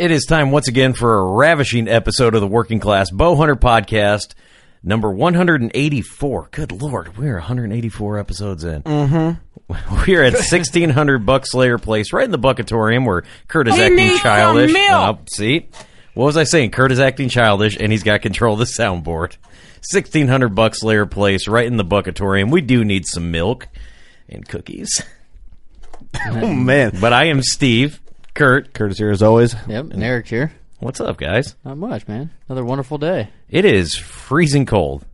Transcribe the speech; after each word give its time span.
It 0.00 0.10
is 0.10 0.24
time 0.24 0.50
once 0.50 0.66
again 0.66 0.94
for 0.94 1.18
a 1.18 1.24
ravishing 1.34 1.86
episode 1.86 2.34
of 2.34 2.40
the 2.40 2.46
Working 2.46 2.80
Class 2.80 3.10
Bow 3.10 3.36
Hunter 3.36 3.54
Podcast, 3.54 4.32
number 4.82 5.10
184. 5.10 6.48
Good 6.52 6.72
Lord, 6.72 7.18
we're 7.18 7.34
184 7.34 8.18
episodes 8.18 8.64
in. 8.64 8.82
Mm-hmm. 8.82 9.74
We're 10.06 10.24
at 10.24 10.32
1600 10.32 11.26
Buckslayer 11.26 11.80
Place, 11.82 12.14
right 12.14 12.24
in 12.24 12.30
the 12.30 12.38
Buckatorium, 12.38 13.04
where 13.04 13.24
Kurt 13.46 13.68
is 13.68 13.78
acting 13.78 14.16
childish. 14.16 14.74
Uh, 14.74 15.16
see? 15.30 15.68
What 16.14 16.24
was 16.24 16.38
I 16.38 16.44
saying? 16.44 16.70
Kurt 16.70 16.92
is 16.92 16.98
acting 16.98 17.28
childish, 17.28 17.76
and 17.78 17.92
he's 17.92 18.02
got 18.02 18.22
control 18.22 18.54
of 18.54 18.58
the 18.60 18.64
soundboard. 18.64 19.36
1600 19.92 20.54
Buckslayer 20.54 21.10
Place, 21.10 21.46
right 21.46 21.66
in 21.66 21.76
the 21.76 21.84
Buckatorium. 21.84 22.50
We 22.50 22.62
do 22.62 22.86
need 22.86 23.04
some 23.04 23.30
milk 23.30 23.68
and 24.30 24.48
cookies. 24.48 25.02
Oh, 26.26 26.54
man. 26.54 26.96
But 26.98 27.12
I 27.12 27.26
am 27.26 27.42
Steve. 27.42 27.99
Kurt, 28.34 28.72
Kurt 28.74 28.92
is 28.92 28.98
here 28.98 29.10
as 29.10 29.22
always. 29.22 29.54
Yep, 29.68 29.90
and 29.92 30.02
Eric's 30.02 30.30
here. 30.30 30.52
what's 30.78 31.00
up, 31.00 31.16
guys? 31.18 31.56
Not 31.64 31.76
much, 31.78 32.06
man. 32.08 32.30
Another 32.48 32.64
wonderful 32.64 32.98
day. 32.98 33.28
It 33.48 33.64
is 33.64 33.96
freezing 33.96 34.66
cold. 34.66 35.04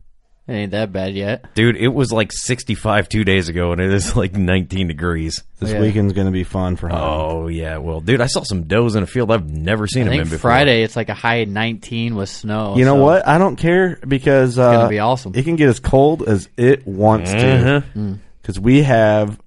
It 0.47 0.53
ain't 0.53 0.71
that 0.71 0.93
bad 0.93 1.13
yet. 1.13 1.53
Dude, 1.55 1.75
it 1.75 1.89
was 1.89 2.13
like 2.13 2.31
65 2.31 3.09
two 3.09 3.25
days 3.25 3.49
ago, 3.49 3.73
and 3.73 3.81
it 3.81 3.93
is 3.93 4.15
like 4.15 4.33
19 4.33 4.87
degrees. 4.87 5.43
This 5.59 5.71
Yeah. 5.71 5.81
weekend's 5.81 6.13
going 6.13 6.27
to 6.27 6.31
be 6.31 6.45
fun 6.45 6.77
for 6.77 6.87
hunting. 6.87 7.05
Oh, 7.09 7.47
yeah. 7.47 7.79
Well, 7.79 7.99
dude, 7.99 8.21
I 8.21 8.27
saw 8.27 8.43
some 8.43 8.63
does 8.63 8.95
in 8.95 9.03
a 9.03 9.07
field 9.07 9.29
I've 9.29 9.49
never 9.49 9.87
seen 9.87 10.03
I 10.03 10.05
them 10.05 10.13
in 10.13 10.19
think 10.19 10.29
before. 10.29 10.51
Friday 10.51 10.83
it's 10.83 10.95
like 10.95 11.09
a 11.09 11.13
high 11.13 11.43
19 11.43 12.15
with 12.15 12.29
snow. 12.29 12.77
You 12.77 12.85
know 12.85 12.95
so- 12.95 13.03
what? 13.03 13.27
I 13.27 13.39
don't 13.39 13.57
care 13.57 13.97
because 14.07 14.57
uh, 14.57 14.71
gonna 14.71 14.89
be 14.89 14.99
awesome. 14.99 15.33
It 15.35 15.43
can 15.43 15.57
get 15.57 15.67
as 15.67 15.79
cold 15.81 16.23
as 16.25 16.47
it 16.55 16.87
wants 16.87 17.33
Uh-huh. 17.33 17.81
to. 17.93 18.19
Because 18.41 18.57
we 18.57 18.83
have, 18.83 19.37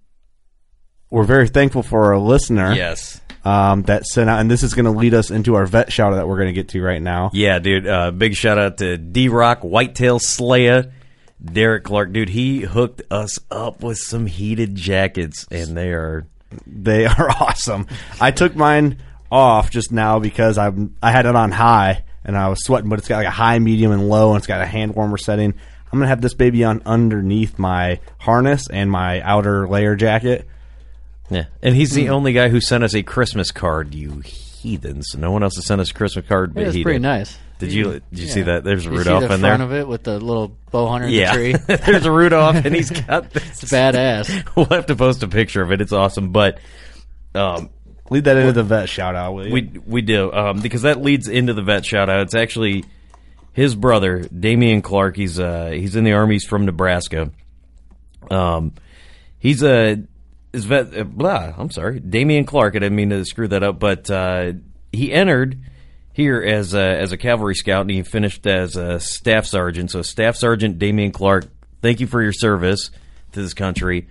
we're 1.08 1.24
very 1.24 1.48
thankful 1.48 1.82
for 1.82 2.12
our 2.12 2.18
listener 2.18 2.74
Yes. 2.74 3.22
Um, 3.44 3.82
that 3.82 4.06
sent 4.06 4.28
out, 4.28 4.40
and 4.40 4.50
this 4.50 4.62
is 4.62 4.74
going 4.74 4.84
to 4.84 4.90
lead 4.90 5.14
us 5.14 5.30
into 5.30 5.54
our 5.54 5.66
vet 5.66 5.92
shout 5.92 6.12
out 6.12 6.16
that 6.16 6.28
we're 6.28 6.36
going 6.36 6.48
to 6.48 6.52
get 6.52 6.68
to 6.70 6.82
right 6.82 7.00
now. 7.00 7.30
Yeah, 7.32 7.58
dude. 7.58 7.86
Uh, 7.86 8.10
big 8.10 8.34
shout 8.34 8.58
out 8.58 8.78
to 8.78 8.96
D 8.98 9.28
Rock, 9.28 9.60
Whitetail 9.60 10.18
Slayer, 10.18 10.92
Derek 11.42 11.84
Clark. 11.84 12.12
Dude, 12.12 12.28
he 12.28 12.60
hooked 12.60 13.02
us 13.10 13.38
up 13.50 13.82
with 13.82 13.98
some 13.98 14.26
heated 14.26 14.74
jackets, 14.74 15.46
and 15.50 15.76
they 15.76 15.90
are. 15.90 16.26
They 16.66 17.06
are 17.06 17.30
awesome. 17.40 17.86
I 18.20 18.30
took 18.30 18.56
mine 18.56 18.98
off 19.30 19.70
just 19.70 19.92
now 19.92 20.18
because 20.18 20.58
I'm 20.58 20.96
I 21.02 21.12
had 21.12 21.26
it 21.26 21.36
on 21.36 21.52
high 21.52 22.04
and 22.24 22.36
I 22.36 22.48
was 22.48 22.62
sweating, 22.64 22.90
but 22.90 22.98
it's 22.98 23.08
got 23.08 23.18
like 23.18 23.26
a 23.26 23.30
high, 23.30 23.58
medium, 23.58 23.92
and 23.92 24.08
low, 24.08 24.30
and 24.30 24.38
it's 24.38 24.46
got 24.46 24.60
a 24.60 24.66
hand 24.66 24.94
warmer 24.94 25.16
setting. 25.16 25.54
I'm 25.92 25.98
gonna 25.98 26.08
have 26.08 26.20
this 26.20 26.34
baby 26.34 26.64
on 26.64 26.82
underneath 26.84 27.58
my 27.58 28.00
harness 28.18 28.68
and 28.68 28.90
my 28.90 29.20
outer 29.22 29.66
layer 29.66 29.96
jacket. 29.96 30.46
Yeah. 31.30 31.44
And 31.62 31.74
he's 31.76 31.90
Hmm. 31.90 31.96
the 32.00 32.08
only 32.10 32.32
guy 32.32 32.48
who 32.48 32.60
sent 32.60 32.84
us 32.84 32.94
a 32.94 33.02
Christmas 33.02 33.50
card, 33.52 33.94
you 33.94 34.20
heathens. 34.24 35.14
No 35.16 35.30
one 35.30 35.42
else 35.42 35.54
has 35.56 35.66
sent 35.66 35.80
us 35.80 35.90
a 35.90 35.94
Christmas 35.94 36.26
card 36.26 36.52
but 36.54 36.62
It 36.64 36.66
was 36.66 36.74
he 36.74 36.82
pretty 36.82 36.98
did. 36.98 37.02
nice. 37.02 37.38
Did 37.58 37.72
you 37.72 37.84
did 37.84 38.02
you 38.18 38.26
see 38.26 38.40
Yeah. 38.40 38.46
that? 38.46 38.64
There's 38.64 38.84
You 38.84 38.90
see 38.92 38.96
Rudolph 38.98 39.28
the 39.28 39.34
in 39.34 39.40
front 39.40 39.62
of 39.62 39.72
it 39.72 39.86
with 39.86 40.02
the 40.02 40.18
little 40.18 40.56
bow 40.70 40.88
hunter 40.88 41.06
in 41.08 41.12
Yeah, 41.12 41.32
the 41.36 41.38
tree. 41.38 41.76
there's 41.86 42.06
a 42.06 42.10
Rudolph, 42.12 42.64
and 42.64 42.74
he's 42.74 42.90
got 43.06 43.30
this. 43.32 43.62
It's 43.62 43.72
badass. 43.72 44.44
We'll 44.56 44.66
have 44.66 44.86
to 44.86 44.96
post 44.96 45.22
a 45.22 45.28
picture 45.28 45.62
of 45.62 45.70
it. 45.72 45.80
It's 45.80 45.92
awesome, 45.92 46.30
but 46.32 46.58
um, 47.34 47.70
Lead 48.10 48.24
that 48.24 48.36
into 48.38 48.52
the 48.52 48.62
vet 48.64 48.88
shout 48.88 49.14
out, 49.14 49.34
will 49.34 49.46
you? 49.46 49.52
we 49.52 49.70
we 49.86 50.02
do 50.02 50.32
um, 50.32 50.60
because 50.60 50.82
that 50.82 51.00
leads 51.00 51.28
into 51.28 51.54
the 51.54 51.62
vet 51.62 51.84
shout 51.86 52.08
out. 52.10 52.20
It's 52.22 52.34
actually 52.34 52.84
his 53.52 53.74
brother, 53.76 54.20
Damian 54.36 54.80
Clark. 54.82 55.16
He's 55.16 55.38
uh 55.38 55.70
he's 55.72 55.94
in 55.96 56.02
the 56.04 56.12
army. 56.12 56.34
He's 56.36 56.44
from 56.44 56.64
Nebraska. 56.66 57.30
Um, 58.30 58.72
he's 59.38 59.62
a 59.62 60.02
his 60.52 60.64
vet. 60.64 60.96
Uh, 60.96 61.04
blah. 61.04 61.54
I'm 61.56 61.70
sorry, 61.70 62.00
Damian 62.00 62.44
Clark. 62.44 62.76
I 62.76 62.80
didn't 62.80 62.96
mean 62.96 63.10
to 63.10 63.24
screw 63.24 63.48
that 63.48 63.62
up, 63.62 63.78
but 63.78 64.10
uh, 64.10 64.52
he 64.92 65.12
entered 65.12 65.58
here 66.12 66.42
as 66.42 66.74
a, 66.74 67.00
as 67.00 67.12
a 67.12 67.16
cavalry 67.16 67.54
scout, 67.54 67.82
and 67.82 67.90
he 67.90 68.02
finished 68.02 68.46
as 68.46 68.76
a 68.76 69.00
staff 69.00 69.46
sergeant. 69.46 69.90
So, 69.90 70.02
Staff 70.02 70.36
Sergeant 70.36 70.78
Damian 70.78 71.12
Clark, 71.12 71.46
thank 71.82 72.00
you 72.00 72.06
for 72.06 72.22
your 72.22 72.32
service 72.32 72.90
to 73.32 73.42
this 73.42 73.54
country. 73.54 74.08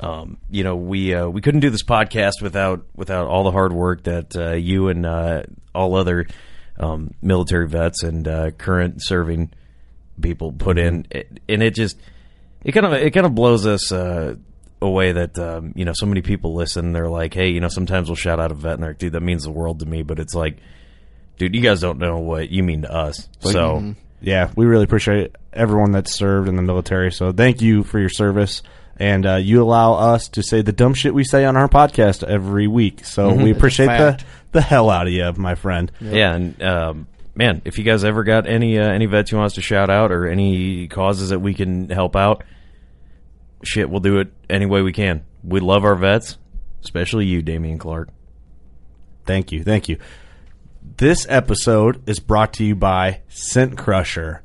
Um, 0.00 0.38
you 0.50 0.64
know, 0.64 0.76
we 0.76 1.14
uh, 1.14 1.28
we 1.28 1.40
couldn't 1.40 1.60
do 1.60 1.70
this 1.70 1.82
podcast 1.82 2.42
without 2.42 2.84
without 2.94 3.26
all 3.26 3.44
the 3.44 3.50
hard 3.50 3.72
work 3.72 4.02
that 4.04 4.36
uh, 4.36 4.52
you 4.52 4.88
and 4.88 5.06
uh, 5.06 5.42
all 5.74 5.94
other 5.94 6.26
um, 6.78 7.14
military 7.22 7.66
vets 7.66 8.02
and 8.02 8.28
uh, 8.28 8.50
current 8.50 8.96
serving 8.98 9.52
people 10.20 10.52
put 10.52 10.78
in, 10.78 11.06
and 11.48 11.62
it 11.62 11.74
just 11.74 11.96
it 12.62 12.72
kind 12.72 12.84
of 12.84 12.92
it 12.92 13.12
kind 13.12 13.24
of 13.24 13.34
blows 13.34 13.66
us 13.66 13.90
uh, 14.86 14.90
away 14.90 15.12
that 15.12 15.38
um, 15.38 15.72
you 15.76 15.84
know 15.84 15.92
so 15.94 16.06
many 16.06 16.22
people 16.22 16.54
listen. 16.54 16.92
They're 16.92 17.08
like, 17.08 17.34
hey, 17.34 17.48
you 17.50 17.60
know, 17.60 17.68
sometimes 17.68 18.08
we'll 18.08 18.16
shout 18.16 18.40
out 18.40 18.50
a 18.50 18.54
vet, 18.54 18.74
and 18.74 18.82
they're 18.82 18.90
like, 18.90 18.98
dude, 18.98 19.12
that 19.12 19.22
means 19.22 19.44
the 19.44 19.50
world 19.50 19.80
to 19.80 19.86
me. 19.86 20.02
But 20.02 20.18
it's 20.18 20.34
like, 20.34 20.58
dude, 21.38 21.54
you 21.54 21.60
guys 21.60 21.80
don't 21.80 21.98
know 21.98 22.18
what 22.18 22.50
you 22.50 22.62
mean 22.62 22.82
to 22.82 22.92
us. 22.92 23.28
So 23.40 23.94
yeah, 24.20 24.50
we 24.56 24.66
really 24.66 24.84
appreciate 24.84 25.34
everyone 25.52 25.92
that's 25.92 26.12
served 26.14 26.48
in 26.48 26.56
the 26.56 26.62
military. 26.62 27.12
So 27.12 27.32
thank 27.32 27.60
you 27.62 27.82
for 27.82 27.98
your 27.98 28.08
service. 28.08 28.62
And 28.98 29.26
uh, 29.26 29.34
you 29.36 29.62
allow 29.62 29.92
us 30.14 30.28
to 30.28 30.42
say 30.42 30.62
the 30.62 30.72
dumb 30.72 30.94
shit 30.94 31.12
we 31.12 31.22
say 31.22 31.44
on 31.44 31.54
our 31.54 31.68
podcast 31.68 32.22
every 32.24 32.66
week. 32.66 33.04
So 33.04 33.30
Mhm. 33.30 33.44
we 33.44 33.50
appreciate 33.50 33.88
the, 33.88 34.18
the 34.52 34.62
hell 34.62 34.88
out 34.88 35.06
of 35.06 35.12
you, 35.12 35.30
my 35.36 35.54
friend. 35.54 35.92
Yeah, 36.00 36.34
and 36.34 36.62
um, 36.62 37.06
man, 37.34 37.60
if 37.66 37.76
you 37.76 37.84
guys 37.84 38.04
ever 38.04 38.24
got 38.24 38.46
any 38.46 38.78
uh, 38.78 38.88
any 38.88 39.04
vets 39.04 39.30
you 39.30 39.36
want 39.36 39.48
us 39.48 39.54
to 39.56 39.60
shout 39.60 39.90
out 39.90 40.12
or 40.12 40.26
any 40.26 40.88
causes 40.88 41.28
that 41.28 41.40
we 41.40 41.52
can 41.52 41.90
help 41.90 42.16
out, 42.16 42.42
shit, 43.66 43.90
we'll 43.90 44.00
do 44.00 44.18
it 44.18 44.32
any 44.48 44.66
way 44.66 44.82
we 44.82 44.92
can. 44.92 45.24
We 45.44 45.60
love 45.60 45.84
our 45.84 45.94
vets, 45.94 46.38
especially 46.82 47.26
you, 47.26 47.42
Damian 47.42 47.78
Clark. 47.78 48.08
Thank 49.24 49.52
you. 49.52 49.64
Thank 49.64 49.88
you. 49.88 49.98
This 50.96 51.26
episode 51.28 52.08
is 52.08 52.20
brought 52.20 52.54
to 52.54 52.64
you 52.64 52.74
by 52.74 53.20
Scent 53.28 53.76
Crusher. 53.76 54.42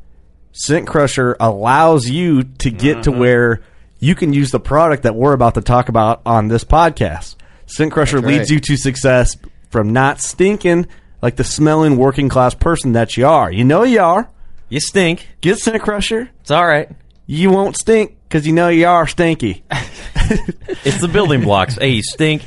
Scent 0.51 0.87
Crusher 0.87 1.37
allows 1.39 2.09
you 2.09 2.43
to 2.43 2.71
get 2.71 3.03
to 3.03 3.11
mm-hmm. 3.11 3.19
where 3.19 3.61
you 3.99 4.15
can 4.15 4.33
use 4.33 4.51
the 4.51 4.59
product 4.59 5.03
that 5.03 5.15
we're 5.15 5.33
about 5.33 5.53
to 5.53 5.61
talk 5.61 5.87
about 5.87 6.21
on 6.25 6.47
this 6.47 6.63
podcast. 6.63 7.35
Scent 7.67 7.91
Crusher 7.91 8.19
That's 8.19 8.27
leads 8.27 8.49
you 8.49 8.59
to 8.59 8.75
success 8.75 9.37
from 9.69 9.93
not 9.93 10.19
stinking 10.19 10.87
like 11.21 11.35
the 11.35 11.43
smelling 11.43 11.95
working 11.95 12.27
class 12.27 12.53
person 12.53 12.93
that 12.93 13.15
you 13.15 13.25
are. 13.27 13.51
You 13.51 13.63
know 13.63 13.83
you 13.83 14.01
are. 14.01 14.29
You 14.67 14.79
stink. 14.79 15.27
Get 15.39 15.59
Scent 15.59 15.81
Crusher. 15.81 16.29
It's 16.41 16.51
all 16.51 16.65
right. 16.65 16.89
You 17.25 17.49
won't 17.49 17.77
stink 17.77 18.17
because 18.27 18.45
you 18.45 18.53
know 18.53 18.69
you 18.69 18.87
are 18.87 19.07
stinky. 19.07 19.63
It's 20.83 21.01
the 21.01 21.09
building 21.09 21.41
blocks. 21.41 21.75
Hey, 21.75 21.89
you 21.89 22.03
stink. 22.03 22.43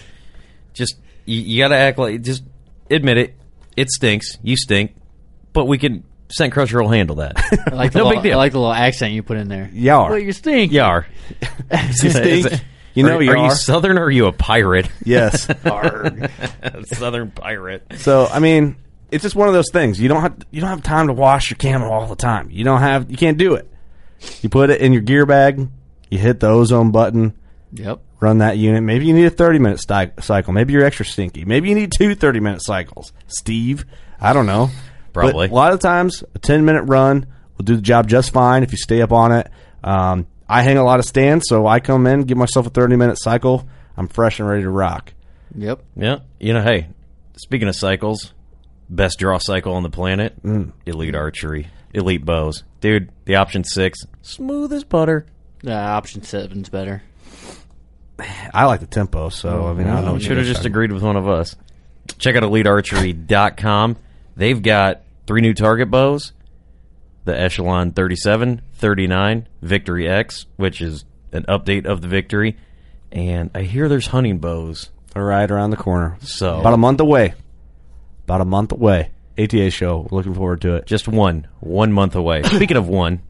Just 0.73 0.97
you, 1.27 1.41
you 1.41 1.63
got 1.63 1.69
to 1.69 1.77
act 1.77 1.99
like 1.99 2.23
just 2.23 2.43
admit 2.91 3.19
it. 3.19 3.35
It 3.77 3.91
stinks. 3.91 4.39
You 4.43 4.57
stink. 4.57 4.95
But 5.53 5.67
we 5.67 5.79
can 5.79 6.05
Scent 6.31 6.53
Crusher 6.53 6.83
will 6.83 6.89
handle 6.89 7.17
that. 7.17 7.37
I 7.71 7.75
like 7.75 7.93
the 7.93 7.99
no 7.99 8.07
little, 8.07 8.23
big 8.23 8.31
deal. 8.31 8.39
I 8.39 8.43
like 8.43 8.53
the 8.53 8.59
little 8.59 8.73
accent 8.73 9.13
you 9.13 9.23
put 9.23 9.37
in 9.37 9.49
there. 9.49 9.71
Yar. 9.73 10.11
Well, 10.11 10.19
you 10.19 10.33
stink. 10.33 10.73
Yar. 10.73 11.07
You 11.71 12.11
stink. 12.11 12.65
You 12.95 13.03
know 13.03 13.17
are, 13.17 13.23
you 13.23 13.31
are 13.31 13.37
are. 13.37 13.45
you 13.47 13.55
Southern 13.55 13.99
or 13.99 14.05
are 14.05 14.11
you 14.11 14.27
a 14.27 14.33
pirate? 14.33 14.89
Yes. 15.05 15.47
Arrgh. 15.47 16.87
Southern 16.87 17.31
pirate. 17.33 17.85
So 17.97 18.27
I 18.27 18.39
mean, 18.39 18.77
it's 19.11 19.23
just 19.23 19.37
one 19.37 19.49
of 19.49 19.55
those 19.55 19.71
things. 19.73 20.01
You 20.01 20.09
don't 20.09 20.23
have 20.23 20.37
you 20.51 20.61
don't 20.61 20.71
have 20.71 20.83
time 20.83 21.09
to 21.09 21.13
wash 21.13 21.51
your 21.51 21.59
camo 21.59 21.91
all 21.91 22.07
the 22.07 22.17
time. 22.17 22.51
You 22.51 22.65
don't 22.65 22.81
have 22.81 23.11
you 23.11 23.17
can't 23.17 23.39
do 23.39 23.55
it. 23.55 23.71
You 24.43 24.49
put 24.49 24.71
it 24.71 24.81
in 24.81 24.93
your 24.93 25.03
gear 25.03 25.27
bag. 25.27 25.69
You 26.11 26.19
hit 26.19 26.41
the 26.41 26.49
ozone 26.49 26.91
button. 26.91 27.35
Yep. 27.73 28.01
Run 28.21 28.39
that 28.39 28.57
unit. 28.59 28.83
Maybe 28.83 29.07
you 29.07 29.15
need 29.15 29.27
a 29.27 29.31
thirty 29.31 29.59
minute 29.59 29.81
sti- 29.81 30.13
cycle. 30.21 30.53
Maybe 30.53 30.73
you're 30.73 30.85
extra 30.85 31.05
stinky. 31.05 31.45
Maybe 31.45 31.69
you 31.69 31.75
need 31.75 31.93
two 31.93 32.15
30 32.15 32.41
minute 32.41 32.63
cycles. 32.63 33.13
Steve, 33.27 33.85
I 34.21 34.33
don't 34.33 34.47
know. 34.47 34.71
Probably. 35.13 35.49
But 35.49 35.53
a 35.53 35.57
lot 35.57 35.73
of 35.73 35.81
times, 35.81 36.23
a 36.35 36.39
ten 36.39 36.65
minute 36.65 36.83
run 36.85 37.27
will 37.59 37.65
do 37.65 37.77
the 37.77 37.83
job 37.83 38.09
just 38.09 38.33
fine 38.33 38.63
if 38.63 38.73
you 38.73 38.79
stay 38.79 39.03
up 39.03 39.13
on 39.13 39.33
it. 39.33 39.49
Um, 39.83 40.27
I 40.49 40.63
hang 40.63 40.77
a 40.79 40.85
lot 40.85 40.99
of 41.01 41.05
stands, 41.05 41.47
so 41.49 41.67
I 41.67 41.81
come 41.81 42.07
in, 42.07 42.23
give 42.23 42.39
myself 42.39 42.67
a 42.67 42.71
thirty 42.71 42.97
minute 42.97 43.17
cycle. 43.21 43.67
I'm 43.97 44.09
fresh 44.09 44.41
and 44.41 44.49
ready 44.49 44.63
to 44.63 44.71
rock. 44.71 45.13
Yep. 45.57 45.83
Yeah. 45.97 46.19
You 46.41 46.53
know, 46.55 46.63
hey, 46.63 46.89
speaking 47.37 47.69
of 47.69 47.77
cycles, 47.77 48.33
best 48.89 49.19
draw 49.19 49.39
cycle 49.39 49.75
on 49.75 49.83
the 49.83 49.91
planet, 49.91 50.41
Mm. 50.43 50.73
elite 50.87 51.15
archery, 51.15 51.69
elite 51.93 52.25
bows. 52.25 52.63
Dude, 52.81 53.11
the 53.25 53.37
option 53.37 53.63
six, 53.65 54.01
smooth 54.25 54.73
as 54.73 54.85
butter. 54.85 55.27
Yeah, 55.63 55.95
option 55.97 56.23
seven's 56.23 56.69
better. 56.69 57.03
I 58.53 58.67
like 58.67 58.81
the 58.81 58.87
tempo, 58.87 59.29
so 59.29 59.67
I 59.67 59.73
mean, 59.73 59.87
I 59.89 59.97
don't 59.97 60.05
know. 60.05 60.19
Should 60.19 60.37
have 60.37 60.47
just 60.47 60.65
agreed 60.65 60.93
with 60.93 61.03
one 61.03 61.17
of 61.17 61.29
us. 61.29 61.57
Check 62.19 62.37
out 62.37 62.43
elitearchery.com. 62.43 63.97
They've 64.37 64.63
got 64.63 65.03
three 65.27 65.41
new 65.41 65.55
target 65.55 65.91
bows 65.91 66.33
the 67.25 67.39
Echelon 67.39 67.93
37, 67.93 68.61
39, 68.75 69.49
Victory 69.63 70.07
X, 70.09 70.45
which 70.57 70.83
is 70.83 71.05
an 71.33 71.45
update 71.45 71.87
of 71.87 72.03
the 72.03 72.09
Victory. 72.09 72.57
And 73.11 73.51
I 73.55 73.63
hear 73.63 73.89
there's 73.89 74.09
hunting 74.09 74.39
bows. 74.39 74.91
right 75.17 75.51
around 75.51 75.71
the 75.71 75.77
corner. 75.79 76.19
So 76.21 76.61
About 76.61 76.75
a 76.75 76.79
month 76.79 77.01
away. 77.01 77.33
About 78.25 78.43
a 78.43 78.45
month 78.45 78.73
away. 78.73 79.11
ATA 79.39 79.71
show. 79.71 80.07
Looking 80.11 80.35
forward 80.35 80.61
to 80.63 80.75
it. 80.77 80.87
just 80.87 81.09
one, 81.09 81.47
one 81.61 81.93
month 81.93 82.15
away. 82.15 82.43
Speaking 82.45 82.77
of 82.77 82.89
one, 82.89 83.23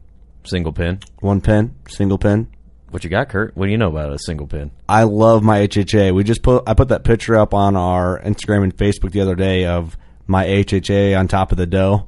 single 0.45 0.73
pin. 0.73 0.99
One 1.19 1.41
pin, 1.41 1.75
single 1.87 2.17
pin. 2.17 2.47
What 2.89 3.03
you 3.03 3.09
got, 3.09 3.29
Kurt? 3.29 3.57
What 3.57 3.65
do 3.65 3.71
you 3.71 3.77
know 3.77 3.89
about 3.89 4.13
a 4.13 4.19
single 4.19 4.47
pin? 4.47 4.71
I 4.87 5.03
love 5.03 5.43
my 5.43 5.67
HHA. 5.67 6.13
We 6.13 6.23
just 6.23 6.43
put 6.43 6.63
I 6.67 6.73
put 6.73 6.89
that 6.89 7.03
picture 7.03 7.35
up 7.35 7.53
on 7.53 7.75
our 7.75 8.21
Instagram 8.21 8.63
and 8.63 8.75
Facebook 8.75 9.11
the 9.11 9.21
other 9.21 9.35
day 9.35 9.65
of 9.65 9.97
my 10.27 10.45
HHA 10.45 11.17
on 11.19 11.27
top 11.27 11.51
of 11.51 11.57
the 11.57 11.65
doe. 11.65 12.07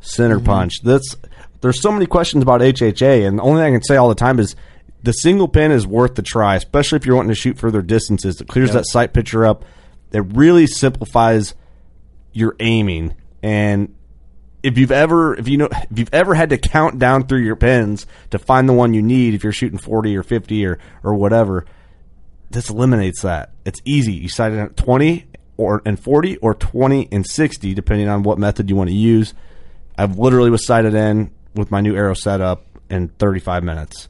Center 0.00 0.36
mm-hmm. 0.36 0.46
punch. 0.46 0.82
That's 0.82 1.16
there's 1.60 1.80
so 1.80 1.92
many 1.92 2.06
questions 2.06 2.42
about 2.42 2.60
HHA, 2.60 3.26
and 3.26 3.38
the 3.38 3.42
only 3.42 3.62
thing 3.62 3.74
I 3.74 3.76
can 3.76 3.84
say 3.84 3.96
all 3.96 4.08
the 4.08 4.14
time 4.14 4.38
is 4.38 4.56
the 5.02 5.12
single 5.12 5.48
pin 5.48 5.70
is 5.70 5.86
worth 5.86 6.14
the 6.14 6.22
try, 6.22 6.56
especially 6.56 6.96
if 6.96 7.06
you're 7.06 7.16
wanting 7.16 7.30
to 7.30 7.34
shoot 7.40 7.58
further 7.58 7.80
distances. 7.80 8.40
It 8.40 8.48
clears 8.48 8.70
Yep. 8.70 8.74
that 8.74 8.86
sight 8.88 9.12
picture 9.12 9.46
up. 9.46 9.64
It 10.12 10.24
really 10.34 10.66
simplifies 10.66 11.54
your 12.32 12.56
aiming 12.58 13.14
and 13.42 13.93
if 14.64 14.78
you've 14.78 14.90
ever 14.90 15.36
if 15.36 15.46
you 15.46 15.56
know 15.58 15.68
if 15.90 15.98
you've 15.98 16.12
ever 16.12 16.34
had 16.34 16.50
to 16.50 16.58
count 16.58 16.98
down 16.98 17.26
through 17.26 17.42
your 17.42 17.54
pins 17.54 18.06
to 18.30 18.38
find 18.38 18.68
the 18.68 18.72
one 18.72 18.94
you 18.94 19.02
need 19.02 19.34
if 19.34 19.44
you're 19.44 19.52
shooting 19.52 19.78
40 19.78 20.16
or 20.16 20.22
50 20.22 20.66
or 20.66 20.78
or 21.04 21.14
whatever 21.14 21.66
this 22.50 22.70
eliminates 22.70 23.22
that 23.22 23.52
it's 23.64 23.80
easy 23.84 24.12
you 24.14 24.28
sight 24.28 24.52
it 24.52 24.58
at 24.58 24.76
20 24.76 25.26
or 25.58 25.82
and 25.84 26.00
40 26.00 26.38
or 26.38 26.54
20 26.54 27.08
and 27.12 27.26
60 27.26 27.74
depending 27.74 28.08
on 28.08 28.22
what 28.22 28.38
method 28.38 28.70
you 28.70 28.74
want 28.76 28.88
to 28.88 28.96
use 28.96 29.34
i've 29.98 30.18
literally 30.18 30.50
was 30.50 30.64
sighted 30.66 30.94
in 30.94 31.30
with 31.54 31.70
my 31.70 31.80
new 31.80 31.94
arrow 31.94 32.14
setup 32.14 32.64
in 32.88 33.08
35 33.08 33.62
minutes 33.64 34.08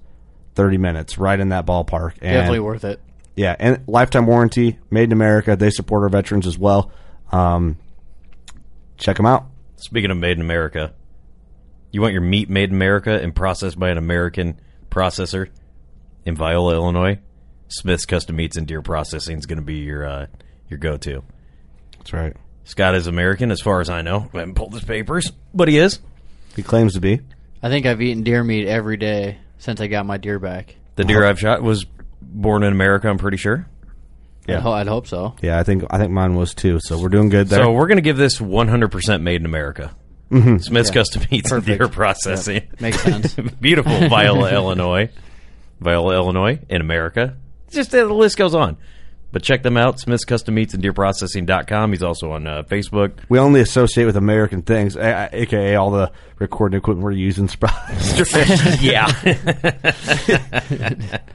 30 0.54 0.78
minutes 0.78 1.18
right 1.18 1.40
in 1.40 1.48
that 1.48 1.66
ballpark 1.66 2.12
and 2.22 2.32
Definitely 2.32 2.60
worth 2.60 2.84
it. 2.84 3.00
yeah, 3.34 3.56
and 3.58 3.82
lifetime 3.88 4.26
warranty, 4.26 4.78
made 4.88 5.04
in 5.04 5.12
America. 5.12 5.56
They 5.56 5.70
support 5.70 6.04
our 6.04 6.08
veterans 6.08 6.46
as 6.46 6.56
well. 6.56 6.92
Um, 7.32 7.76
check 8.96 9.16
them 9.16 9.26
out. 9.26 9.46
Speaking 9.76 10.10
of 10.10 10.16
made 10.16 10.36
in 10.36 10.40
America, 10.40 10.94
you 11.90 12.00
want 12.00 12.12
your 12.12 12.22
meat 12.22 12.48
made 12.48 12.70
in 12.70 12.74
America 12.74 13.12
and 13.12 13.34
processed 13.34 13.78
by 13.78 13.90
an 13.90 13.98
American 13.98 14.60
processor 14.90 15.48
in 16.24 16.36
Viola, 16.36 16.74
Illinois? 16.74 17.19
Smith's 17.69 18.06
Custom 18.06 18.36
Meats 18.36 18.56
and 18.56 18.66
Deer 18.66 18.82
Processing 18.82 19.38
is 19.38 19.46
going 19.46 19.58
to 19.58 19.64
be 19.64 19.78
your 19.78 20.06
uh, 20.06 20.26
your 20.69 20.78
go 20.78 20.96
to. 20.96 21.22
That's 21.98 22.12
right. 22.12 22.36
Scott 22.64 22.94
is 22.94 23.06
American, 23.06 23.50
as 23.50 23.60
far 23.60 23.81
as 23.81 23.90
I 23.90 24.02
know. 24.02 24.31
I 24.32 24.38
haven't 24.38 24.54
pulled 24.54 24.72
his 24.72 24.84
papers, 24.84 25.31
but 25.52 25.69
he 25.69 25.78
is. 25.78 25.98
He 26.56 26.62
claims 26.62 26.94
to 26.94 27.00
be. 27.00 27.20
I 27.62 27.69
think 27.69 27.86
I've 27.86 28.00
eaten 28.00 28.22
deer 28.22 28.43
meat 28.44 28.66
every 28.66 28.96
day 28.96 29.38
since 29.58 29.81
I 29.81 29.86
got 29.86 30.06
my 30.06 30.19
deer 30.19 30.38
back. 30.38 30.76
The 30.96 31.04
deer 31.04 31.24
I've 31.24 31.40
shot 31.40 31.62
was 31.62 31.84
born 32.22 32.62
in 32.62 32.72
America. 32.72 33.08
I'm 33.08 33.19
pretty 33.19 33.36
sure. 33.36 33.66
I'd, 34.48 34.60
ho- 34.60 34.72
I'd 34.72 34.86
hope 34.86 35.06
so. 35.06 35.34
Yeah, 35.43 35.58
I 35.58 35.63
think 35.63 35.84
I 35.91 35.98
think 35.98 36.10
mine 36.13 36.34
was 36.34 36.55
too. 36.55 36.79
So 36.82 36.98
we're 36.98 37.08
doing 37.08 37.29
good 37.31 37.48
there. 37.48 37.63
So 37.65 37.72
we're 37.72 37.86
going 37.86 37.96
to 37.98 38.03
give 38.03 38.17
this 38.17 38.39
100% 38.39 39.22
made 39.22 39.41
in 39.41 39.46
America. 39.46 39.94
Mhm. 40.31 40.63
Smith's 40.63 40.89
Yeah. 40.91 40.94
Custom 40.94 41.22
Meats 41.31 41.53
and 41.53 41.63
Perfect. 41.63 41.79
Deer 41.81 41.89
Processing. 41.89 42.55
Yep. 42.56 42.81
Makes 42.81 43.01
sense. 43.03 43.34
Beautiful 43.60 44.08
Viola, 44.08 44.51
Illinois. 44.55 45.10
Viola, 45.81 46.15
Illinois 46.15 46.58
in 46.69 46.81
America. 46.81 47.36
Just 47.70 47.94
uh, 47.94 48.06
the 48.06 48.15
list 48.15 48.36
goes 48.36 48.55
on. 48.55 48.77
But 49.34 49.43
check 49.43 49.64
them 49.64 49.76
out, 49.76 49.98
Smith's 49.98 50.24
Custom 50.24 50.55
Meats 50.55 50.74
and 50.74 50.82
Deer 50.82 50.93
Deerprocessing.com. 50.93 51.91
He's 51.91 52.05
also 52.05 52.31
on 52.31 52.46
uh, 52.46 52.62
Facebook. 52.62 53.14
we 53.29 53.41
only 53.41 53.60
associate 53.60 54.05
with 54.05 54.17
American 54.17 54.62
things, 54.62 54.94
a- 54.94 55.29
a- 55.32 55.43
aka 55.43 55.74
all 55.74 55.91
the 55.91 56.12
recording 56.38 56.79
equipment 56.79 57.03
we're 57.05 57.10
using. 57.10 57.48
yeah. 58.81 59.10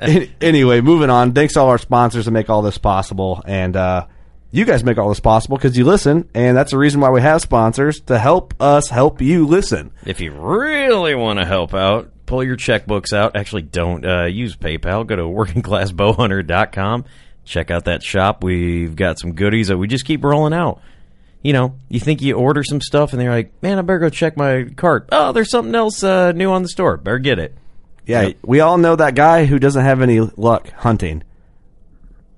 Anyway, 0.39 0.79
moving 0.79 1.09
on. 1.09 1.33
Thanks 1.33 1.55
to 1.55 1.59
all 1.59 1.67
our 1.67 1.77
sponsors 1.77 2.23
that 2.23 2.31
make 2.31 2.49
all 2.49 2.61
this 2.61 2.77
possible, 2.77 3.43
and 3.45 3.75
uh, 3.75 4.05
you 4.49 4.63
guys 4.63 4.81
make 4.81 4.97
all 4.97 5.09
this 5.09 5.19
possible 5.19 5.57
because 5.57 5.77
you 5.77 5.83
listen, 5.83 6.29
and 6.33 6.55
that's 6.55 6.71
the 6.71 6.77
reason 6.77 7.01
why 7.01 7.09
we 7.09 7.19
have 7.21 7.41
sponsors 7.41 7.99
to 8.01 8.17
help 8.17 8.53
us 8.61 8.87
help 8.87 9.21
you 9.21 9.45
listen. 9.45 9.91
If 10.05 10.21
you 10.21 10.31
really 10.31 11.15
want 11.15 11.39
to 11.39 11.45
help 11.45 11.73
out, 11.73 12.11
pull 12.25 12.45
your 12.45 12.55
checkbooks 12.55 13.11
out. 13.11 13.35
Actually, 13.35 13.63
don't 13.63 14.05
uh, 14.05 14.25
use 14.27 14.55
PayPal. 14.55 15.05
Go 15.05 15.17
to 15.17 15.23
workingclassbowhunter.com. 15.23 17.03
Check 17.49 17.71
out 17.71 17.85
that 17.85 18.03
shop. 18.03 18.43
We've 18.43 18.95
got 18.95 19.17
some 19.17 19.33
goodies 19.33 19.69
that 19.69 19.77
we 19.79 19.87
just 19.87 20.05
keep 20.05 20.23
rolling 20.23 20.53
out. 20.53 20.83
You 21.41 21.51
know, 21.53 21.79
you 21.89 21.99
think 21.99 22.21
you 22.21 22.35
order 22.35 22.63
some 22.63 22.79
stuff 22.79 23.11
and 23.11 23.19
they're 23.19 23.31
like, 23.31 23.51
man, 23.63 23.79
I 23.79 23.81
better 23.81 23.97
go 23.97 24.09
check 24.09 24.37
my 24.37 24.65
cart. 24.75 25.09
Oh, 25.11 25.31
there's 25.31 25.49
something 25.49 25.73
else 25.73 26.03
uh, 26.03 26.31
new 26.31 26.51
on 26.51 26.61
the 26.61 26.69
store. 26.69 26.95
Better 26.97 27.17
get 27.17 27.39
it. 27.39 27.55
Yeah, 28.05 28.33
we 28.43 28.59
all 28.59 28.77
know 28.77 28.95
that 28.95 29.15
guy 29.15 29.45
who 29.45 29.57
doesn't 29.57 29.83
have 29.83 30.03
any 30.03 30.19
luck 30.19 30.69
hunting. 30.73 31.23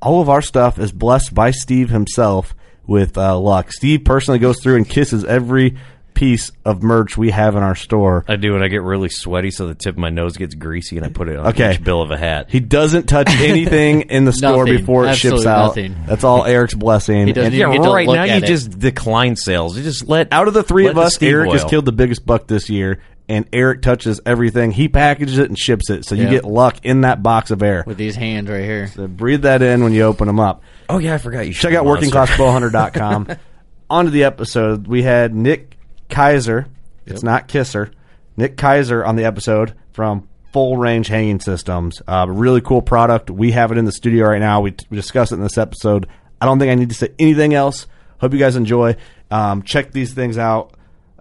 All 0.02 0.22
of 0.22 0.30
our 0.30 0.42
stuff 0.42 0.80
is 0.80 0.94
blessed 0.94 1.34
by 1.34 1.52
Steve 1.52 1.90
himself 1.90 2.56
with 2.88 3.18
uh, 3.18 3.38
luck. 3.38 3.74
Steve 3.74 4.06
personally 4.06 4.40
goes 4.40 4.62
through 4.62 4.78
and 4.78 4.88
kisses 4.88 5.26
every 5.26 5.78
piece 6.14 6.52
of 6.66 6.84
merch 6.84 7.18
we 7.18 7.32
have 7.32 7.56
in 7.56 7.64
our 7.64 7.76
store. 7.76 8.24
I 8.28 8.36
do, 8.36 8.56
and 8.56 8.64
I 8.64 8.68
get 8.68 8.82
really 8.84 9.10
sweaty, 9.10 9.52
so 9.52 9.68
the 9.68 9.76
tip 9.76 9.96
of 9.96 10.00
my 10.00 10.10
nose 10.10 10.38
gets 10.38 10.54
greasy, 10.56 10.98
and 10.98 11.06
I 11.06 11.10
put 11.10 11.28
it 11.30 11.38
on 11.38 11.48
Okay. 11.48 11.74
each 11.74 11.84
bill 11.84 12.02
of 12.02 12.12
a 12.12 12.18
hat. 12.18 12.48
He 12.50 12.60
doesn't 12.60 13.08
touch 13.08 13.30
anything 13.40 14.02
in 14.04 14.26
the 14.26 14.34
store 14.34 14.66
Nothing. 14.66 14.78
before 14.78 15.06
it 15.08 15.16
ships 15.16 15.46
out. 15.46 15.68
nothing. 15.68 15.96
That's 16.08 16.24
all 16.24 16.46
Eric's 16.46 16.74
blessing. 16.74 17.28
He 17.28 17.34
doesn't 17.34 17.54
And 17.54 17.56
even 17.62 17.84
yeah, 17.84 17.90
right 17.94 18.08
look 18.08 18.16
now 18.16 18.24
you 18.26 18.34
it. 18.36 18.46
just 18.46 18.78
decline 18.80 19.36
sales. 19.36 19.78
You 19.78 19.84
just 19.84 20.08
let 20.08 20.32
out 20.32 20.48
of 20.48 20.54
the 20.54 20.64
three 20.64 20.88
of 20.88 20.98
us, 20.98 21.16
steam 21.16 21.30
Eric 21.34 21.52
has 21.52 21.64
killed 21.64 21.86
the 21.86 21.92
biggest 21.92 22.26
buck 22.26 22.48
this 22.48 22.70
year, 22.70 23.02
and 23.30 23.46
Eric 23.54 23.82
touches 23.82 24.20
everything. 24.26 24.72
He 24.72 24.90
packages 24.90 25.38
it 25.38 25.48
and 25.50 25.58
ships 25.58 25.90
it, 25.90 26.06
so 26.06 26.16
you 26.16 26.24
Yeah. 26.26 26.30
get 26.32 26.46
luck 26.46 26.78
in 26.84 27.02
that 27.02 27.24
box 27.24 27.50
of 27.52 27.64
air. 27.64 27.84
with 27.88 27.98
these 27.98 28.16
hands 28.16 28.50
right 28.50 28.64
here. 28.64 28.88
So 28.88 29.08
breathe 29.08 29.44
that 29.44 29.62
in 29.62 29.84
when 29.84 29.94
you 29.94 30.04
open 30.04 30.28
them 30.28 30.40
up. 30.40 30.62
Oh 30.90 30.98
yeah, 30.98 31.14
I 31.16 31.18
forgot 31.18 31.48
you. 31.48 31.54
Check 31.54 31.74
out 31.74 31.86
workingclassbowhunter.com. 31.86 33.28
On 33.90 34.06
to 34.06 34.12
the 34.12 34.24
episode. 34.24 34.88
We 34.88 35.04
had 35.04 35.36
Nick 35.36 35.78
Kaiser. 36.12 36.68
It's 37.06 37.24
not 37.24 37.48
Kisser. 37.48 37.92
Nick 38.38 38.58
Kaiser 38.58 39.04
on 39.04 39.16
the 39.16 39.26
episode 39.26 39.74
from 39.92 40.28
Full 40.54 40.78
Range 40.78 41.08
Hanging 41.08 41.40
Systems. 41.40 42.02
Uh, 42.08 42.26
really 42.30 42.62
cool 42.62 42.82
product. 42.82 43.30
We 43.30 43.52
have 43.52 43.72
it 43.72 43.78
in 43.78 43.86
the 43.86 43.92
studio 43.92 44.28
right 44.28 44.40
now. 44.40 44.62
We, 44.62 44.76
we 44.90 44.96
discussed 44.98 45.32
it 45.32 45.36
in 45.36 45.42
this 45.42 45.58
episode. 45.58 46.08
I 46.40 46.46
don't 46.46 46.60
think 46.60 46.72
I 46.72 46.76
need 46.76 46.90
to 46.90 46.96
say 46.96 47.10
anything 47.20 47.54
else. 47.54 47.88
Hope 48.20 48.34
you 48.34 48.40
guys 48.40 48.56
enjoy. 48.56 48.96
Um, 49.32 49.64
check 49.64 49.92
these 49.92 50.14
things 50.14 50.38
out. 50.38 50.74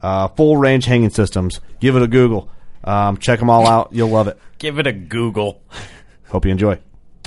Uh, 0.02 0.28
full 0.28 0.56
Range 0.56 0.84
Hanging 0.84 1.10
Systems. 1.10 1.60
Give 1.80 1.96
it 1.96 2.02
a 2.02 2.08
Google. 2.08 2.50
Um, 2.84 3.16
check 3.18 3.38
them 3.38 3.50
all 3.50 3.66
out. 3.66 3.90
You'll 3.92 4.08
love 4.08 4.28
it. 4.28 4.38
Give 4.58 4.78
it 4.78 4.86
a 4.86 4.92
Google. 4.92 5.62
Hope 6.28 6.44
you 6.44 6.50
enjoy. 6.50 6.78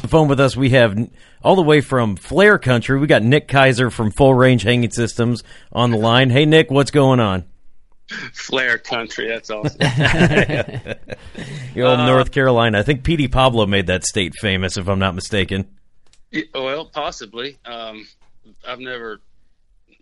the 0.02 0.08
phone 0.08 0.28
with 0.28 0.40
us. 0.40 0.56
We 0.56 0.72
have 0.72 0.98
all 1.44 1.56
the 1.56 1.62
way 1.62 1.82
from 1.82 2.16
Flair 2.16 2.58
Country. 2.58 3.00
We 3.00 3.08
got 3.08 3.24
Nick 3.24 3.48
Kaiser 3.48 3.90
from 3.90 4.12
Full 4.12 4.34
Range 4.34 4.62
Hanging 4.62 4.92
Systems 4.92 5.44
on 5.72 5.92
the 5.92 5.98
line. 5.98 6.30
Hey, 6.30 6.46
Nick, 6.46 6.72
what's 6.72 6.92
going 6.92 7.20
on? 7.20 7.46
Flair 8.34 8.78
country. 8.78 9.28
That's 9.28 9.50
awesome. 9.50 9.80
You're 11.76 11.88
old 11.88 12.00
Uh, 12.00 12.06
North 12.06 12.32
Carolina. 12.32 12.80
I 12.80 12.84
think 12.84 13.04
Petey 13.04 13.28
Pablo 13.28 13.66
made 13.66 13.88
that 13.88 14.04
state 14.06 14.34
famous, 14.40 14.78
if 14.78 14.88
I'm 14.88 15.00
not 15.00 15.16
mistaken. 15.16 15.68
Well, 16.54 16.86
possibly. 16.86 17.58
Um, 17.66 18.08
I've 18.68 18.80
never, 18.80 19.22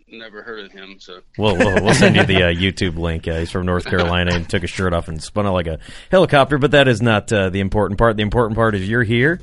never 0.08 0.42
heard 0.42 0.64
of 0.66 0.72
him. 0.72 0.96
So 0.98 1.20
We'll, 1.38 1.56
we'll, 1.56 1.82
we'll 1.84 1.94
send 1.94 2.16
you 2.16 2.24
the 2.24 2.44
uh, 2.44 2.52
YouTube 2.52 2.96
link. 2.98 3.28
Uh, 3.28 3.38
he's 3.40 3.50
from 3.50 3.66
North 3.66 3.84
Carolina 3.84 4.34
and 4.34 4.48
took 4.48 4.62
his 4.62 4.70
shirt 4.70 4.92
off 4.92 5.08
and 5.08 5.22
spun 5.22 5.46
out 5.46 5.54
like 5.54 5.66
a 5.66 5.78
helicopter, 6.10 6.58
but 6.58 6.72
that 6.72 6.88
is 6.88 7.00
not 7.02 7.32
uh, 7.32 7.50
the 7.50 7.60
important 7.60 7.98
part. 7.98 8.16
The 8.16 8.22
important 8.22 8.56
part 8.56 8.74
is 8.74 8.88
you're 8.88 9.02
here 9.04 9.40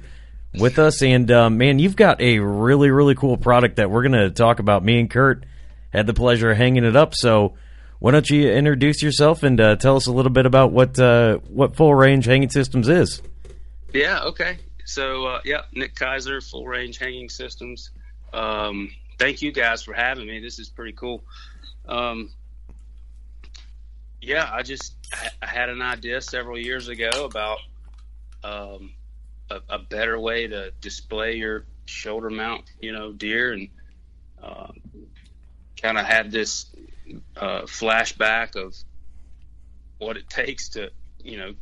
with 0.53 0.79
us, 0.79 1.01
and 1.03 1.29
uh, 1.31 1.49
man, 1.49 1.79
you've 1.79 1.95
got 1.95 2.21
a 2.21 2.39
really, 2.39 2.89
really 2.89 3.15
cool 3.15 3.37
product 3.37 3.77
that 3.77 3.89
we're 3.91 4.01
going 4.03 4.13
to 4.13 4.31
talk 4.31 4.59
about. 4.59 4.83
Me 4.83 4.99
and 4.99 5.09
Kurt 5.09 5.45
had 5.91 6.07
the 6.07 6.13
pleasure 6.13 6.51
of 6.51 6.57
hanging 6.57 6.83
it 6.85 6.95
up, 6.95 7.13
so 7.15 7.53
why 7.99 8.11
don't 8.11 8.29
you 8.29 8.49
introduce 8.49 9.03
yourself 9.03 9.43
and 9.43 9.59
uh, 9.59 9.75
tell 9.75 9.97
us 9.97 10.07
a 10.07 10.11
little 10.11 10.31
bit 10.31 10.45
about 10.45 10.71
what 10.71 10.97
uh, 10.97 11.37
what 11.49 11.75
Full 11.75 11.93
Range 11.93 12.23
Hanging 12.25 12.49
Systems 12.49 12.87
is? 12.87 13.21
yeah, 13.93 14.21
okay. 14.23 14.57
So 14.85 15.25
uh, 15.25 15.41
yeah, 15.45 15.63
Nick 15.73 15.95
Kaiser, 15.95 16.41
Full 16.41 16.65
Range 16.65 16.97
Hanging 16.97 17.29
Systems. 17.29 17.91
Um, 18.33 18.91
thank 19.17 19.41
you 19.41 19.51
guys 19.51 19.83
for 19.83 19.93
having 19.93 20.27
me. 20.27 20.39
This 20.39 20.59
is 20.59 20.69
pretty 20.69 20.93
cool. 20.93 21.23
Um, 21.87 22.31
yeah, 24.21 24.49
I 24.51 24.63
just 24.63 24.95
I 25.41 25.47
had 25.47 25.69
an 25.69 25.81
idea 25.81 26.21
several 26.21 26.57
years 26.57 26.87
ago 26.87 27.09
about 27.25 27.59
um, 28.43 28.93
a, 29.49 29.59
a 29.69 29.79
better 29.79 30.19
way 30.19 30.47
to 30.47 30.71
display 30.81 31.35
your 31.35 31.65
shoulder 31.85 32.29
mount, 32.29 32.63
you 32.79 32.93
know, 32.93 33.11
deer, 33.11 33.53
and 33.53 33.69
uh, 34.41 34.67
kind 35.81 35.97
of 35.97 36.05
had 36.05 36.31
this 36.31 36.67
uh, 37.35 37.61
flashback 37.61 38.55
of 38.55 38.75
what 39.97 40.17
it 40.17 40.29
takes 40.29 40.69
to, 40.69 40.91
you 41.23 41.37
know, 41.37 41.53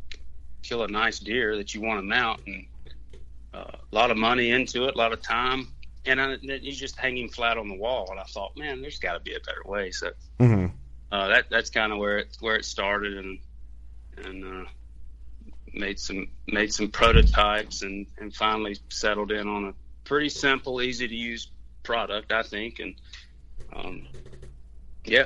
kill 0.64 0.84
a 0.84 0.88
nice 0.88 1.20
deer 1.20 1.58
that 1.58 1.74
you 1.74 1.82
want 1.82 2.00
to 2.00 2.04
mount, 2.04 2.42
and 2.46 2.66
uh, 3.54 3.72
a 3.92 3.96
lot 3.96 4.12
of 4.12 4.18
money 4.18 4.52
into 4.52 4.88
it, 4.88 4.96
a 4.96 4.98
lot 4.98 5.14
of 5.14 5.22
time, 5.22 5.68
and 6.06 6.22
I, 6.22 6.36
you 6.42 6.72
just 6.72 6.98
hanging 6.98 7.30
flat 7.30 7.58
on 7.58 7.68
the 7.68 7.76
wall. 7.76 8.08
And 8.12 8.20
I 8.20 8.24
thought, 8.24 8.58
man, 8.58 8.82
there's 8.82 9.00
got 9.00 9.14
to 9.14 9.20
be 9.20 9.36
a 9.36 9.40
better 9.40 9.64
way. 9.66 9.92
So 9.92 10.12
Mm-hmm. 10.40 10.68
uh, 11.12 11.28
that 11.30 11.50
that's 11.50 11.70
kind 11.70 11.92
of 11.92 11.98
where 11.98 12.20
it 12.20 12.38
where 12.40 12.56
it 12.56 12.66
started, 12.66 13.18
and 13.18 13.40
and 14.18 14.46
uh, 14.46 14.70
made 15.74 16.00
some 16.00 16.28
made 16.48 16.74
some 16.74 16.90
prototypes, 16.90 17.82
and 17.82 18.08
and 18.20 18.34
finally 18.34 18.78
settled 18.90 19.32
in 19.32 19.48
on 19.48 19.66
a 19.66 19.74
pretty 20.04 20.30
simple, 20.30 20.82
easy 20.82 21.08
to 21.08 21.16
use 21.16 21.52
product, 21.84 22.32
I 22.32 22.44
think, 22.44 22.80
and 22.80 22.96
um, 23.74 24.08
yeah, 25.08 25.24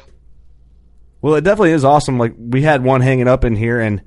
Well, 1.22 1.36
it 1.36 1.44
definitely 1.44 1.72
is 1.72 1.84
awesome. 1.84 2.18
Like 2.18 2.34
we 2.38 2.62
had 2.62 2.84
one 2.84 3.02
hanging 3.02 3.28
up 3.28 3.44
in 3.44 3.56
here, 3.56 3.80
and 3.80 4.02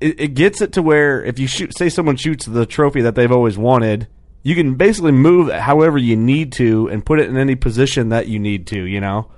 it, 0.00 0.20
it 0.20 0.28
gets 0.34 0.60
it 0.60 0.72
to 0.72 0.82
where 0.82 1.22
if 1.24 1.38
you 1.38 1.46
shoot, 1.46 1.76
say 1.76 1.88
someone 1.88 2.16
shoots 2.16 2.46
the 2.46 2.66
trophy 2.66 3.02
that 3.02 3.14
they've 3.14 3.30
always 3.32 3.56
wanted, 3.56 4.08
you 4.42 4.54
can 4.54 4.74
basically 4.74 5.12
move 5.12 5.48
it 5.48 5.60
however 5.60 5.98
you 5.98 6.16
need 6.16 6.52
to 6.52 6.88
and 6.88 7.04
put 7.06 7.20
it 7.20 7.28
in 7.28 7.36
any 7.36 7.54
position 7.54 8.08
that 8.10 8.28
you 8.28 8.38
need 8.38 8.66
to. 8.68 8.82
You 8.84 9.00
know, 9.00 9.30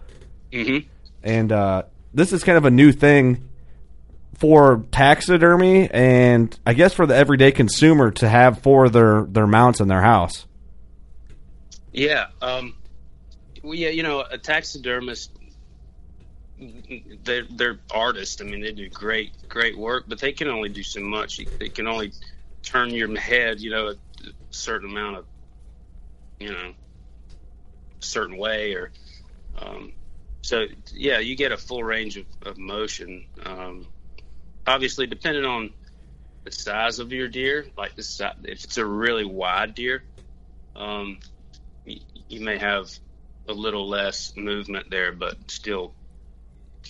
hmm 0.52 0.78
and 1.22 1.52
uh, 1.52 1.82
this 2.14 2.32
is 2.32 2.42
kind 2.44 2.56
of 2.56 2.64
a 2.64 2.70
new 2.70 2.92
thing 2.92 3.48
for 4.38 4.84
taxidermy, 4.92 5.90
and 5.90 6.56
I 6.64 6.72
guess 6.74 6.94
for 6.94 7.06
the 7.06 7.16
everyday 7.16 7.50
consumer 7.52 8.10
to 8.12 8.28
have 8.28 8.62
for 8.62 8.88
their 8.88 9.24
their 9.24 9.46
mounts 9.46 9.80
in 9.80 9.88
their 9.88 10.02
house. 10.02 10.46
Yeah. 11.92 12.26
Um, 12.40 12.74
well, 13.62 13.74
yeah, 13.74 13.88
you 13.88 14.02
know, 14.02 14.20
a 14.20 14.38
taxidermist, 14.38 15.32
they're, 17.24 17.46
they're 17.50 17.78
artists. 17.92 18.40
I 18.40 18.44
mean, 18.44 18.60
they 18.60 18.72
do 18.72 18.88
great, 18.88 19.32
great 19.48 19.78
work, 19.78 20.04
but 20.08 20.20
they 20.20 20.32
can 20.32 20.48
only 20.48 20.68
do 20.68 20.82
so 20.82 21.00
much. 21.00 21.40
They 21.58 21.68
can 21.68 21.86
only 21.86 22.12
turn 22.62 22.90
your 22.90 23.14
head, 23.18 23.60
you 23.60 23.70
know, 23.70 23.88
a 23.88 23.94
certain 24.50 24.90
amount 24.90 25.18
of, 25.18 25.26
you 26.40 26.52
know, 26.52 26.72
certain 28.00 28.36
way 28.36 28.74
or, 28.74 28.92
um, 29.56 29.92
so 30.42 30.66
yeah, 30.92 31.18
you 31.18 31.36
get 31.36 31.52
a 31.52 31.56
full 31.56 31.82
range 31.82 32.16
of, 32.16 32.26
of 32.42 32.58
motion. 32.58 33.24
Um, 33.44 33.86
obviously, 34.66 35.06
depending 35.06 35.44
on 35.44 35.70
the 36.44 36.52
size 36.52 37.00
of 37.00 37.12
your 37.12 37.28
deer, 37.28 37.66
like 37.76 37.92
if 37.98 38.64
it's 38.64 38.78
a 38.78 38.86
really 38.86 39.24
wide 39.24 39.74
deer, 39.74 40.04
um, 40.76 41.18
y- 41.86 42.00
you 42.28 42.40
may 42.40 42.56
have 42.56 42.90
a 43.48 43.52
little 43.52 43.88
less 43.88 44.32
movement 44.36 44.90
there, 44.90 45.12
but 45.12 45.36
still 45.50 45.94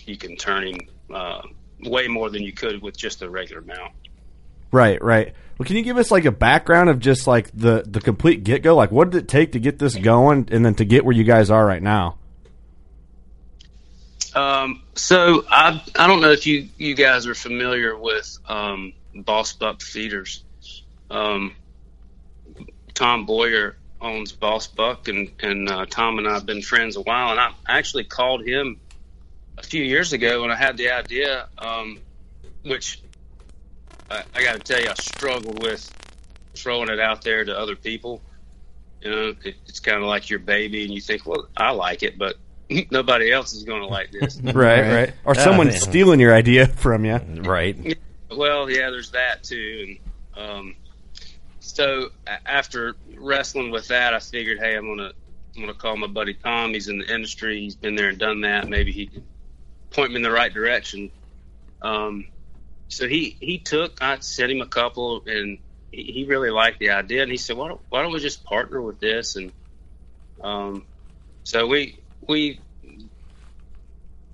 you 0.04 0.16
can 0.16 0.37
turn 0.37 0.66
him 0.66 0.78
uh, 1.12 1.42
way 1.80 2.09
more 2.09 2.30
than 2.30 2.42
you 2.42 2.52
could 2.52 2.83
with 2.83 2.97
just 2.97 3.23
a 3.23 3.28
regular 3.30 3.62
mount. 3.62 3.92
Right, 4.71 5.02
right. 5.02 5.35
Well, 5.57 5.66
can 5.66 5.76
you 5.76 5.83
give 5.83 5.97
us 5.97 6.11
like 6.11 6.25
a 6.25 6.33
background 6.33 6.90
of 6.90 7.00
just 7.00 7.26
like 7.26 7.50
the 7.52 7.83
the 7.87 8.00
complete 8.00 8.45
get 8.45 8.62
go? 8.62 8.76
Like, 8.76 8.90
what 8.90 9.11
did 9.11 9.25
it 9.25 9.28
take 9.28 9.52
to 9.52 9.59
get 9.59 9.78
this 9.78 9.97
going, 9.97 10.49
and 10.52 10.64
then 10.64 10.75
to 10.76 10.85
get 10.85 11.04
where 11.04 11.14
you 11.14 11.25
guys 11.25 11.50
are 11.50 11.64
right 11.64 11.83
now? 11.83 12.18
Um, 14.35 14.83
so 14.95 15.45
I 15.50 15.83
I 15.99 16.07
don't 16.07 16.21
know 16.21 16.30
if 16.30 16.47
you 16.47 16.68
you 16.76 16.95
guys 16.95 17.26
are 17.26 17.35
familiar 17.35 17.97
with 17.97 18.38
um, 18.47 18.92
Boss 19.14 19.52
Buck 19.52 19.80
feeders. 19.80 20.45
Um, 21.11 21.57
Tom 22.95 23.26
Boyer 23.26 23.76
owns 24.00 24.33
Boss 24.33 24.68
Buck, 24.68 25.09
and 25.09 25.30
and 25.40 25.68
uh, 25.68 25.87
Tom 25.87 26.18
and 26.18 26.28
I 26.28 26.35
have 26.35 26.47
been 26.47 26.62
friends 26.62 26.97
a 26.97 27.00
while. 27.00 27.30
And 27.30 27.40
I 27.40 27.52
actually 27.66 28.04
called 28.04 28.47
him 28.47 28.78
a 29.58 29.62
few 29.62 29.82
years 29.82 30.12
ago 30.12 30.42
when 30.42 30.50
I 30.50 30.56
had 30.56 30.76
the 30.76 30.90
idea, 30.90 31.48
um, 31.58 31.98
which 32.64 33.00
I, 34.10 34.22
I 34.34 34.42
got 34.42 34.52
to 34.54 34.58
tell 34.60 34.80
you, 34.80 34.90
I 34.90 34.94
struggled 34.94 35.62
with 35.62 35.90
throwing 36.54 36.88
it 36.88 37.00
out 37.00 37.22
there 37.22 37.44
to 37.44 37.56
other 37.58 37.76
people. 37.76 38.22
You 39.02 39.10
know, 39.10 39.34
it, 39.44 39.56
it's 39.66 39.80
kind 39.80 39.98
of 39.98 40.04
like 40.08 40.30
your 40.30 40.38
baby, 40.40 40.84
and 40.84 40.92
you 40.92 41.00
think, 41.00 41.26
well, 41.26 41.48
I 41.56 41.70
like 41.70 42.02
it, 42.02 42.18
but 42.18 42.36
nobody 42.90 43.30
else 43.32 43.52
is 43.52 43.64
going 43.64 43.80
to 43.82 43.86
like 43.86 44.10
this. 44.10 44.40
Right, 44.42 44.80
right. 44.92 45.14
Or 45.24 45.34
Ah, 45.36 45.44
someone's 45.44 45.72
man. 45.72 45.80
stealing 45.80 46.20
your 46.20 46.34
idea 46.34 46.66
from 46.84 47.04
you. 47.04 47.16
Right. 47.16 47.96
Well, 48.30 48.70
yeah, 48.70 48.90
there's 48.90 49.10
that 49.12 49.42
too, 49.44 49.96
and 50.36 50.48
um, 50.50 50.74
so 51.60 52.10
after 52.46 52.94
wrestling 53.16 53.70
with 53.70 53.88
that, 53.88 54.14
I 54.14 54.18
figured, 54.20 54.58
hey, 54.58 54.76
I'm 54.76 54.86
gonna 54.86 55.12
I'm 55.56 55.62
gonna 55.62 55.74
call 55.74 55.96
my 55.96 56.06
buddy 56.06 56.34
Tom. 56.34 56.72
He's 56.74 56.88
in 56.88 56.98
the 56.98 57.12
industry. 57.12 57.60
He's 57.60 57.74
been 57.74 57.94
there 57.96 58.10
and 58.10 58.18
done 58.18 58.42
that. 58.42 58.68
Maybe 58.68 58.92
he 58.92 59.06
can 59.06 59.24
point 59.90 60.11
me 60.11 60.16
in 60.16 60.23
the 60.23 60.30
right 60.30 60.52
direction. 60.52 61.11
Um, 61.83 62.26
so 62.88 63.09
he 63.09 63.37
he 63.40 63.59
took. 63.59 64.02
I 64.02 64.18
sent 64.21 64.52
him 64.52 64.61
a 64.61 64.66
couple, 64.66 65.23
and 65.26 65.59
he, 65.90 66.04
he 66.04 66.25
really 66.25 66.50
liked 66.50 66.78
the 66.78 66.90
idea. 66.90 67.23
And 67.23 67.30
he 67.30 67.37
said, 67.37 67.57
why 67.57 67.68
don't 67.68 67.80
why 67.90 68.02
don't 68.02 68.12
we 68.12 68.21
just 68.21 68.45
partner 68.45 68.80
with 68.80 69.00
this? 69.00 69.37
And 69.37 69.52
um, 70.42 70.87
so 71.45 71.66
we 71.66 71.99
we 72.26 72.61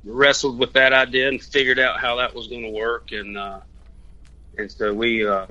wrestled 0.04 0.58
with 0.58 0.74
that 0.74 0.92
idea 0.92 1.28
and 1.28 1.42
figured 1.42 1.78
out 1.78 2.00
how 2.00 2.16
that 2.16 2.34
was 2.34 2.48
going 2.48 2.62
to 2.62 2.70
work 2.70 3.12
and 3.12 3.38
uh 3.38 3.60
and 4.58 4.70
so 4.70 4.92
we 4.92 5.26
uh 5.26 5.46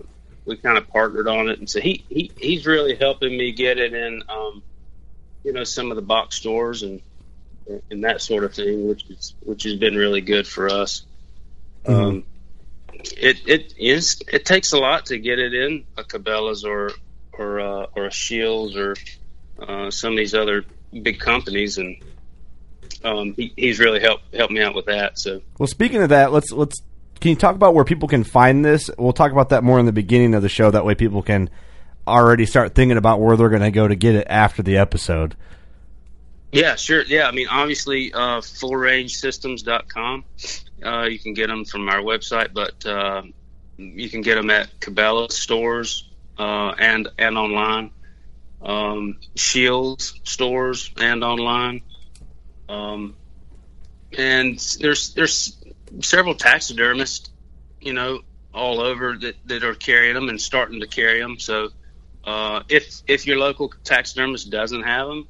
we 0.46 0.58
kind 0.58 0.78
of 0.78 0.88
partnered 0.90 1.28
on 1.28 1.50
it 1.50 1.60
and 1.60 1.70
so 1.70 1.80
he, 1.80 2.06
he 2.10 2.32
he's 2.38 2.66
really 2.66 2.96
helping 2.96 3.36
me 3.36 3.52
get 3.52 3.80
it 3.80 3.94
in 3.94 4.22
um 4.30 4.64
you 5.44 5.54
know 5.54 5.64
some 5.64 5.90
of 5.92 5.96
the 5.96 6.04
box 6.04 6.36
stores 6.36 6.84
and 6.84 7.02
and 7.90 8.04
that 8.04 8.22
sort 8.22 8.44
of 8.44 8.54
thing, 8.54 8.88
which 8.88 9.10
is 9.10 9.34
which 9.42 9.64
has 9.64 9.76
been 9.76 9.96
really 9.96 10.22
good 10.22 10.48
for 10.48 10.70
us. 10.70 11.06
Mm-hmm. 11.86 12.02
Um, 12.02 12.24
it 13.18 13.38
it 13.48 13.74
is 13.78 14.22
it 14.32 14.46
takes 14.46 14.72
a 14.74 14.78
lot 14.78 15.08
to 15.08 15.18
get 15.18 15.40
it 15.40 15.54
in 15.54 15.86
a 15.98 16.04
Cabela's 16.04 16.64
or 16.64 16.92
or 17.34 17.60
uh, 17.60 17.86
or 17.96 18.06
a 18.06 18.12
Scheels 18.12 18.76
or 18.76 18.96
uh, 19.60 19.92
some 19.92 20.14
of 20.14 20.18
these 20.18 20.34
other 20.34 20.66
big 21.02 21.20
companies, 21.20 21.78
and 21.78 21.98
um, 23.04 23.34
he, 23.36 23.54
he's 23.56 23.80
really 23.80 24.00
helped 24.00 24.34
helped 24.34 24.54
me 24.54 24.62
out 24.62 24.76
with 24.76 24.86
that. 24.86 25.20
So 25.20 25.42
Well, 25.58 25.68
speaking 25.68 26.02
of 26.02 26.10
that, 26.10 26.32
let's 26.32 26.52
let's 26.52 26.82
can 27.20 27.30
you 27.30 27.36
talk 27.36 27.56
about 27.56 27.74
where 27.74 27.86
people 27.86 28.08
can 28.10 28.24
find 28.24 28.66
this? 28.66 28.90
We'll 28.98 29.14
talk 29.14 29.32
about 29.32 29.50
that 29.50 29.64
more 29.64 29.80
in 29.80 29.86
the 29.86 29.94
beginning 29.94 30.34
of 30.36 30.42
the 30.42 30.50
show. 30.50 30.72
That 30.72 30.86
way, 30.86 30.96
people 30.96 31.22
can 31.22 31.50
already 32.08 32.46
start 32.46 32.76
thinking 32.76 32.98
about 32.98 33.22
where 33.22 33.38
they're 33.38 33.50
going 33.50 33.62
to 33.62 33.72
go 33.72 33.88
to 33.88 33.96
get 33.96 34.16
it 34.16 34.28
after 34.30 34.62
the 34.62 34.78
episode. 34.78 35.36
Yeah, 36.54 36.76
sure. 36.76 37.04
Yeah, 37.08 37.28
I 37.28 37.32
mean, 37.32 37.48
obviously, 37.50 38.14
uh, 38.14 38.40
fullrangesystems.com. 38.40 40.24
Uh, 40.86 41.08
you 41.10 41.18
can 41.18 41.34
get 41.34 41.48
them 41.48 41.66
from 41.66 41.90
our 41.90 42.00
website, 42.00 42.54
but 42.54 42.86
uh, 42.86 43.24
you 43.78 44.08
can 44.08 44.22
get 44.22 44.36
them 44.36 44.52
at 44.52 44.70
Cabela 44.80 45.32
stores 45.32 46.08
uh, 46.38 46.76
and 46.78 47.10
and 47.18 47.40
online, 47.40 47.90
um, 48.62 49.18
Scheels 49.36 50.14
stores 50.26 50.92
and 51.02 51.24
online, 51.24 51.82
um, 52.70 53.16
and 54.16 54.60
there's 54.80 55.16
there's 55.16 55.58
several 56.02 56.36
taxidermists, 56.36 57.32
you 57.82 57.94
know, 57.94 58.20
all 58.54 58.80
over 58.80 59.18
that, 59.18 59.36
that 59.46 59.64
are 59.64 59.74
carrying 59.74 60.14
them 60.14 60.30
and 60.30 60.40
starting 60.40 60.82
to 60.82 60.88
carry 60.88 61.20
them. 61.20 61.40
So 61.40 61.70
uh, 62.26 62.62
if 62.70 63.02
if 63.08 63.26
your 63.26 63.38
local 63.38 63.74
taxidermist 63.84 64.52
doesn't 64.52 64.84
have 64.84 65.08
them, 65.08 65.28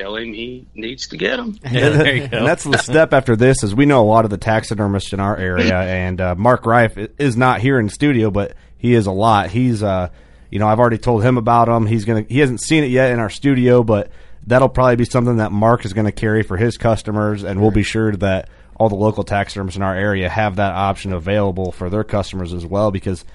tell 0.00 0.16
him 0.16 0.32
he 0.32 0.66
needs 0.74 1.08
to 1.08 1.16
get 1.16 1.36
them. 1.38 1.58
and 1.62 2.30
that's 2.30 2.64
the 2.64 2.78
step 2.78 3.12
after 3.12 3.36
this 3.36 3.62
is 3.62 3.74
we 3.74 3.86
know 3.86 4.02
a 4.02 4.08
lot 4.08 4.24
of 4.24 4.30
the 4.30 4.38
taxidermists 4.38 5.12
in 5.12 5.20
our 5.20 5.36
area 5.36 5.74
and 5.80 6.20
uh, 6.20 6.34
mark 6.34 6.64
reif 6.64 6.96
is 7.18 7.36
not 7.36 7.60
here 7.60 7.78
in 7.78 7.88
studio 7.88 8.30
but 8.30 8.54
he 8.78 8.94
is 8.94 9.06
a 9.06 9.12
lot. 9.12 9.50
He's 9.50 9.82
uh 9.82 10.08
you 10.50 10.58
know 10.58 10.66
i've 10.66 10.80
already 10.80 10.98
told 10.98 11.22
him 11.22 11.36
about 11.36 11.68
him. 11.68 11.86
He's 11.86 12.04
gonna 12.04 12.24
he 12.28 12.38
hasn't 12.38 12.62
seen 12.62 12.84
it 12.84 12.90
yet 12.90 13.12
in 13.12 13.18
our 13.18 13.30
studio 13.30 13.82
but 13.82 14.10
that'll 14.46 14.70
probably 14.70 14.96
be 14.96 15.04
something 15.04 15.36
that 15.36 15.52
mark 15.52 15.84
is 15.84 15.92
going 15.92 16.06
to 16.06 16.12
carry 16.12 16.42
for 16.42 16.56
his 16.56 16.78
customers 16.78 17.42
and 17.42 17.60
we'll 17.60 17.70
be 17.70 17.82
sure. 17.82 18.12
that 18.12 18.48
all 18.76 18.88
the 18.88 18.94
local 18.94 19.22
taxidermists 19.22 19.76
in 19.76 19.82
our 19.82 19.94
area 19.94 20.30
have 20.30 20.56
that 20.56 20.72
option 20.72 21.12
available 21.12 21.70
for 21.70 21.90
their 21.90 22.02
customers 22.02 22.54
as 22.54 22.64
well 22.64 22.90
because 22.90 23.26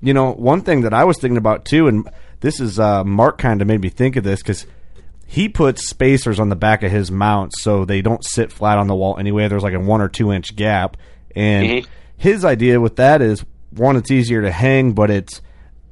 you 0.00 0.14
know 0.14 0.30
one 0.30 0.60
thing 0.60 0.82
that 0.82 0.94
i 0.94 1.02
was 1.02 1.18
thinking 1.18 1.36
about 1.36 1.64
too 1.64 1.88
and 1.88 2.08
this 2.40 2.60
is 2.60 2.78
uh 2.78 3.02
mark 3.02 3.36
kind 3.36 3.60
of 3.60 3.66
made 3.66 3.80
me 3.80 3.88
think 3.88 4.14
of 4.14 4.22
this 4.22 4.40
because 4.40 4.64
he 5.26 5.48
puts 5.48 5.88
spacers 5.88 6.38
on 6.38 6.48
the 6.48 6.56
back 6.56 6.82
of 6.82 6.90
his 6.90 7.10
mount 7.10 7.52
so 7.58 7.84
they 7.84 8.02
don't 8.02 8.24
sit 8.24 8.52
flat 8.52 8.78
on 8.78 8.86
the 8.86 8.94
wall 8.94 9.18
anyway. 9.18 9.48
There's 9.48 9.62
like 9.62 9.74
a 9.74 9.80
one 9.80 10.00
or 10.00 10.08
two 10.08 10.32
inch 10.32 10.54
gap, 10.56 10.96
and 11.34 11.66
Mhm. 11.66 11.86
his 12.16 12.44
idea 12.44 12.80
with 12.80 12.96
that 12.96 13.20
is 13.22 13.44
one, 13.76 13.96
it's 13.96 14.10
easier 14.10 14.42
to 14.42 14.50
hang, 14.52 14.92
but 14.92 15.10
it's 15.10 15.40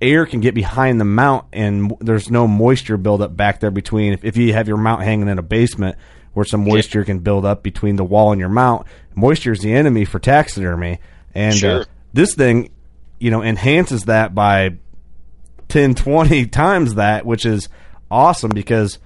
air 0.01 0.27
can 0.27 0.41
get 0.41 0.55
behind 0.55 1.01
the 1.01 1.05
mount, 1.05 1.45
and 1.53 1.93
there's 2.01 2.31
no 2.31 2.47
moisture 2.47 2.97
buildup 2.97 3.37
back 3.37 3.61
there 3.61 3.71
between. 3.71 4.12
If, 4.12 4.25
if 4.25 4.37
you 4.37 4.53
have 4.53 4.69
your 4.69 4.77
mount 4.77 5.03
hanging 5.03 5.29
in 5.29 5.39
a 5.39 5.43
basement 5.43 5.97
where 6.33 6.45
some 6.45 6.65
moisture 6.65 7.05
can 7.05 7.19
build 7.21 7.45
up 7.45 7.62
between 7.62 7.97
the 7.97 8.05
wall 8.05 8.33
and 8.33 8.39
your 8.41 8.49
mount, 8.49 8.87
moisture 9.15 9.53
is 9.53 9.61
the 9.61 9.73
enemy 9.73 10.05
for 10.05 10.19
taxidermy, 10.19 10.99
and 11.35 11.55
uh, 11.65 11.85
this 12.12 12.35
thing, 12.35 12.71
you 13.19 13.31
know, 13.31 13.43
enhances 13.43 14.05
that 14.05 14.35
by 14.35 14.77
10, 15.69 15.95
20 15.95 16.47
times 16.47 16.95
that, 16.97 17.25
which 17.25 17.47
is 17.47 17.69
awesome 18.11 18.51
because 18.51 18.99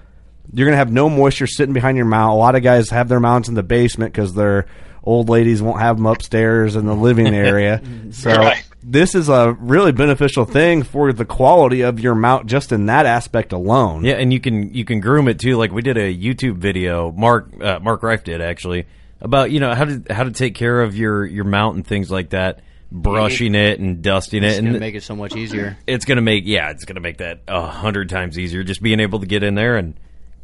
you're 0.53 0.67
going 0.67 0.73
to 0.75 0.79
have 0.79 0.93
no 0.93 1.09
moisture 1.11 1.47
sitting 1.47 1.73
behind 1.73 1.97
your 1.97 2.07
mount. 2.07 2.33
A 2.33 2.37
lot 2.37 2.55
of 2.55 2.63
guys 2.63 2.91
have 2.91 3.09
their 3.09 3.21
mounts 3.21 3.49
in 3.49 3.55
the 3.55 3.63
basement 3.63 4.13
because 4.13 4.35
their 4.35 4.67
old 5.03 5.29
ladies 5.29 5.63
won't 5.63 5.81
have 5.81 5.97
them 5.97 6.07
upstairs 6.07 6.75
in 6.77 6.87
the 6.87 6.95
living 6.95 7.29
area. 7.35 7.81
so 8.11 8.31
Right. 8.33 8.65
this 8.83 9.15
is 9.15 9.29
a 9.29 9.53
really 9.61 9.93
beneficial 9.93 10.45
thing 10.45 10.83
for 10.83 11.13
the 11.13 11.25
quality 11.25 11.83
of 11.83 12.01
your 12.01 12.15
mount 12.15 12.47
just 12.47 12.73
in 12.73 12.87
that 12.87 13.07
aspect 13.07 13.53
alone. 13.53 14.05
Yeah, 14.05 14.15
and 14.15 14.33
you 14.33 14.41
can 14.41 14.75
you 14.75 14.85
can 14.85 15.01
groom 15.01 15.29
it 15.29 15.39
too. 15.39 15.57
Like 15.57 15.71
we 15.73 15.83
did 15.83 15.97
a 15.97 16.13
YouTube 16.15 16.57
video, 16.57 17.13
Mark 17.13 17.49
uh, 17.63 17.79
Mark 17.81 18.03
Reif 18.03 18.25
did 18.25 18.41
actually 18.41 18.87
about 19.21 19.51
you 19.53 19.61
know 19.61 19.75
how 19.75 19.85
to 19.85 20.03
how 20.11 20.25
to 20.25 20.31
take 20.33 20.55
care 20.57 20.83
of 20.83 20.97
your 20.97 21.25
your 21.25 21.45
mount 21.45 21.77
and 21.77 21.87
things 21.87 22.11
like 22.11 22.31
that, 22.31 22.61
brushing 22.91 23.55
it 23.55 23.79
and 23.79 24.03
dusting 24.03 24.43
It's 24.43 24.59
it, 24.59 24.63
gonna 24.63 24.71
and 24.73 24.81
make 24.81 24.95
it 24.97 25.03
so 25.05 25.15
much 25.15 25.37
easier. 25.37 25.77
it's 25.87 26.05
gonna 26.05 26.21
make 26.21 26.45
yeah, 26.47 26.71
it's 26.71 26.85
gonna 26.85 27.01
make 27.01 27.19
that 27.19 27.43
a 27.47 27.67
hundred 27.67 28.09
times 28.09 28.39
easier. 28.39 28.65
Just 28.65 28.83
being 28.83 28.99
able 29.01 29.21
to 29.21 29.27
get 29.27 29.43
in 29.45 29.55
there 29.55 29.77
and 29.77 29.95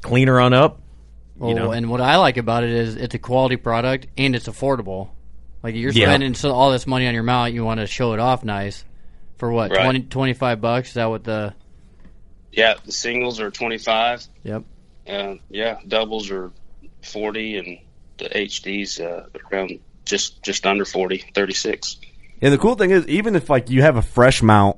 clean 0.02 0.28
her 0.28 0.40
on 0.40 0.52
up. 0.52 0.80
Well, 1.36 1.50
you 1.50 1.56
know, 1.56 1.72
and 1.72 1.88
what 1.88 2.00
I 2.00 2.16
like 2.18 2.36
about 2.36 2.62
it 2.64 2.70
is 2.70 2.96
it's 2.96 3.14
a 3.14 3.18
quality 3.18 3.56
product 3.56 4.06
and 4.18 4.36
it's 4.36 4.48
affordable. 4.48 5.08
Like 5.62 5.74
you're 5.74 5.92
Yeah. 5.92 6.06
spending 6.08 6.34
so 6.34 6.52
all 6.52 6.70
this 6.72 6.86
money 6.86 7.06
on 7.06 7.14
your 7.14 7.22
mount, 7.22 7.54
you 7.54 7.64
want 7.64 7.80
to 7.80 7.86
show 7.86 8.12
it 8.12 8.20
off 8.20 8.44
nice 8.44 8.84
for 9.38 9.50
what 9.50 9.70
Right. 9.70 9.82
twenty 9.84 10.00
twenty 10.00 10.32
five 10.34 10.58
20, 10.58 10.60
25 10.60 10.60
bucks? 10.60 10.88
Is 10.88 10.94
that 10.94 11.06
what 11.10 11.24
the? 11.24 11.54
Yeah, 12.52 12.74
the 12.84 12.92
singles 12.92 13.40
are 13.40 13.50
25. 13.50 14.24
Yep. 14.44 14.64
Uh, 15.08 15.34
yeah, 15.48 15.78
doubles 15.88 16.30
are 16.30 16.50
40, 17.02 17.56
and 17.56 17.78
the 18.18 18.28
HDs 18.36 19.00
uh, 19.00 19.24
around 19.50 19.78
just 20.04 20.42
just 20.42 20.66
under 20.66 20.84
40, 20.84 21.24
36. 21.34 21.96
And 22.42 22.52
the 22.52 22.58
cool 22.58 22.74
thing 22.74 22.90
is, 22.90 23.06
even 23.08 23.34
if 23.36 23.48
like 23.48 23.70
you 23.70 23.82
have 23.82 23.96
a 23.96 24.02
fresh 24.02 24.42
mount, 24.42 24.76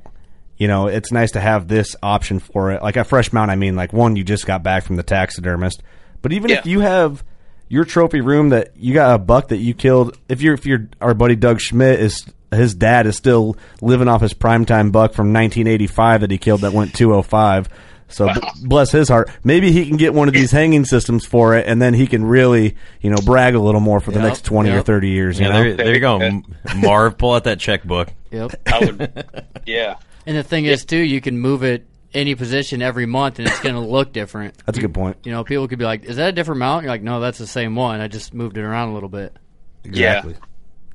you 0.57 0.69
know, 0.69 0.87
it's 0.87 1.11
nice 1.13 1.33
to 1.33 1.41
have 1.41 1.69
this 1.69 1.97
option 2.03 2.39
for 2.39 2.73
it. 2.73 2.83
Like 2.83 2.97
a 2.97 3.05
fresh 3.05 3.33
mount, 3.33 3.51
I 3.51 3.57
mean, 3.57 3.77
like 3.77 3.93
one 3.93 4.17
you 4.17 4.25
just 4.25 4.47
got 4.47 4.63
back 4.63 4.85
from 4.85 4.97
the 4.97 5.03
taxidermist. 5.03 5.83
But 6.23 6.33
even 6.33 6.51
if 6.51 6.67
you 6.67 6.81
have 6.81 7.25
your 7.69 7.85
trophy 7.85 8.21
room 8.21 8.51
that 8.51 8.77
you 8.77 8.95
got 8.95 9.15
a 9.15 9.19
buck 9.19 9.49
that 9.49 9.59
you 9.59 9.75
killed, 9.75 10.19
if 10.29 10.43
you're 10.43 10.55
if 10.55 10.65
you're 10.67 10.89
our 11.01 11.15
buddy 11.15 11.37
Doug 11.37 11.61
Schmidt 11.61 12.01
is 12.01 12.25
his 12.53 12.75
dad 12.75 13.07
is 13.07 13.17
still 13.17 13.57
living 13.81 14.07
off 14.09 14.21
his 14.21 14.33
primetime 14.33 14.93
buck 14.93 15.13
from 15.13 15.33
1985 15.33 16.21
that 16.23 16.31
he 16.31 16.39
killed 16.39 16.61
that 16.61 16.73
went 16.73 16.95
205. 16.95 17.69
So 18.09 18.33
b- 18.33 18.41
bless 18.63 18.93
his 18.93 19.09
heart. 19.09 19.29
Maybe 19.43 19.73
he 19.73 19.87
can 19.89 19.97
get 19.97 20.15
one 20.15 20.29
of 20.29 20.35
these 20.35 20.53
hanging 20.53 20.85
systems 20.85 21.25
for 21.27 21.57
it, 21.57 21.67
and 21.67 21.83
then 21.83 21.95
he 21.95 22.07
can 22.07 22.25
really, 22.25 22.77
you 23.01 23.11
know, 23.11 23.17
brag 23.25 23.55
a 23.57 23.59
little 23.59 23.81
more 23.81 23.99
for 23.99 24.13
the 24.13 24.21
Yep, 24.21 24.29
next 24.29 24.45
20 24.45 24.71
or 24.71 24.83
30 24.83 25.09
years. 25.09 25.41
You 25.41 25.47
yeah, 25.47 25.53
know? 25.53 25.65
there, 25.65 25.75
there 25.77 25.95
you 25.95 26.01
go, 26.01 26.43
Marv. 26.77 27.19
Pull 27.19 27.33
out 27.33 27.45
that 27.45 27.59
checkbook. 27.59 28.09
Yep. 28.31 28.55
I 28.67 28.79
would, 28.79 29.47
yeah. 29.67 29.97
And 30.27 30.37
the 30.37 30.43
thing 30.43 30.65
is 30.65 30.85
too, 30.85 30.99
you 30.99 31.21
can 31.21 31.39
move 31.39 31.63
it 31.63 31.87
any 32.13 32.35
position 32.35 32.81
every 32.81 33.07
month, 33.07 33.39
and 33.39 33.49
it's 33.49 33.61
going 33.61 33.75
to 33.81 33.81
look 33.81 34.13
different. 34.13 34.55
That's 34.65 34.79
a 34.79 34.81
good 34.81 34.95
point. 34.95 35.19
You 35.25 35.33
know, 35.33 35.45
people 35.45 35.69
could 35.69 35.79
be 35.79 35.85
like, 35.85 36.05
"Is 36.05 36.17
that 36.17 36.29
a 36.29 36.33
different 36.33 36.61
mount?" 36.61 36.85
You're 36.85 36.93
like, 36.93 37.03
"No, 37.03 37.21
that's 37.21 37.39
the 37.39 37.47
same 37.47 37.75
one. 37.75 38.01
I 38.01 38.09
just 38.09 38.33
moved 38.33 38.57
it 38.57 38.63
around 38.63 38.91
a 38.91 38.95
little 38.95 39.09
bit." 39.09 39.37
Exactly. 39.85 40.37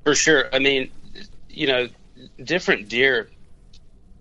For 0.03 0.15
sure. 0.15 0.49
I 0.53 0.59
mean, 0.59 0.89
you 1.49 1.67
know, 1.67 1.87
different 2.43 2.89
deer, 2.89 3.29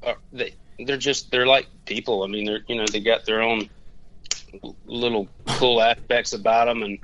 are, 0.02 0.16
they 0.32 0.54
they're 0.78 0.96
just 0.96 1.30
they're 1.30 1.46
like 1.46 1.66
people. 1.86 2.22
I 2.22 2.26
mean, 2.26 2.44
they're 2.44 2.60
you 2.66 2.76
know 2.76 2.86
they 2.86 3.00
got 3.00 3.24
their 3.24 3.42
own 3.42 3.68
little 4.86 5.28
cool 5.46 5.80
aspects 5.82 6.32
about 6.32 6.66
them, 6.66 6.82
and 6.82 6.98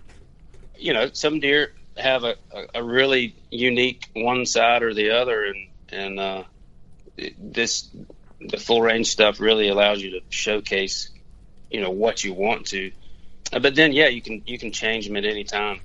you 0.76 0.92
know 0.92 1.10
some 1.12 1.40
deer 1.40 1.72
have 1.96 2.24
a, 2.24 2.34
a, 2.52 2.80
a 2.80 2.82
really 2.82 3.34
unique 3.50 4.08
one 4.14 4.44
side 4.46 4.82
or 4.82 4.92
the 4.92 5.10
other, 5.10 5.44
and 5.44 5.68
and 5.90 6.20
uh, 6.20 6.42
this 7.38 7.88
the 8.40 8.59
full 8.59 8.83
range 8.83 9.07
stuff 9.09 9.40
really 9.40 9.68
allows 9.68 10.03
you 10.03 10.11
to 10.12 10.20
showcase 10.29 11.11
you 11.70 11.81
know 11.81 11.90
what 11.90 12.22
you 12.22 12.33
want 12.33 12.66
to. 12.66 12.92
Uh, 13.53 13.59
But 13.59 13.74
then, 13.74 13.92
yeah, 13.92 14.09
you 14.09 14.22
can 14.22 14.42
you 14.46 14.59
can 14.59 14.72
change 14.72 15.07
them 15.07 15.16
at 15.16 15.24
any 15.24 15.44
time. 15.44 15.81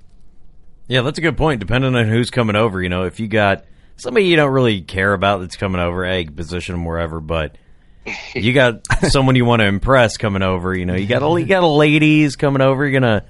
Yeah, 0.87 1.01
that's 1.01 1.17
a 1.17 1.21
good 1.21 1.37
point. 1.37 1.59
Depending 1.59 1.95
on 1.95 2.07
who's 2.07 2.29
coming 2.29 2.55
over, 2.55 2.81
you 2.81 2.89
know, 2.89 3.03
if 3.03 3.19
you 3.19 3.27
got 3.27 3.65
somebody 3.97 4.25
you 4.27 4.35
don't 4.35 4.51
really 4.51 4.81
care 4.81 5.13
about 5.13 5.39
that's 5.39 5.55
coming 5.55 5.81
over, 5.81 6.05
hey, 6.05 6.25
position 6.25 6.75
them 6.75 6.85
wherever. 6.85 7.19
But 7.19 7.55
you 8.33 8.53
got 8.53 8.81
someone 9.09 9.35
you 9.35 9.45
want 9.45 9.61
to 9.61 9.65
impress 9.65 10.17
coming 10.17 10.41
over, 10.41 10.75
you 10.75 10.85
know, 10.85 10.95
you 10.95 11.07
got 11.07 11.23
a 11.23 11.39
you 11.39 11.45
got 11.47 11.63
a 11.63 11.67
ladies 11.67 12.35
coming 12.35 12.61
over. 12.61 12.85
You're 12.85 12.99
gonna, 12.99 13.25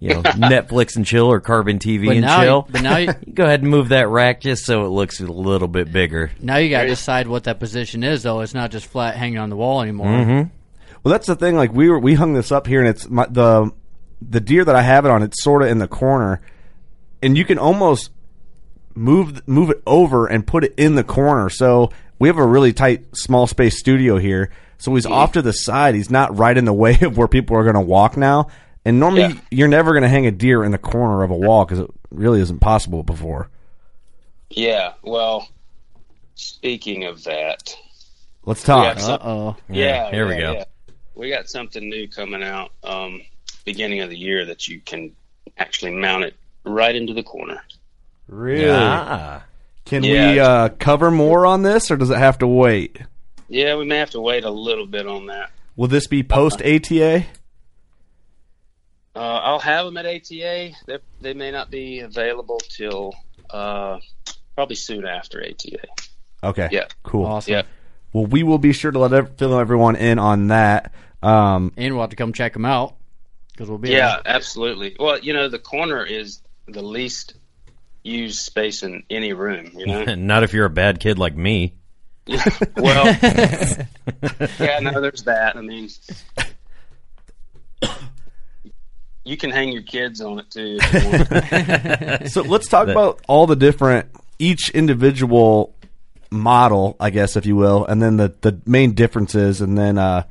you 0.00 0.10
know, 0.10 0.22
Netflix 0.22 0.96
and 0.96 1.04
chill 1.04 1.26
or 1.26 1.40
Carbon 1.40 1.78
TV 1.78 2.06
But 2.06 2.16
and 2.16 2.20
now- 2.26 2.42
chill. 2.42 2.68
but 2.70 2.82
now 2.82 2.96
you- 2.98 3.12
go 3.34 3.44
ahead 3.44 3.62
and 3.62 3.70
move 3.70 3.88
that 3.90 4.08
rack 4.08 4.40
just 4.40 4.64
so 4.64 4.84
it 4.84 4.88
looks 4.90 5.20
a 5.20 5.26
little 5.26 5.68
bit 5.68 5.92
bigger. 5.92 6.30
Now 6.40 6.56
you 6.56 6.70
got 6.70 6.82
to 6.82 6.88
decide 6.88 7.26
what 7.26 7.44
that 7.44 7.58
position 7.58 8.02
is, 8.04 8.22
though. 8.22 8.40
It's 8.40 8.54
not 8.54 8.70
just 8.70 8.86
flat 8.86 9.16
hanging 9.16 9.38
on 9.38 9.50
the 9.50 9.56
wall 9.56 9.82
anymore. 9.82 10.06
Mm-hmm. 10.06 10.48
Well, 11.02 11.12
that's 11.12 11.26
the 11.26 11.36
thing. 11.36 11.56
Like 11.56 11.72
we 11.72 11.88
were, 11.90 11.98
we 11.98 12.14
hung 12.14 12.34
this 12.34 12.50
up 12.52 12.66
here, 12.66 12.80
and 12.80 12.88
it's 12.88 13.08
my, 13.08 13.26
the 13.26 13.70
the 14.20 14.40
deer 14.40 14.64
that 14.64 14.74
I 14.74 14.82
have 14.82 15.04
it 15.04 15.10
on. 15.10 15.22
It's 15.22 15.42
sort 15.42 15.62
of 15.62 15.68
in 15.68 15.78
the 15.78 15.86
corner, 15.88 16.40
and 17.22 17.38
you 17.38 17.44
can 17.44 17.58
almost 17.58 18.10
move 18.94 19.46
move 19.46 19.70
it 19.70 19.82
over 19.86 20.26
and 20.26 20.46
put 20.46 20.64
it 20.64 20.74
in 20.76 20.96
the 20.96 21.04
corner. 21.04 21.48
So 21.50 21.90
we 22.18 22.28
have 22.28 22.36
a 22.36 22.44
really 22.46 22.72
tight, 22.72 23.16
small 23.16 23.46
space 23.46 23.78
studio 23.78 24.18
here. 24.18 24.50
So 24.78 24.94
he's 24.94 25.06
off 25.06 25.32
to 25.32 25.42
the 25.42 25.52
side. 25.52 25.94
He's 25.94 26.10
not 26.10 26.36
right 26.36 26.56
in 26.56 26.64
the 26.64 26.72
way 26.72 26.98
of 27.02 27.16
where 27.16 27.28
people 27.28 27.56
are 27.56 27.62
going 27.62 27.74
to 27.74 27.80
walk 27.80 28.16
now. 28.16 28.48
And 28.84 28.98
normally, 29.00 29.22
Yeah. 29.22 29.34
you're 29.50 29.68
never 29.68 29.92
going 29.92 30.02
to 30.02 30.08
hang 30.08 30.26
a 30.26 30.30
deer 30.30 30.64
in 30.64 30.72
the 30.72 30.78
corner 30.78 31.22
of 31.22 31.30
a 31.30 31.36
wall 31.36 31.64
because 31.64 31.80
it 31.80 31.90
really 32.10 32.40
isn't 32.40 32.60
possible 32.60 33.02
before. 33.02 33.48
Yeah. 34.50 34.92
Well, 35.02 35.48
speaking 36.34 37.04
of 37.04 37.24
that, 37.24 37.76
Let's 38.44 38.62
talk. 38.62 38.98
Some- 38.98 39.14
Uh 39.14 39.18
oh. 39.22 39.56
yeah, 39.68 40.10
here 40.10 40.26
we 40.26 40.34
yeah, 40.34 40.40
go. 40.40 40.52
yeah. 40.54 40.64
We 41.14 41.28
got 41.30 41.48
something 41.48 41.86
new 41.88 42.08
coming 42.08 42.42
out. 42.42 42.70
Um, 42.82 43.22
beginning 43.64 44.00
of 44.00 44.08
the 44.08 44.16
year 44.16 44.46
that 44.46 44.68
you 44.68 44.80
can 44.80 45.12
actually 45.58 45.92
mount 45.92 46.24
it 46.24 46.34
right 46.64 46.94
into 46.94 47.12
the 47.12 47.22
corner. 47.22 47.60
Really? 48.28 48.70
Ah. 48.70 49.42
Can 49.84 50.02
Yeah. 50.04 50.32
we 50.32 50.40
uh, 50.40 50.68
cover 50.78 51.10
more 51.10 51.44
on 51.44 51.62
this, 51.62 51.90
or 51.90 51.96
does 51.96 52.10
it 52.10 52.18
have 52.18 52.38
to 52.38 52.46
wait? 52.46 52.98
Yeah, 53.48 53.76
we 53.76 53.84
may 53.84 53.96
have 53.98 54.10
to 54.10 54.20
wait 54.20 54.44
a 54.44 54.50
little 54.50 54.86
bit 54.86 55.06
on 55.06 55.26
that. 55.26 55.50
Will 55.76 55.88
this 55.88 56.06
be 56.06 56.22
post 56.22 56.62
ATA? 56.62 57.26
Uh, 59.18 59.40
I'll 59.42 59.58
have 59.58 59.84
them 59.84 59.96
at 59.96 60.06
ATA. 60.06 60.70
They 60.86 60.98
they 61.20 61.34
may 61.34 61.50
not 61.50 61.72
be 61.72 62.00
available 62.00 62.60
till 62.68 63.12
uh, 63.50 63.98
probably 64.54 64.76
soon 64.76 65.04
after 65.04 65.42
ATA. 65.42 65.80
Okay. 66.44 66.68
Yeah. 66.70 66.86
Cool. 67.02 67.26
Awesome. 67.26 67.52
Yeah. 67.52 67.62
Well, 68.12 68.26
we 68.26 68.44
will 68.44 68.58
be 68.58 68.72
sure 68.72 68.92
to 68.92 68.98
let 69.00 69.36
fill 69.36 69.58
everyone 69.58 69.96
in 69.96 70.20
on 70.20 70.48
that. 70.48 70.92
Um, 71.20 71.72
And 71.76 71.94
we'll 71.94 72.02
have 72.04 72.10
to 72.10 72.16
come 72.16 72.32
check 72.32 72.52
them 72.52 72.64
out 72.64 72.94
because 73.50 73.68
we'll 73.68 73.78
be 73.78 73.90
Yeah, 73.90 74.20
absolutely. 74.24 74.94
Well, 75.00 75.18
you 75.18 75.32
know, 75.32 75.48
the 75.48 75.58
corner 75.58 76.04
is 76.04 76.40
the 76.68 76.82
least 76.82 77.34
used 78.04 78.38
space 78.38 78.84
in 78.84 79.02
any 79.10 79.32
room. 79.32 79.72
You 79.74 79.86
know. 79.86 80.04
Not 80.14 80.44
if 80.44 80.52
you're 80.52 80.66
a 80.66 80.70
bad 80.70 81.00
kid 81.00 81.18
like 81.18 81.36
me. 81.36 81.74
well, 82.76 83.06
yeah, 84.60 84.78
no, 84.80 85.00
there's 85.00 85.24
that. 85.24 85.56
I 85.56 85.60
mean, 85.62 85.88
you 89.28 89.36
can 89.36 89.50
hang 89.50 89.72
your 89.72 89.82
kids 89.82 90.22
on 90.22 90.38
it 90.38 90.50
too. 90.50 90.78
If 90.80 92.02
you 92.02 92.08
want. 92.18 92.30
so 92.30 92.42
let's 92.42 92.66
talk 92.66 92.88
about 92.88 93.20
all 93.28 93.46
the 93.46 93.56
different 93.56 94.08
each 94.38 94.70
individual 94.70 95.74
model, 96.30 96.96
I 96.98 97.10
guess, 97.10 97.36
if 97.36 97.44
you 97.44 97.54
will, 97.54 97.84
and 97.84 98.02
then 98.02 98.16
the 98.16 98.34
the 98.40 98.60
main 98.64 98.94
differences, 98.94 99.60
and 99.60 99.76
then 99.76 99.98
uh, 99.98 100.24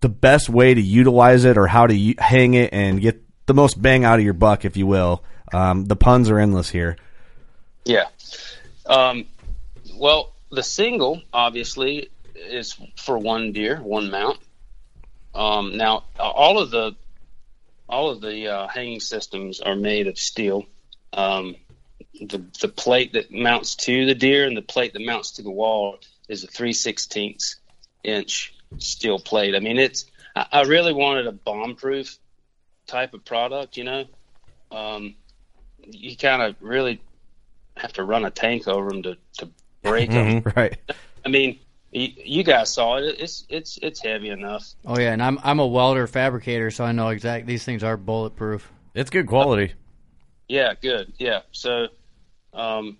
the 0.00 0.08
best 0.08 0.48
way 0.48 0.72
to 0.72 0.80
utilize 0.80 1.44
it 1.44 1.58
or 1.58 1.66
how 1.66 1.86
to 1.86 1.94
u- 1.94 2.14
hang 2.18 2.54
it 2.54 2.72
and 2.72 3.00
get 3.02 3.22
the 3.44 3.54
most 3.54 3.80
bang 3.80 4.04
out 4.04 4.18
of 4.18 4.24
your 4.24 4.34
buck, 4.34 4.64
if 4.64 4.78
you 4.78 4.86
will. 4.86 5.22
Um, 5.52 5.84
the 5.84 5.96
puns 5.96 6.30
are 6.30 6.38
endless 6.38 6.70
here. 6.70 6.96
Yeah. 7.84 8.06
Um, 8.86 9.26
well, 9.94 10.32
the 10.50 10.62
single 10.62 11.20
obviously 11.34 12.08
is 12.34 12.76
for 12.96 13.18
one 13.18 13.52
deer, 13.52 13.76
one 13.82 14.10
mount. 14.10 14.38
Um, 15.34 15.76
now, 15.76 16.04
all 16.18 16.58
of 16.58 16.70
the 16.70 16.94
all 17.92 18.08
of 18.08 18.22
the 18.22 18.48
uh, 18.48 18.68
hanging 18.68 19.00
systems 19.00 19.60
are 19.60 19.76
made 19.76 20.06
of 20.06 20.18
steel. 20.18 20.64
Um, 21.12 21.56
the 22.20 22.42
the 22.60 22.68
plate 22.68 23.12
that 23.12 23.30
mounts 23.30 23.76
to 23.76 24.06
the 24.06 24.14
deer 24.14 24.46
and 24.46 24.56
the 24.56 24.62
plate 24.62 24.94
that 24.94 25.04
mounts 25.04 25.32
to 25.32 25.42
the 25.42 25.50
wall 25.50 25.98
is 26.26 26.42
a 26.42 26.46
three 26.46 26.72
sixteenths 26.72 27.56
inch 28.02 28.54
steel 28.78 29.18
plate. 29.18 29.54
I 29.54 29.60
mean, 29.60 29.78
it's 29.78 30.06
I, 30.34 30.46
I 30.50 30.62
really 30.62 30.94
wanted 30.94 31.26
a 31.26 31.32
bomb 31.32 31.76
proof 31.76 32.18
type 32.86 33.12
of 33.12 33.24
product. 33.26 33.76
You 33.76 33.84
know, 33.84 34.04
um, 34.70 35.14
you 35.84 36.16
kind 36.16 36.40
of 36.40 36.56
really 36.60 37.00
have 37.76 37.92
to 37.94 38.04
run 38.04 38.24
a 38.24 38.30
tank 38.30 38.68
over 38.68 38.88
them 38.88 39.02
to, 39.02 39.16
to 39.38 39.48
break 39.82 40.10
them. 40.10 40.42
Right. 40.56 40.78
I 41.24 41.28
mean, 41.28 41.58
you, 41.92 42.08
you 42.16 42.42
guys 42.42 42.72
saw 42.72 42.96
it. 42.96 43.16
It's 43.18 43.44
it's 43.48 43.78
it's 43.82 44.00
heavy 44.02 44.30
enough. 44.30 44.74
Oh 44.84 44.98
yeah, 44.98 45.12
and 45.12 45.22
I'm 45.22 45.38
I'm 45.42 45.60
a 45.60 45.66
welder 45.66 46.06
fabricator, 46.06 46.70
so 46.70 46.84
I 46.84 46.92
know 46.92 47.08
exact 47.08 47.46
these 47.46 47.64
things 47.64 47.84
are 47.84 47.96
bulletproof. 47.96 48.70
It's 48.94 49.10
good 49.10 49.26
quality. 49.26 49.72
Yeah, 50.48 50.74
good. 50.80 51.12
Yeah. 51.18 51.40
So, 51.52 51.86
um, 52.52 52.98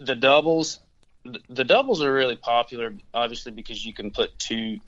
the 0.00 0.14
doubles, 0.14 0.80
th- 1.24 1.42
the 1.50 1.64
doubles 1.64 2.02
are 2.02 2.12
really 2.12 2.36
popular, 2.36 2.94
obviously 3.12 3.52
because 3.52 3.84
you 3.84 3.92
can 3.92 4.10
put 4.10 4.38
two 4.38 4.78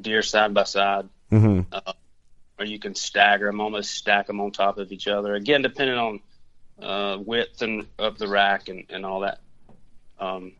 deer 0.00 0.22
side 0.22 0.54
by 0.54 0.64
side, 0.64 1.08
Mm-hmm. 1.32 1.62
uh, 1.72 1.92
or 2.58 2.64
you 2.64 2.78
can 2.78 2.94
stagger 2.94 3.46
them, 3.46 3.60
almost 3.60 3.90
stack 3.92 4.26
them 4.28 4.40
on 4.40 4.52
top 4.52 4.78
of 4.78 4.92
each 4.92 5.08
other. 5.08 5.34
Again, 5.34 5.62
depending 5.62 5.96
on 5.98 6.20
uh, 6.80 7.18
width 7.18 7.62
and 7.62 7.86
of 7.98 8.18
the 8.18 8.28
rack 8.28 8.68
and, 8.68 8.84
and 8.90 9.04
all 9.04 9.20
that. 9.20 9.40
Um, 10.20 10.52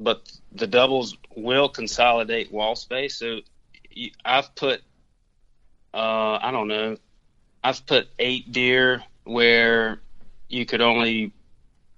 but 0.00 0.30
the 0.52 0.66
doubles 0.66 1.16
will 1.34 1.68
consolidate 1.68 2.52
wall 2.52 2.76
space. 2.76 3.16
So 3.16 3.40
you, 3.90 4.10
I've 4.24 4.54
put, 4.54 4.82
uh, 5.92 6.38
I 6.40 6.50
don't 6.50 6.68
know, 6.68 6.96
I've 7.62 7.84
put 7.86 8.08
eight 8.18 8.52
deer 8.52 9.02
where 9.24 10.00
you 10.48 10.64
could 10.64 10.80
only 10.80 11.32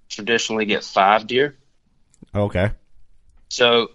traditionally 0.09 0.65
get 0.65 0.83
five 0.83 1.27
deer. 1.27 1.55
Okay. 2.33 2.71
So, 3.49 3.91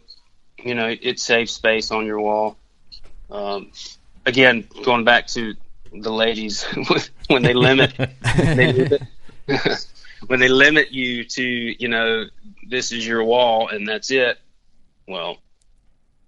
you 0.58 0.74
know, 0.74 0.94
it 1.00 1.20
saves 1.20 1.52
space 1.52 1.90
on 1.90 2.06
your 2.06 2.20
wall. 2.20 2.56
Um, 3.30 3.72
again, 4.24 4.66
going 4.84 5.04
back 5.04 5.26
to 5.28 5.54
the 5.92 6.12
ladies, 6.12 6.64
when 7.28 7.42
they 7.42 7.54
limit, 7.54 7.94
they 7.96 8.72
limit 8.72 9.02
when 10.26 10.40
they 10.40 10.48
limit 10.48 10.92
you 10.92 11.24
to, 11.24 11.42
you 11.42 11.88
know, 11.88 12.24
this 12.68 12.92
is 12.92 13.06
your 13.06 13.24
wall 13.24 13.68
and 13.68 13.86
that's 13.88 14.10
it. 14.10 14.38
Well, 15.08 15.38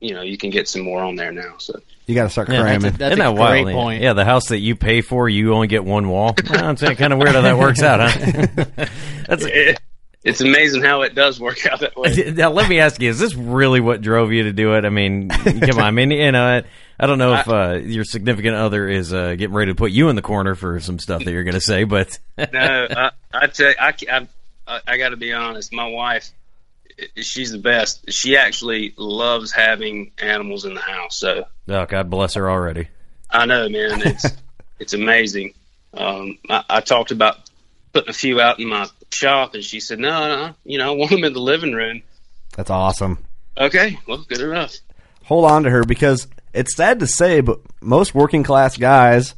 you 0.01 0.15
know, 0.15 0.23
you 0.23 0.39
can 0.39 0.51
get 0.51 0.69
some 0.69 0.83
more 0.83 1.03
on 1.03 1.17
there 1.17 1.33
now. 1.33 1.57
So 1.59 1.81
You 2.07 2.15
got 2.15 2.25
to 2.25 2.31
start 2.31 2.49
Yeah, 2.49 2.61
cramming. 2.63 2.93
That's 2.93 3.13
Isn't 3.13 3.21
a 3.21 3.35
that 3.35 3.35
wild? 3.35 3.73
point. 3.73 4.03
Yeah, 4.03 4.13
the 4.13 4.25
house 4.25 4.49
that 4.49 4.59
you 4.59 4.77
pay 4.77 5.01
for, 5.01 5.29
you 5.29 5.53
only 5.55 5.67
get 5.67 5.85
one 5.85 6.09
wall. 6.09 6.35
Well, 6.51 6.71
it's 6.71 6.83
kind 6.83 7.13
of 7.13 7.19
weird 7.19 7.35
how 7.35 7.41
that 7.43 7.59
works 7.59 7.83
out, 7.83 8.01
huh? 8.01 8.65
That's 9.27 9.45
it, 9.45 9.79
it's 10.25 10.41
amazing 10.41 10.83
how 10.83 11.03
it 11.03 11.15
does 11.15 11.41
work 11.41 11.65
out 11.67 11.81
that 11.81 11.97
way. 11.97 12.33
now. 12.37 12.51
Let 12.51 12.69
me 12.69 12.81
ask 12.81 13.01
you: 13.01 13.09
Is 13.09 13.19
this 13.19 13.35
really 13.35 13.81
what 13.81 14.01
drove 14.01 14.33
you 14.33 14.45
to 14.45 14.53
do 14.53 14.75
it? 14.75 14.85
I 14.85 14.91
mean, 14.91 15.29
come 15.29 15.79
on. 15.79 15.85
I 15.85 15.91
mean, 15.91 16.11
you 16.11 16.33
know, 16.33 16.63
I, 16.99 17.05
I 17.05 17.07
don't 17.07 17.19
know 17.19 17.35
if 17.35 17.49
uh, 17.49 17.73
your 17.83 18.05
significant 18.05 18.57
other 18.57 18.89
is 18.89 19.13
uh, 19.13 19.35
getting 19.35 19.55
ready 19.55 19.73
to 19.73 19.77
put 19.77 19.91
you 19.91 20.09
in 20.09 20.17
the 20.17 20.23
corner 20.23 20.55
for 20.55 20.81
some 20.81 20.99
stuff 20.99 21.25
that 21.25 21.31
you're 21.31 21.45
going 21.45 21.55
to 21.55 21.61
say, 21.61 21.85
but 21.85 22.19
no, 22.39 22.87
I, 22.91 23.11
I 23.33 23.47
tell 23.47 23.71
you, 23.71 23.77
I, 23.79 23.95
I, 24.11 24.29
I, 24.67 24.81
I 24.87 24.99
got 24.99 25.11
to 25.11 25.17
be 25.17 25.33
honest. 25.33 25.73
My 25.73 25.87
wife, 25.87 26.31
she's 27.17 27.53
the 27.53 27.59
best. 27.59 28.13
She 28.13 28.37
actually 28.37 28.95
loves 28.97 29.53
having 29.53 30.13
animals 30.19 30.65
in 30.65 30.75
the 30.75 30.81
house. 30.81 31.19
So 31.19 31.45
oh, 31.69 31.87
God 31.87 32.11
bless 32.11 32.35
her 32.35 32.51
already. 32.51 32.89
I 33.31 33.47
know, 33.47 33.69
man. 33.69 34.03
It's 34.03 34.27
it's 34.79 34.93
amazing. 34.95 35.55
Um, 35.95 36.39
I, 36.49 36.65
I 36.69 36.81
talked 36.81 37.11
about 37.11 37.37
putting 37.93 38.11
a 38.11 38.15
few 38.15 38.41
out 38.41 38.61
in 38.61 38.69
my 38.69 38.89
shop, 39.11 39.55
and 39.55 39.63
she 39.63 39.81
said, 39.81 39.99
"No, 39.99 40.29
no, 40.29 40.55
you 40.65 40.79
know, 40.79 40.93
I 40.93 40.97
want 40.97 41.11
them 41.11 41.25
in 41.25 41.33
the 41.33 41.41
living 41.41 41.73
room." 41.73 42.03
That's 42.57 42.71
awesome. 42.71 43.25
Okay, 43.57 43.99
well, 44.07 44.25
good 44.29 44.41
enough. 44.41 44.77
Hold 45.25 45.45
on 45.51 45.65
to 45.65 45.71
her 45.71 45.85
because 45.85 46.27
it's 46.53 46.75
sad 46.75 47.01
to 47.01 47.07
say, 47.07 47.41
but 47.41 47.61
most 47.81 48.15
working 48.15 48.43
class 48.43 48.77
guys 48.77 49.35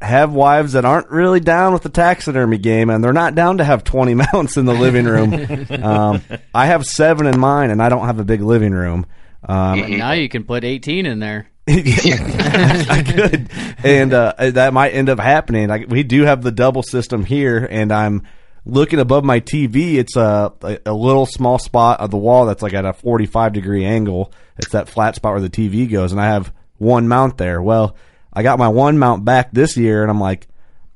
have 0.00 0.32
wives 0.32 0.72
that 0.72 0.84
aren't 0.84 1.10
really 1.10 1.40
down 1.40 1.72
with 1.72 1.82
the 1.82 1.88
taxidermy 1.88 2.58
game, 2.58 2.90
and 2.90 3.02
they're 3.02 3.12
not 3.12 3.34
down 3.34 3.58
to 3.58 3.64
have 3.64 3.84
20 3.84 4.14
mounts 4.32 4.56
in 4.56 4.66
the 4.66 4.74
living 4.74 5.06
room. 5.06 5.66
um, 5.82 6.22
I 6.54 6.66
have 6.66 6.84
seven 6.84 7.26
in 7.26 7.38
mine, 7.38 7.70
and 7.70 7.82
I 7.82 7.88
don't 7.88 8.06
have 8.06 8.20
a 8.20 8.24
big 8.24 8.40
living 8.40 8.72
room. 8.72 9.06
Um, 9.46 9.98
now 9.98 10.12
you 10.12 10.28
can 10.28 10.44
put 10.44 10.64
18 10.64 11.06
in 11.06 11.18
there. 11.18 11.48
I 11.68 13.02
could, 13.06 13.48
and 13.82 14.12
uh, 14.12 14.34
that 14.38 14.74
might 14.74 14.90
end 14.90 15.08
up 15.08 15.18
happening. 15.18 15.68
Like 15.68 15.88
we 15.88 16.02
do 16.02 16.24
have 16.24 16.42
the 16.42 16.52
double 16.52 16.82
system 16.82 17.24
here, 17.24 17.66
and 17.70 17.90
I'm 17.90 18.24
looking 18.66 18.98
above 18.98 19.24
my 19.24 19.40
TV. 19.40 19.94
It's 19.94 20.16
a 20.16 20.52
a 20.84 20.92
little 20.92 21.26
small 21.26 21.58
spot 21.58 22.00
of 22.00 22.10
the 22.10 22.16
wall 22.16 22.46
that's 22.46 22.62
like 22.62 22.74
at 22.74 22.84
a 22.84 22.92
45 22.92 23.52
degree 23.52 23.84
angle. 23.84 24.32
It's 24.58 24.72
that 24.72 24.88
flat 24.88 25.14
spot 25.16 25.32
where 25.32 25.40
the 25.40 25.50
TV 25.50 25.90
goes, 25.90 26.12
and 26.12 26.20
I 26.20 26.26
have 26.26 26.52
one 26.78 27.08
mount 27.08 27.38
there. 27.38 27.60
Well, 27.60 27.96
I 28.32 28.42
got 28.42 28.58
my 28.58 28.68
one 28.68 28.98
mount 28.98 29.24
back 29.24 29.52
this 29.52 29.76
year, 29.76 30.02
and 30.02 30.10
I'm 30.10 30.20
like, 30.20 30.46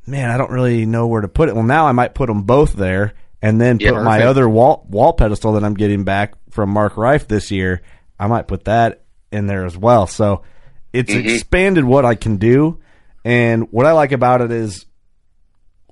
man, 0.07 0.31
I 0.31 0.39
don't 0.39 0.51
really 0.51 0.87
know 0.87 1.07
where 1.07 1.21
to 1.21 1.29
put 1.29 1.49
it. 1.49 1.55
Well, 1.55 1.65
now 1.65 1.87
I 1.87 1.93
might 1.93 2.15
put 2.15 2.27
them 2.29 2.43
both 2.43 2.73
there, 2.73 3.15
and 3.43 3.61
then 3.61 3.79
put 3.79 3.85
Yeah, 3.87 4.03
my 4.03 4.23
other 4.25 4.49
wall 4.49 4.87
wall 4.89 5.13
pedestal 5.13 5.53
that 5.53 5.65
I'm 5.65 5.75
getting 5.75 6.05
back 6.05 6.35
from 6.51 6.71
Mark 6.71 6.97
Reif 6.97 7.29
this 7.29 7.51
year. 7.51 7.83
I 8.19 8.27
might 8.27 8.49
put 8.49 8.65
that 8.65 9.03
in 9.31 9.47
there 9.47 9.65
as 9.67 9.77
well. 9.77 10.07
So 10.07 10.43
it's 10.93 11.13
Mhm. 11.13 11.33
expanded 11.35 11.85
what 11.85 12.05
I 12.05 12.15
can 12.15 12.37
do, 12.37 12.79
and 13.25 13.69
what 13.71 13.87
I 13.87 13.93
like 13.93 14.13
about 14.13 14.41
it 14.41 14.51
is 14.51 14.87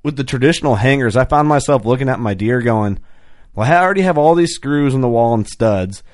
with 0.07 0.15
the 0.15 0.23
traditional 0.23 0.77
hangers. 0.77 1.17
I 1.17 1.25
found 1.25 1.49
myself 1.49 1.85
looking 1.85 2.09
at 2.09 2.21
my 2.21 2.33
deer 2.33 2.63
going, 2.63 3.01
"Well, 3.57 3.69
I 3.71 3.83
already 3.83 4.03
have 4.03 4.17
all 4.17 4.37
these 4.37 4.55
screws 4.55 4.95
in 4.95 5.01
the 5.01 5.09
wall 5.09 5.35
and 5.35 5.47
studs." 5.47 6.05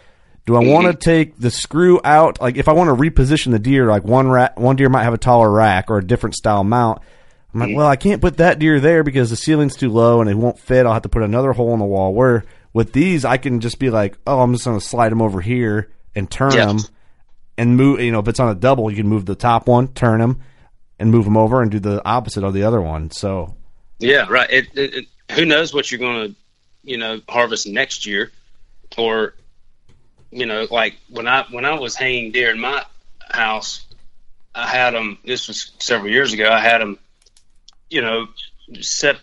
Do 0.46 0.56
I 0.56 0.60
want 0.60 0.86
to 0.86 0.92
mm-hmm. 0.94 0.98
take 0.98 1.38
the 1.38 1.50
screw 1.50 2.00
out? 2.02 2.40
Like, 2.40 2.56
if 2.56 2.68
I 2.68 2.72
want 2.72 2.88
to 2.88 2.96
reposition 2.96 3.50
the 3.50 3.58
deer, 3.58 3.86
like 3.86 4.02
one 4.02 4.28
ra- 4.28 4.48
one 4.56 4.76
deer 4.76 4.88
might 4.88 5.04
have 5.04 5.12
a 5.12 5.18
taller 5.18 5.50
rack 5.50 5.90
or 5.90 5.98
a 5.98 6.04
different 6.04 6.34
style 6.34 6.64
mount. 6.64 7.02
I'm 7.52 7.60
like, 7.60 7.68
mm-hmm. 7.68 7.76
well, 7.76 7.86
I 7.86 7.96
can't 7.96 8.22
put 8.22 8.38
that 8.38 8.58
deer 8.58 8.80
there 8.80 9.04
because 9.04 9.28
the 9.28 9.36
ceiling's 9.36 9.76
too 9.76 9.90
low 9.90 10.22
and 10.22 10.30
it 10.30 10.36
won't 10.36 10.58
fit. 10.58 10.86
I'll 10.86 10.94
have 10.94 11.02
to 11.02 11.10
put 11.10 11.22
another 11.22 11.52
hole 11.52 11.74
in 11.74 11.78
the 11.78 11.84
wall. 11.84 12.14
Where 12.14 12.44
with 12.72 12.94
these, 12.94 13.26
I 13.26 13.36
can 13.36 13.60
just 13.60 13.78
be 13.78 13.90
like, 13.90 14.16
oh, 14.26 14.40
I'm 14.40 14.54
just 14.54 14.64
going 14.64 14.80
to 14.80 14.84
slide 14.84 15.12
them 15.12 15.20
over 15.20 15.42
here 15.42 15.90
and 16.14 16.30
turn 16.30 16.54
Yeah. 16.54 16.66
them 16.66 16.78
and 17.58 17.76
move. 17.76 18.00
You 18.00 18.10
know, 18.10 18.20
if 18.20 18.28
it's 18.28 18.40
on 18.40 18.48
a 18.48 18.54
double, 18.54 18.90
you 18.90 18.96
can 18.96 19.08
move 19.08 19.26
the 19.26 19.34
top 19.34 19.68
one, 19.68 19.88
turn 19.88 20.18
them, 20.20 20.40
and 20.98 21.10
move 21.10 21.26
them 21.26 21.36
over 21.36 21.60
and 21.60 21.70
do 21.70 21.78
the 21.78 22.02
opposite 22.06 22.42
of 22.42 22.54
the 22.54 22.62
other 22.62 22.80
one. 22.80 23.10
So 23.10 23.54
Yeah, 24.02 24.26
right. 24.28 24.50
It, 24.50 24.66
it, 24.74 24.94
it, 24.94 25.06
who 25.32 25.44
knows 25.44 25.72
what 25.72 25.90
you're 25.90 26.00
going 26.00 26.28
to, 26.30 26.36
you 26.82 26.98
know, 26.98 27.20
harvest 27.28 27.66
next 27.66 28.06
year, 28.06 28.30
or, 28.98 29.34
you 30.30 30.46
know, 30.46 30.66
like 30.70 30.96
when 31.08 31.26
I 31.28 31.44
when 31.50 31.64
I 31.64 31.78
was 31.78 31.94
hanging 31.94 32.32
deer 32.32 32.50
in 32.50 32.58
my 32.58 32.84
house, 33.30 33.86
I 34.54 34.66
had 34.66 34.94
them. 34.94 35.18
This 35.24 35.48
was 35.48 35.72
several 35.78 36.10
years 36.10 36.32
ago. 36.32 36.50
I 36.50 36.60
had 36.60 36.80
them, 36.80 36.98
you 37.90 38.02
know, 38.02 38.26
set 38.80 39.16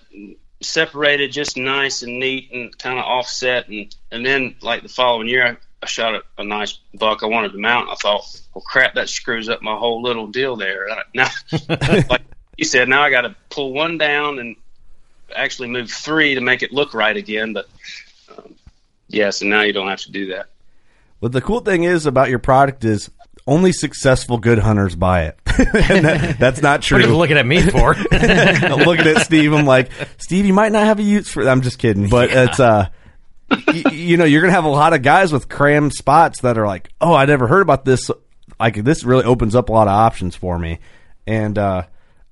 separated 0.61 1.31
just 1.31 1.57
nice 1.57 2.01
and 2.01 2.19
neat 2.19 2.51
and 2.51 2.77
kind 2.77 2.99
of 2.99 3.05
offset, 3.05 3.67
and 3.67 3.93
and 4.11 4.25
then 4.25 4.55
like 4.61 4.83
the 4.83 4.89
following 4.89 5.27
year, 5.27 5.45
I, 5.45 5.57
I 5.81 5.85
shot 5.85 6.15
a, 6.15 6.23
a 6.37 6.43
nice 6.43 6.79
buck. 6.93 7.23
I 7.23 7.27
wanted 7.27 7.51
to 7.51 7.57
mount. 7.59 7.89
I 7.89 7.95
thought, 7.95 8.23
well, 8.53 8.63
crap, 8.65 8.95
that 8.95 9.09
screws 9.09 9.49
up 9.49 9.61
my 9.61 9.75
whole 9.75 10.01
little 10.01 10.27
deal 10.27 10.55
there. 10.55 10.87
Now, 11.13 11.29
like 12.09 12.23
you 12.57 12.65
said, 12.65 12.89
now 12.89 13.01
I 13.01 13.09
got 13.09 13.21
to 13.21 13.35
pull 13.49 13.73
one 13.73 13.97
down 13.97 14.39
and 14.39 14.55
actually 15.35 15.69
move 15.69 15.89
three 15.91 16.35
to 16.35 16.41
make 16.41 16.63
it 16.63 16.71
look 16.71 16.93
right 16.93 17.15
again. 17.15 17.53
But 17.53 17.67
um, 18.37 18.55
yeah, 19.07 19.29
so 19.29 19.45
now 19.45 19.61
you 19.61 19.73
don't 19.73 19.87
have 19.89 20.01
to 20.01 20.11
do 20.11 20.27
that. 20.27 20.47
But 21.21 21.31
the 21.31 21.41
cool 21.41 21.59
thing 21.59 21.83
is 21.83 22.05
about 22.05 22.29
your 22.29 22.39
product 22.39 22.85
is 22.85 23.09
only 23.47 23.71
successful 23.71 24.37
good 24.37 24.59
hunters 24.59 24.95
buy 24.95 25.23
it. 25.23 25.39
and 25.59 26.05
that, 26.05 26.39
that's 26.39 26.61
not 26.61 26.81
true. 26.81 26.97
What 26.99 27.05
are 27.05 27.09
you 27.09 27.17
looking 27.17 27.37
at 27.37 27.45
me 27.45 27.61
for? 27.61 27.93
Looking 28.11 29.07
at 29.07 29.21
Steve. 29.25 29.51
I'm 29.53 29.65
like, 29.65 29.91
Steve, 30.17 30.45
you 30.45 30.53
might 30.53 30.71
not 30.71 30.85
have 30.85 30.99
a 30.99 31.03
use 31.03 31.29
for. 31.29 31.47
I'm 31.47 31.61
just 31.61 31.79
kidding, 31.79 32.07
but 32.09 32.29
Yeah. 32.29 32.43
it's 32.45 32.59
uh, 32.59 32.87
y- 33.51 33.83
you 33.91 34.17
know, 34.17 34.23
you're 34.25 34.41
gonna 34.41 34.53
have 34.53 34.65
a 34.65 34.69
lot 34.69 34.93
of 34.93 35.01
guys 35.01 35.33
with 35.33 35.49
cram 35.49 35.91
spots 35.91 36.41
that 36.41 36.57
are 36.57 36.67
like, 36.67 36.89
oh, 37.01 37.13
I 37.13 37.25
never 37.25 37.47
heard 37.47 37.61
about 37.61 37.83
this. 37.85 38.09
Like 38.59 38.83
this 38.83 39.03
really 39.03 39.23
opens 39.25 39.55
up 39.55 39.69
a 39.69 39.71
lot 39.73 39.87
of 39.87 39.93
options 39.93 40.35
for 40.35 40.57
me, 40.59 40.79
and 41.27 41.57
uh, 41.57 41.83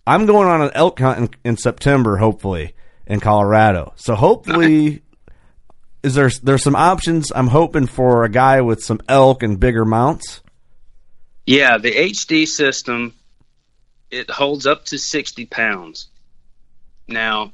I'm 0.05 0.25
going 0.27 0.47
on 0.47 0.61
an 0.61 0.71
elk 0.75 0.99
hunt 0.99 1.17
in, 1.19 1.29
in 1.51 1.57
September, 1.57 2.17
hopefully 2.17 2.73
in 3.07 3.19
Colorado. 3.19 3.93
So 3.95 4.15
hopefully. 4.15 5.01
Is 6.03 6.13
there 6.13 6.29
there's 6.43 6.63
some 6.63 6.75
options? 6.75 7.31
I'm 7.35 7.47
hoping 7.47 7.87
for 7.87 8.23
a 8.23 8.29
guy 8.29 8.61
with 8.61 8.81
some 8.83 9.01
elk 9.09 9.43
and 9.43 9.59
bigger 9.59 9.83
mounts. 9.83 10.41
Yeah, 11.45 11.79
the 11.79 11.91
HD 11.91 12.47
system 12.47 13.13
it 14.09 14.29
holds 14.29 14.65
up 14.65 14.85
to 14.85 14.97
60 14.97 15.45
pounds. 15.47 16.07
Now, 17.07 17.51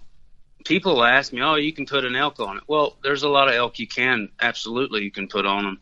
people 0.65 1.03
ask 1.03 1.31
me, 1.33 1.41
"Oh, 1.41 1.55
you 1.55 1.73
can 1.73 1.85
put 1.85 2.05
an 2.05 2.15
elk 2.15 2.39
on 2.39 2.57
it." 2.57 2.63
Well, 2.67 2.97
there's 3.01 3.23
a 3.23 3.29
lot 3.29 3.47
of 3.47 3.55
elk 3.55 3.79
you 3.79 3.87
can 3.87 4.29
absolutely 4.39 5.03
you 5.03 5.11
can 5.11 5.27
put 5.27 5.45
on 5.45 5.63
them, 5.63 5.79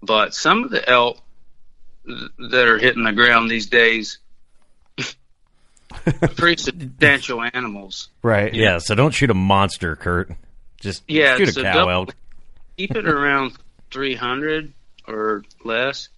but 0.00 0.34
some 0.34 0.64
of 0.64 0.70
the 0.70 0.88
elk 0.88 1.18
that 2.04 2.68
are 2.68 2.78
hitting 2.78 3.04
the 3.04 3.12
ground 3.12 3.50
these 3.50 3.66
days 3.66 4.18
pretty 6.36 6.62
substantial 6.62 7.42
animals. 7.42 8.08
Right. 8.22 8.52
Yeah. 8.54 8.78
So 8.78 8.94
don't 8.94 9.12
shoot 9.12 9.30
a 9.30 9.34
monster, 9.34 9.96
Kurt. 9.96 10.30
Just 10.80 11.02
Yeah, 11.08 11.36
shoot 11.36 11.48
a 11.48 11.52
so 11.52 11.62
cow 11.62 11.72
double- 11.74 11.90
elk. 11.90 12.14
Keep 12.76 12.96
it 12.96 13.06
around 13.08 13.52
300 13.90 14.72
or 15.06 15.44
less. 15.64 16.08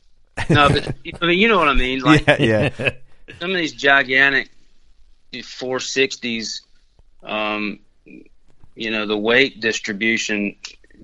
No, 0.49 0.69
but 0.69 0.95
I 1.23 1.27
mean, 1.27 1.39
you 1.39 1.49
know 1.49 1.59
what 1.59 1.69
I 1.69 1.75
mean. 1.75 2.01
Like, 2.01 2.27
yeah, 2.39 2.71
yeah. 2.79 2.91
some 3.41 3.51
of 3.51 3.57
these 3.57 3.73
gigantic 3.73 4.51
460s, 5.33 6.61
um, 7.23 7.81
you 8.75 8.91
know, 8.91 9.07
the 9.07 9.17
weight 9.17 9.61
distribution 9.61 10.57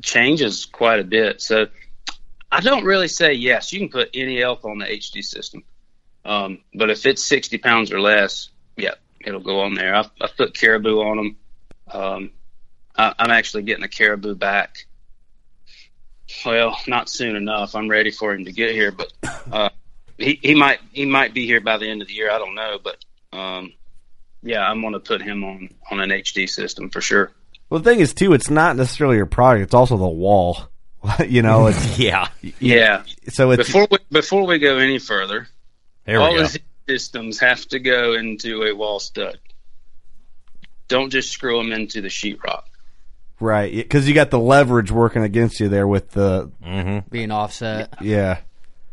changes 0.02 0.66
quite 0.66 1.00
a 1.00 1.04
bit. 1.04 1.40
So 1.40 1.66
I 2.50 2.60
don't 2.60 2.84
really 2.84 3.08
say 3.08 3.34
yes. 3.34 3.72
You 3.72 3.80
can 3.80 3.88
put 3.88 4.10
any 4.14 4.42
elk 4.42 4.64
on 4.64 4.78
the 4.78 4.86
HD 4.86 5.22
system, 5.22 5.64
um, 6.24 6.58
but 6.74 6.90
if 6.90 7.06
it's 7.06 7.22
60 7.24 7.58
pounds 7.58 7.92
or 7.92 8.00
less, 8.00 8.48
yeah, 8.48 8.49
it'll 9.24 9.40
go 9.40 9.60
on 9.60 9.74
there. 9.74 9.94
I've, 9.94 10.10
I've 10.20 10.36
put 10.36 10.54
caribou 10.54 11.00
on 11.00 11.16
them. 11.16 11.36
Um, 11.92 12.30
I, 12.96 13.14
I'm 13.18 13.30
actually 13.30 13.62
getting 13.64 13.84
a 13.84 13.88
caribou 13.88 14.34
back. 14.34 14.86
Well, 16.46 16.78
not 16.86 17.08
soon 17.08 17.36
enough. 17.36 17.74
I'm 17.74 17.88
ready 17.88 18.10
for 18.10 18.32
him 18.32 18.44
to 18.44 18.52
get 18.52 18.70
here, 18.72 18.92
but 18.92 19.12
uh, 19.50 19.70
he 20.16 20.38
he 20.40 20.54
might 20.54 20.78
he 20.92 21.04
might 21.04 21.34
be 21.34 21.44
here 21.44 21.60
by 21.60 21.76
the 21.76 21.88
end 21.88 22.02
of 22.02 22.08
the 22.08 22.14
year. 22.14 22.30
I 22.30 22.38
don't 22.38 22.54
know, 22.54 22.78
but 22.82 23.04
um, 23.36 23.72
yeah, 24.42 24.60
I'm 24.62 24.80
going 24.80 24.92
to 24.92 25.00
put 25.00 25.22
him 25.22 25.42
on 25.42 25.70
on 25.90 26.00
an 26.00 26.10
HD 26.10 26.48
system 26.48 26.88
for 26.88 27.00
sure. 27.00 27.32
Well, 27.68 27.80
the 27.80 27.90
thing 27.90 28.00
is, 28.00 28.14
too, 28.14 28.32
it's 28.32 28.50
not 28.50 28.76
necessarily 28.76 29.16
your 29.16 29.26
product; 29.26 29.64
it's 29.64 29.74
also 29.74 29.96
the 29.96 30.06
wall. 30.08 30.68
you 31.26 31.42
know, 31.42 31.66
it's 31.66 31.98
yeah, 31.98 32.28
Yeah. 32.60 33.02
So 33.28 33.50
it's 33.50 33.66
before 33.66 33.88
we, 33.90 33.98
before 34.10 34.46
we 34.46 34.58
go 34.58 34.78
any 34.78 34.98
further, 34.98 35.48
There 36.04 36.18
we 36.18 36.24
all 36.24 36.36
go. 36.36 36.42
of 36.44 36.52
these 36.52 36.60
systems 36.90 37.38
have 37.38 37.64
to 37.68 37.78
go 37.78 38.14
into 38.14 38.64
a 38.64 38.74
wall 38.74 38.98
stud. 38.98 39.38
Don't 40.88 41.10
just 41.10 41.30
screw 41.30 41.58
them 41.58 41.70
into 41.72 42.00
the 42.00 42.08
sheetrock. 42.08 42.64
right 43.38 43.72
because 43.72 44.08
you 44.08 44.14
got 44.14 44.30
the 44.30 44.40
leverage 44.40 44.90
working 44.90 45.22
against 45.22 45.60
you 45.60 45.68
there 45.68 45.86
with 45.86 46.10
the 46.10 46.50
being 47.10 47.30
offset. 47.30 47.94
yeah. 48.00 48.38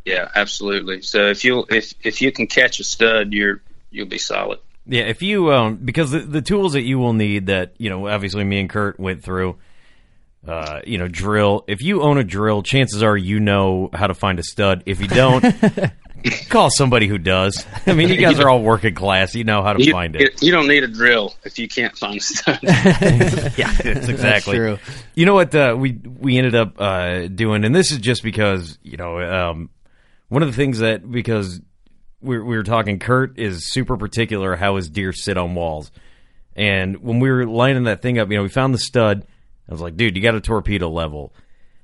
Yeah, 0.05 0.29
absolutely. 0.35 1.01
So 1.01 1.27
if 1.27 1.43
you 1.43 1.65
if 1.69 1.93
if 2.03 2.21
you 2.21 2.31
can 2.31 2.47
catch 2.47 2.79
a 2.79 2.83
stud, 2.83 3.33
you're 3.33 3.61
you'll 3.89 4.07
be 4.07 4.19
solid. 4.19 4.59
Yeah, 4.85 5.03
if 5.03 5.21
you 5.21 5.51
um 5.51 5.77
because 5.77 6.11
the, 6.11 6.19
the 6.19 6.41
tools 6.41 6.73
that 6.73 6.83
you 6.83 6.99
will 6.99 7.13
need 7.13 7.47
that 7.47 7.73
you 7.77 7.89
know 7.89 8.07
obviously 8.07 8.43
me 8.43 8.59
and 8.59 8.69
Kurt 8.69 8.99
went 8.99 9.23
through, 9.23 9.57
uh 10.47 10.81
you 10.85 10.97
know 10.97 11.07
drill. 11.07 11.63
If 11.67 11.81
you 11.81 12.01
own 12.01 12.17
a 12.17 12.23
drill, 12.23 12.63
chances 12.63 13.03
are 13.03 13.17
you 13.17 13.39
know 13.39 13.89
how 13.93 14.07
to 14.07 14.13
find 14.13 14.39
a 14.39 14.43
stud. 14.43 14.83
If 14.85 15.01
you 15.01 15.07
don't, 15.07 15.43
call 16.49 16.69
somebody 16.71 17.07
who 17.07 17.17
does. 17.17 17.65
I 17.85 17.93
mean, 17.93 18.09
you 18.09 18.17
guys 18.17 18.39
are 18.39 18.49
all 18.49 18.61
working 18.61 18.95
class. 18.95 19.35
You 19.35 19.43
know 19.43 19.61
how 19.61 19.73
to 19.73 19.83
You, 19.83 19.91
find 19.91 20.15
it. 20.15 20.41
you 20.41 20.51
don't 20.51 20.67
need 20.67 20.83
a 20.83 20.87
drill 20.87 21.35
if 21.43 21.59
you 21.59 21.67
can't 21.67 21.95
find 21.97 22.17
a 22.17 22.21
stud. 22.21 22.59
yeah, 22.63 23.71
that's 23.83 24.07
exactly 24.07 24.55
true. 24.55 24.77
You 25.15 25.25
know 25.25 25.33
what 25.33 25.53
uh, 25.55 25.75
we 25.77 25.93
we 25.93 26.37
ended 26.37 26.55
up 26.55 26.79
uh, 26.79 27.27
doing, 27.27 27.63
and 27.65 27.75
this 27.75 27.91
is 27.91 27.99
just 27.99 28.23
because 28.23 28.77
you 28.83 28.97
know 28.97 29.19
um, 29.19 29.69
one 30.29 30.43
of 30.43 30.49
the 30.49 30.55
things 30.55 30.79
that 30.79 31.09
because 31.09 31.61
we 32.21 32.37
we 32.39 32.57
were 32.57 32.63
talking, 32.63 32.99
Kurt 32.99 33.37
is 33.37 33.71
super 33.71 33.97
particular 33.97 34.55
how 34.55 34.75
his 34.75 34.89
deer 34.89 35.13
sit 35.13 35.37
on 35.37 35.55
walls, 35.55 35.91
and 36.55 36.97
when 36.97 37.19
we 37.19 37.29
were 37.29 37.45
lining 37.45 37.83
that 37.83 38.01
thing 38.01 38.17
up, 38.19 38.29
you 38.31 38.37
know, 38.37 38.43
we 38.43 38.49
found 38.49 38.73
the 38.73 38.79
stud. 38.79 39.25
I 39.69 39.73
was 39.73 39.81
like, 39.81 39.97
dude, 39.97 40.15
you 40.15 40.23
got 40.23 40.35
a 40.35 40.41
torpedo 40.41 40.89
level, 40.89 41.33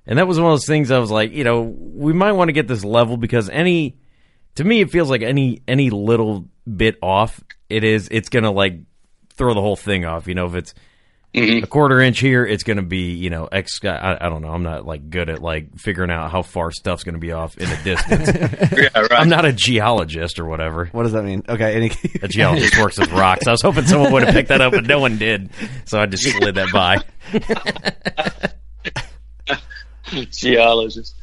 and 0.06 0.18
that 0.20 0.28
was 0.28 0.40
one 0.40 0.52
of 0.52 0.54
those 0.54 0.66
things. 0.68 0.92
I 0.92 1.00
was 1.00 1.12
like, 1.12 1.34
you 1.34 1.44
know, 1.44 1.62
we 1.62 2.14
might 2.14 2.32
want 2.34 2.50
to 2.50 2.54
get 2.54 2.68
this 2.68 2.84
level 2.84 3.18
because 3.18 3.50
any 3.50 3.98
to 4.56 4.64
me 4.64 4.82
it 4.82 4.92
feels 4.92 5.10
like 5.10 5.22
any 5.22 5.62
any 5.68 5.90
little 5.90 6.48
bit 6.76 6.98
off 7.02 7.44
it 7.70 7.84
is 7.84 8.08
it's 8.12 8.30
gonna 8.30 8.52
like 8.52 8.80
throw 9.34 9.54
the 9.54 9.62
whole 9.62 9.76
thing 9.76 10.06
off 10.06 10.28
you 10.28 10.36
know 10.36 10.46
if 10.46 10.56
it's 10.56 10.74
Mm-hmm. 11.34 11.64
a 11.64 11.68
quarter 11.68 12.00
inch 12.00 12.20
here 12.20 12.46
it's 12.46 12.62
gonna 12.62 12.84
be 12.84 13.14
you 13.14 13.32
know 13.32 13.48
x 13.48 13.84
I, 13.84 14.18
I 14.22 14.30
don't 14.30 14.44
know 14.44 14.50
i'm 14.50 14.62
not 14.62 14.86
like 14.86 15.10
good 15.10 15.32
at 15.32 15.42
like 15.42 15.80
figuring 15.80 16.12
out 16.12 16.30
how 16.30 16.44
far 16.44 16.70
stuff's 16.70 17.04
gonna 17.04 17.18
be 17.18 17.32
off 17.32 17.58
in 17.58 17.68
the 17.70 17.80
distance 17.84 18.72
yeah, 18.78 19.00
right. 19.00 19.12
i'm 19.14 19.30
not 19.30 19.44
a 19.44 19.52
geologist 19.52 20.38
or 20.38 20.46
whatever 20.46 20.86
What 20.92 21.04
does 21.04 21.14
that 21.14 21.24
mean? 21.24 21.42
Okay, 21.50 21.76
any 21.76 21.92
a 22.22 22.28
geologist 22.28 22.78
works 22.78 23.00
with 23.00 23.12
rocks 23.12 23.48
i 23.48 23.52
was 23.52 23.64
hoping 23.64 23.86
someone 23.86 24.12
would 24.12 24.22
have 24.22 24.34
picked 24.36 24.50
that 24.50 24.62
up 24.62 24.74
but 24.74 24.86
no 24.86 25.00
one 25.00 25.18
did 25.18 25.50
so 25.86 26.00
i 26.00 26.06
just 26.06 26.24
slid 26.24 26.54
that 26.54 26.72
by 26.72 27.00
Geologist. 30.30 31.16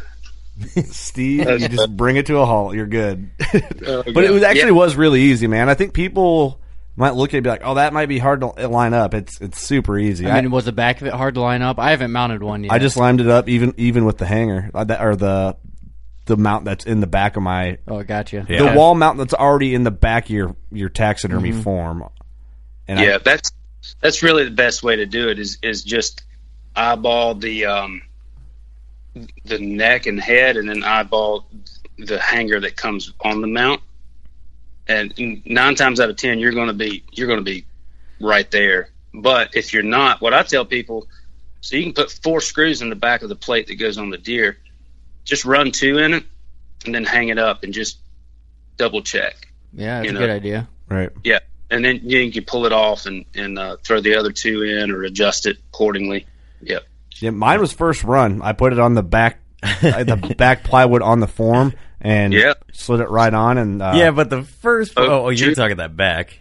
Steve, 0.86 1.48
you 1.48 1.68
just 1.68 1.96
bring 1.96 2.16
it 2.16 2.26
to 2.26 2.38
a 2.38 2.44
halt. 2.46 2.74
You're 2.74 2.86
good. 2.86 3.30
Oh, 3.86 4.02
but 4.02 4.24
it 4.24 4.30
was 4.30 4.42
actually 4.42 4.70
yeah. 4.70 4.70
was 4.72 4.96
really 4.96 5.22
easy, 5.22 5.46
man. 5.46 5.68
I 5.68 5.74
think 5.74 5.94
people 5.94 6.59
might 7.00 7.14
look 7.16 7.30
at 7.30 7.34
it 7.34 7.38
and 7.38 7.44
be 7.44 7.50
like, 7.50 7.62
"Oh, 7.64 7.74
that 7.74 7.92
might 7.92 8.06
be 8.06 8.18
hard 8.18 8.40
to 8.42 8.68
line 8.68 8.94
up." 8.94 9.14
It's 9.14 9.40
it's 9.40 9.60
super 9.60 9.98
easy. 9.98 10.26
I 10.28 10.40
mean, 10.40 10.50
was 10.50 10.64
the 10.66 10.72
back 10.72 11.00
of 11.00 11.06
it 11.08 11.12
hard 11.12 11.34
to 11.34 11.40
line 11.40 11.62
up? 11.62 11.78
I 11.78 11.90
haven't 11.90 12.12
mounted 12.12 12.42
one 12.42 12.62
yet. 12.64 12.72
I 12.72 12.78
just 12.78 12.96
lined 12.96 13.20
it 13.20 13.28
up 13.28 13.48
even 13.48 13.74
even 13.76 14.04
with 14.04 14.18
the 14.18 14.26
hanger 14.26 14.70
uh, 14.74 14.84
or 15.00 15.16
the 15.16 15.56
the 16.26 16.36
mount 16.36 16.64
that's 16.64 16.86
in 16.86 17.00
the 17.00 17.06
back 17.08 17.36
of 17.36 17.42
my 17.42 17.78
Oh, 17.88 18.02
gotcha. 18.04 18.44
the 18.46 18.72
wall 18.76 18.94
mount 18.94 19.18
that's 19.18 19.34
already 19.34 19.74
in 19.74 19.82
the 19.82 19.90
back 19.90 20.26
of 20.26 20.30
your 20.30 20.56
your 20.70 20.88
taxidermy 20.88 21.50
Mhm. 21.50 21.62
form. 21.64 22.04
And 22.86 23.00
I- 23.00 23.04
yeah, 23.04 23.18
that's 23.18 23.50
that's 24.00 24.22
really 24.22 24.44
the 24.44 24.50
best 24.52 24.82
way 24.82 24.96
to 24.96 25.06
do 25.06 25.28
it 25.28 25.38
is 25.40 25.58
is 25.62 25.82
just 25.82 26.22
eyeball 26.76 27.34
the 27.34 27.64
um 27.66 28.02
the 29.44 29.58
neck 29.58 30.06
and 30.06 30.20
head 30.20 30.56
and 30.56 30.68
then 30.68 30.84
eyeball 30.84 31.46
the 31.98 32.18
hanger 32.20 32.60
that 32.60 32.76
comes 32.76 33.12
on 33.22 33.40
the 33.40 33.46
mount. 33.48 33.80
And 34.90 35.42
nine 35.46 35.76
times 35.76 36.00
out 36.00 36.10
of 36.10 36.16
ten 36.16 36.38
you're 36.40 36.52
gonna 36.52 36.72
be 36.72 37.04
you're 37.12 37.28
gonna 37.28 37.42
be 37.42 37.64
right 38.20 38.50
there. 38.50 38.90
But 39.14 39.54
if 39.54 39.72
you're 39.72 39.82
not, 39.84 40.20
what 40.20 40.34
I 40.34 40.42
tell 40.42 40.64
people 40.64 41.06
so 41.60 41.76
you 41.76 41.84
can 41.84 41.92
put 41.92 42.10
four 42.10 42.40
screws 42.40 42.82
in 42.82 42.88
the 42.90 42.96
back 42.96 43.22
of 43.22 43.28
the 43.28 43.36
plate 43.36 43.66
that 43.68 43.74
goes 43.76 43.98
on 43.98 44.10
the 44.10 44.18
deer, 44.18 44.56
just 45.24 45.44
run 45.44 45.70
two 45.70 45.98
in 45.98 46.14
it 46.14 46.24
and 46.86 46.94
then 46.94 47.04
hang 47.04 47.28
it 47.28 47.38
up 47.38 47.62
and 47.62 47.72
just 47.74 47.98
double 48.78 49.02
check. 49.02 49.48
Yeah, 49.74 49.98
that's 49.98 50.04
You 50.04 50.10
a 50.10 50.12
know. 50.14 50.20
good 50.20 50.30
idea. 50.30 50.68
Right. 50.88 51.10
Yeah, 51.22 51.40
and 51.70 51.84
then 51.84 52.00
you 52.02 52.32
can 52.32 52.44
pull 52.44 52.66
it 52.66 52.72
off 52.72 53.06
and 53.06 53.24
and 53.34 53.58
uh, 53.58 53.76
throw 53.84 54.00
the 54.00 54.16
other 54.16 54.32
two 54.32 54.62
in 54.62 54.90
or 54.90 55.02
adjust 55.04 55.46
it 55.46 55.58
accordingly. 55.72 56.26
Yep. 56.62 56.84
Yeah, 57.20 57.30
mine 57.30 57.60
was 57.60 57.72
first 57.72 58.02
run. 58.02 58.40
I 58.42 58.54
put 58.54 58.72
it 58.72 58.78
on 58.80 58.94
the 58.94 59.02
back, 59.02 59.38
the 59.62 60.34
back 60.36 60.64
plywood 60.64 61.02
on 61.02 61.20
the 61.20 61.28
form, 61.28 61.74
and 62.00 62.32
Yep. 62.32 62.64
slid 62.72 63.00
it 63.00 63.10
right 63.10 63.32
on. 63.32 63.58
And 63.58 63.82
uh, 63.82 63.92
yeah 63.96 64.10
but 64.10 64.30
the 64.30 64.42
first 64.42 64.94
Oh, 64.96 65.04
oh, 65.04 65.26
oh 65.26 65.28
you're 65.30 65.54
talking 65.54 65.76
that 65.78 65.96
back 65.96 66.40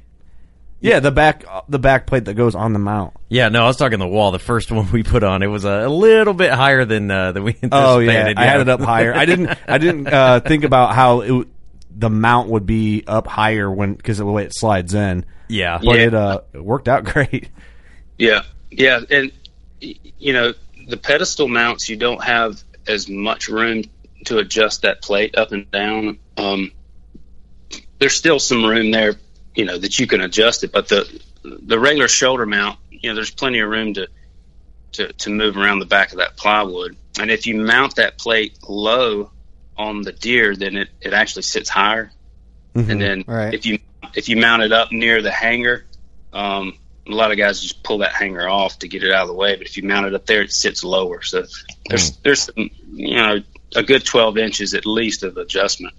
yeah, 0.82 1.02
the 1.02 1.12
back, 1.12 1.44
the 1.68 1.78
back 1.78 2.08
plate 2.08 2.24
that 2.24 2.36
goes 2.36 2.56
on 2.56 2.72
the 2.72 2.80
mount. 2.80 3.14
yeah, 3.28 3.50
no, 3.50 3.64
I 3.64 3.68
was 3.68 3.76
talking 3.76 4.00
the 4.00 4.08
wall. 4.08 4.32
The 4.32 4.40
first 4.40 4.72
one 4.72 4.90
we 4.94 5.04
put 5.04 5.24
on, 5.24 5.44
it 5.44 5.48
was 5.48 5.66
a, 5.66 5.86
a 5.86 5.90
little 5.90 6.34
bit 6.34 6.54
higher 6.54 6.86
than 6.86 7.12
uh, 7.12 7.34
than 7.34 7.44
we 7.44 7.52
anticipated. 7.52 7.74
Oh 7.86 8.00
yeah, 8.00 8.34
I 8.38 8.46
had 8.46 8.62
it 8.62 8.70
up 8.70 8.80
higher. 8.80 9.14
I 9.14 9.26
didn't, 9.26 9.50
I 9.68 9.78
didn't 9.78 10.08
uh, 10.08 10.40
think 10.40 10.64
about 10.64 10.96
how 10.96 11.20
it, 11.20 11.48
the 11.94 12.10
mount 12.10 12.48
would 12.48 12.66
be 12.66 13.04
up 13.06 13.28
higher 13.28 13.70
when 13.70 13.96
because 13.96 14.22
of 14.22 14.26
the 14.28 14.32
way 14.32 14.46
it 14.46 14.54
slides 14.56 14.94
in. 14.94 15.26
Yeah, 15.50 15.80
but 15.84 15.98
Yeah. 15.98 16.06
it 16.06 16.14
uh 16.14 16.42
it 16.54 16.64
worked 16.64 16.88
out 16.88 17.04
great. 17.14 17.50
Yeah, 18.18 18.44
yeah, 18.72 19.02
and 19.10 19.34
you 19.82 20.32
know 20.32 20.54
the 20.88 20.96
pedestal 20.96 21.50
mounts, 21.50 21.90
you 21.90 21.98
don't 21.98 22.24
have 22.24 22.64
as 22.88 23.10
much 23.10 23.50
room 23.50 23.84
to 24.26 24.38
adjust 24.38 24.84
that 24.84 25.02
plate 25.02 25.38
up 25.38 25.52
and 25.52 25.70
down. 25.72 26.20
Um, 26.38 26.72
there's 28.00 28.16
still 28.16 28.40
some 28.40 28.66
room 28.66 28.92
there, 28.92 29.16
you 29.56 29.66
know, 29.66 29.78
that 29.78 30.00
you 30.00 30.08
can 30.08 30.22
adjust 30.22 30.64
it, 30.64 30.72
but 30.72 30.88
the 30.88 31.22
the 31.44 31.80
regular 31.80 32.08
shoulder 32.08 32.46
mount, 32.46 32.80
you 32.90 33.10
know, 33.10 33.16
there's 33.16 33.32
plenty 33.32 33.60
of 33.60 33.70
room 33.70 33.94
to 33.94 34.08
to 34.94 35.14
to 35.14 35.30
move 35.30 35.58
around 35.58 35.80
the 35.80 35.86
back 35.86 36.12
of 36.12 36.18
that 36.18 36.38
plywood. 36.38 36.98
And 37.20 37.32
if 37.32 37.48
you 37.48 37.56
mount 37.56 37.96
that 37.96 38.18
plate 38.18 38.58
low 38.68 39.32
on 39.78 40.02
the 40.02 40.12
deer, 40.12 40.56
then 40.56 40.78
it, 40.78 40.90
it 41.02 41.14
actually 41.14 41.44
sits 41.44 41.70
higher. 41.70 42.12
And 42.76 43.02
then 43.02 43.24
Right. 43.28 43.54
if 43.54 43.66
you 43.66 43.80
if 44.16 44.30
you 44.30 44.38
mount 44.38 44.64
it 44.64 44.72
up 44.72 44.92
near 44.92 45.22
the 45.22 45.32
hanger, 45.32 45.86
um, 46.34 46.78
a 47.08 47.12
lot 47.12 47.32
of 47.32 47.38
guys 47.38 47.62
just 47.62 47.84
pull 47.84 48.00
that 48.00 48.14
hanger 48.14 48.48
off 48.48 48.80
to 48.80 48.88
get 48.88 49.04
it 49.04 49.12
out 49.12 49.24
of 49.24 49.28
the 49.28 49.34
way. 49.34 49.56
But 49.56 49.68
if 49.68 49.78
you 49.78 49.84
mount 49.84 50.06
it 50.06 50.14
up 50.16 50.26
there, 50.26 50.42
it 50.42 50.52
sits 50.52 50.84
lower. 50.84 51.22
So 51.22 51.46
there's 51.88 52.18
there's 52.18 52.44
some, 52.44 52.70
you 52.92 53.16
know 53.16 53.40
a 53.76 53.84
good 53.84 54.06
12 54.06 54.38
inches 54.38 54.74
at 54.74 54.86
least 54.86 55.24
of 55.24 55.38
adjustment. 55.38 55.94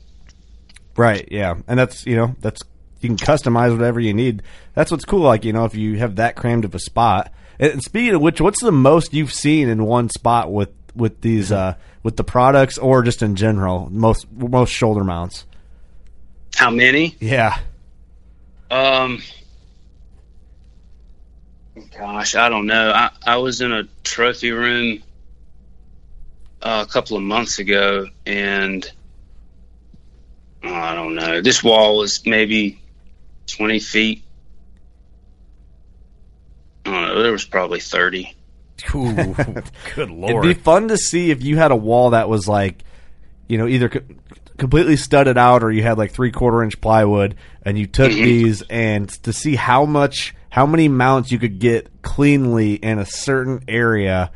Right. 0.97 1.29
Yeah, 1.31 1.55
and 1.67 1.79
that's 1.79 2.05
you 2.07 2.17
know 2.17 2.35
that's 2.41 2.61
you 3.01 3.09
can 3.09 3.17
customize 3.17 3.73
whatever 3.73 4.01
you 4.01 4.13
need. 4.13 4.43
That's 4.75 4.91
what's 4.91 5.05
cool. 5.05 5.21
Like 5.21 5.45
you 5.45 5.53
know 5.53 5.65
if 5.65 5.75
you 5.75 5.99
have 5.99 6.17
that 6.17 6.37
crammed 6.37 6.65
of 6.65 6.75
a 6.75 6.79
spot. 6.79 7.33
And 7.59 7.83
speaking 7.83 8.15
of 8.15 8.23
which, 8.23 8.41
what's 8.41 8.63
the 8.63 8.73
most 8.73 9.13
you've 9.13 9.33
seen 9.33 9.69
in 9.69 9.85
one 9.85 10.09
spot 10.09 10.53
with 10.53 10.71
with 10.95 11.21
these 11.21 11.53
uh 11.53 11.75
with 12.03 12.17
the 12.17 12.25
products 12.25 12.79
or 12.79 13.03
just 13.03 13.23
in 13.23 13.37
general 13.37 13.89
most 13.91 14.31
most 14.33 14.71
shoulder 14.71 15.05
mounts? 15.05 15.47
How 16.55 16.71
many? 16.71 17.17
Yeah. 17.21 17.59
Um, 18.71 19.23
gosh, 21.97 22.35
I 22.35 22.49
don't 22.49 22.67
know. 22.67 22.93
I, 22.93 23.11
I 23.27 23.37
was 23.39 23.61
in 23.61 23.73
a 23.73 23.85
trophy 24.05 24.53
room 24.53 25.03
uh, 26.63 26.85
a 26.87 26.91
couple 26.93 27.17
of 27.17 27.23
months 27.23 27.59
ago, 27.59 28.07
and 28.27 28.91
I 30.63 30.95
don't 30.95 31.15
know. 31.15 31.41
This 31.41 31.63
wall 31.63 31.99
was 31.99 32.25
maybe 32.27 32.81
twenty 33.47 33.81
feet. 33.81 34.23
I 36.85 36.91
don't 36.91 37.03
know. 37.03 37.23
There 37.23 37.33
was 37.33 37.45
probably 37.45 37.81
thirty. 37.81 38.35
Ooh, 38.95 39.15
good 39.95 40.11
lord! 40.11 40.45
It'd 40.45 40.57
be 40.57 40.63
fun 40.63 40.89
to 40.89 40.97
see 40.97 41.31
if 41.31 41.43
you 41.43 41.57
had 41.57 41.71
a 41.71 41.77
wall 41.77 42.11
that 42.11 42.29
was 42.29 42.49
like, 42.49 42.83
you 43.49 43.59
know, 43.59 43.67
either 43.67 43.89
co- 43.89 44.01
completely 44.57 44.97
studded 44.97 45.39
out 45.39 45.63
or 45.63 45.71
you 45.71 45.83
had 45.83 45.99
like 45.99 46.13
three 46.13 46.31
quarter 46.31 46.63
inch 46.63 46.81
plywood, 46.81 47.37
and 47.63 47.79
you 47.79 47.87
took 47.87 48.13
these 48.13 48.63
and 48.63 49.09
to 49.23 49.33
see 49.33 49.57
how 49.57 49.85
much, 49.85 50.35
how 50.51 50.67
many 50.67 50.89
mounts 50.89 51.33
you 51.33 51.39
could 51.39 51.59
get 51.59 52.03
cleanly 52.03 52.75
in 52.75 52.99
a 52.99 53.07
certain 53.07 53.65
area, 53.69 54.31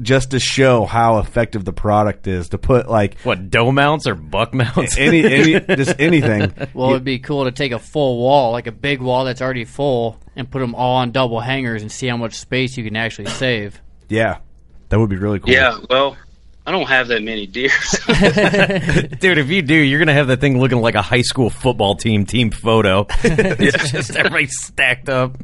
just 0.00 0.30
to 0.30 0.40
show 0.40 0.84
how 0.84 1.18
effective 1.18 1.64
the 1.64 1.72
product 1.72 2.26
is. 2.26 2.50
To 2.50 2.58
put 2.58 2.88
like 2.88 3.20
what 3.20 3.50
doe 3.50 3.72
mounts 3.72 4.06
or 4.06 4.14
buck 4.14 4.54
mounts? 4.54 4.96
any, 4.98 5.24
any 5.24 5.60
just 5.76 5.98
anything. 5.98 6.52
Well, 6.74 6.90
it'd 6.90 7.04
be 7.04 7.18
cool 7.18 7.44
to 7.44 7.52
take 7.52 7.72
a 7.72 7.78
full 7.78 8.18
wall, 8.18 8.52
like 8.52 8.66
a 8.66 8.72
big 8.72 9.00
wall 9.00 9.24
that's 9.24 9.42
already 9.42 9.64
full, 9.64 10.20
and 10.36 10.50
put 10.50 10.60
them 10.60 10.74
all 10.74 10.96
on 10.96 11.12
double 11.12 11.40
hangers 11.40 11.82
and 11.82 11.90
see 11.90 12.06
how 12.06 12.16
much 12.16 12.34
space 12.34 12.76
you 12.76 12.84
can 12.84 12.96
actually 12.96 13.30
save. 13.30 13.80
Yeah, 14.08 14.38
that 14.88 14.98
would 14.98 15.10
be 15.10 15.16
really 15.16 15.40
cool. 15.40 15.50
Yeah. 15.50 15.78
Well, 15.88 16.16
I 16.64 16.70
don't 16.70 16.86
have 16.86 17.08
that 17.08 17.22
many 17.22 17.46
deer. 17.46 17.70
Dude, 19.18 19.38
if 19.38 19.48
you 19.50 19.62
do, 19.62 19.74
you're 19.74 19.98
gonna 19.98 20.14
have 20.14 20.28
that 20.28 20.40
thing 20.40 20.60
looking 20.60 20.80
like 20.80 20.94
a 20.94 21.02
high 21.02 21.22
school 21.22 21.50
football 21.50 21.96
team 21.96 22.24
team 22.24 22.52
photo. 22.52 23.06
it's 23.24 23.90
just 23.90 24.14
everybody 24.14 24.46
stacked 24.46 25.08
up. 25.08 25.36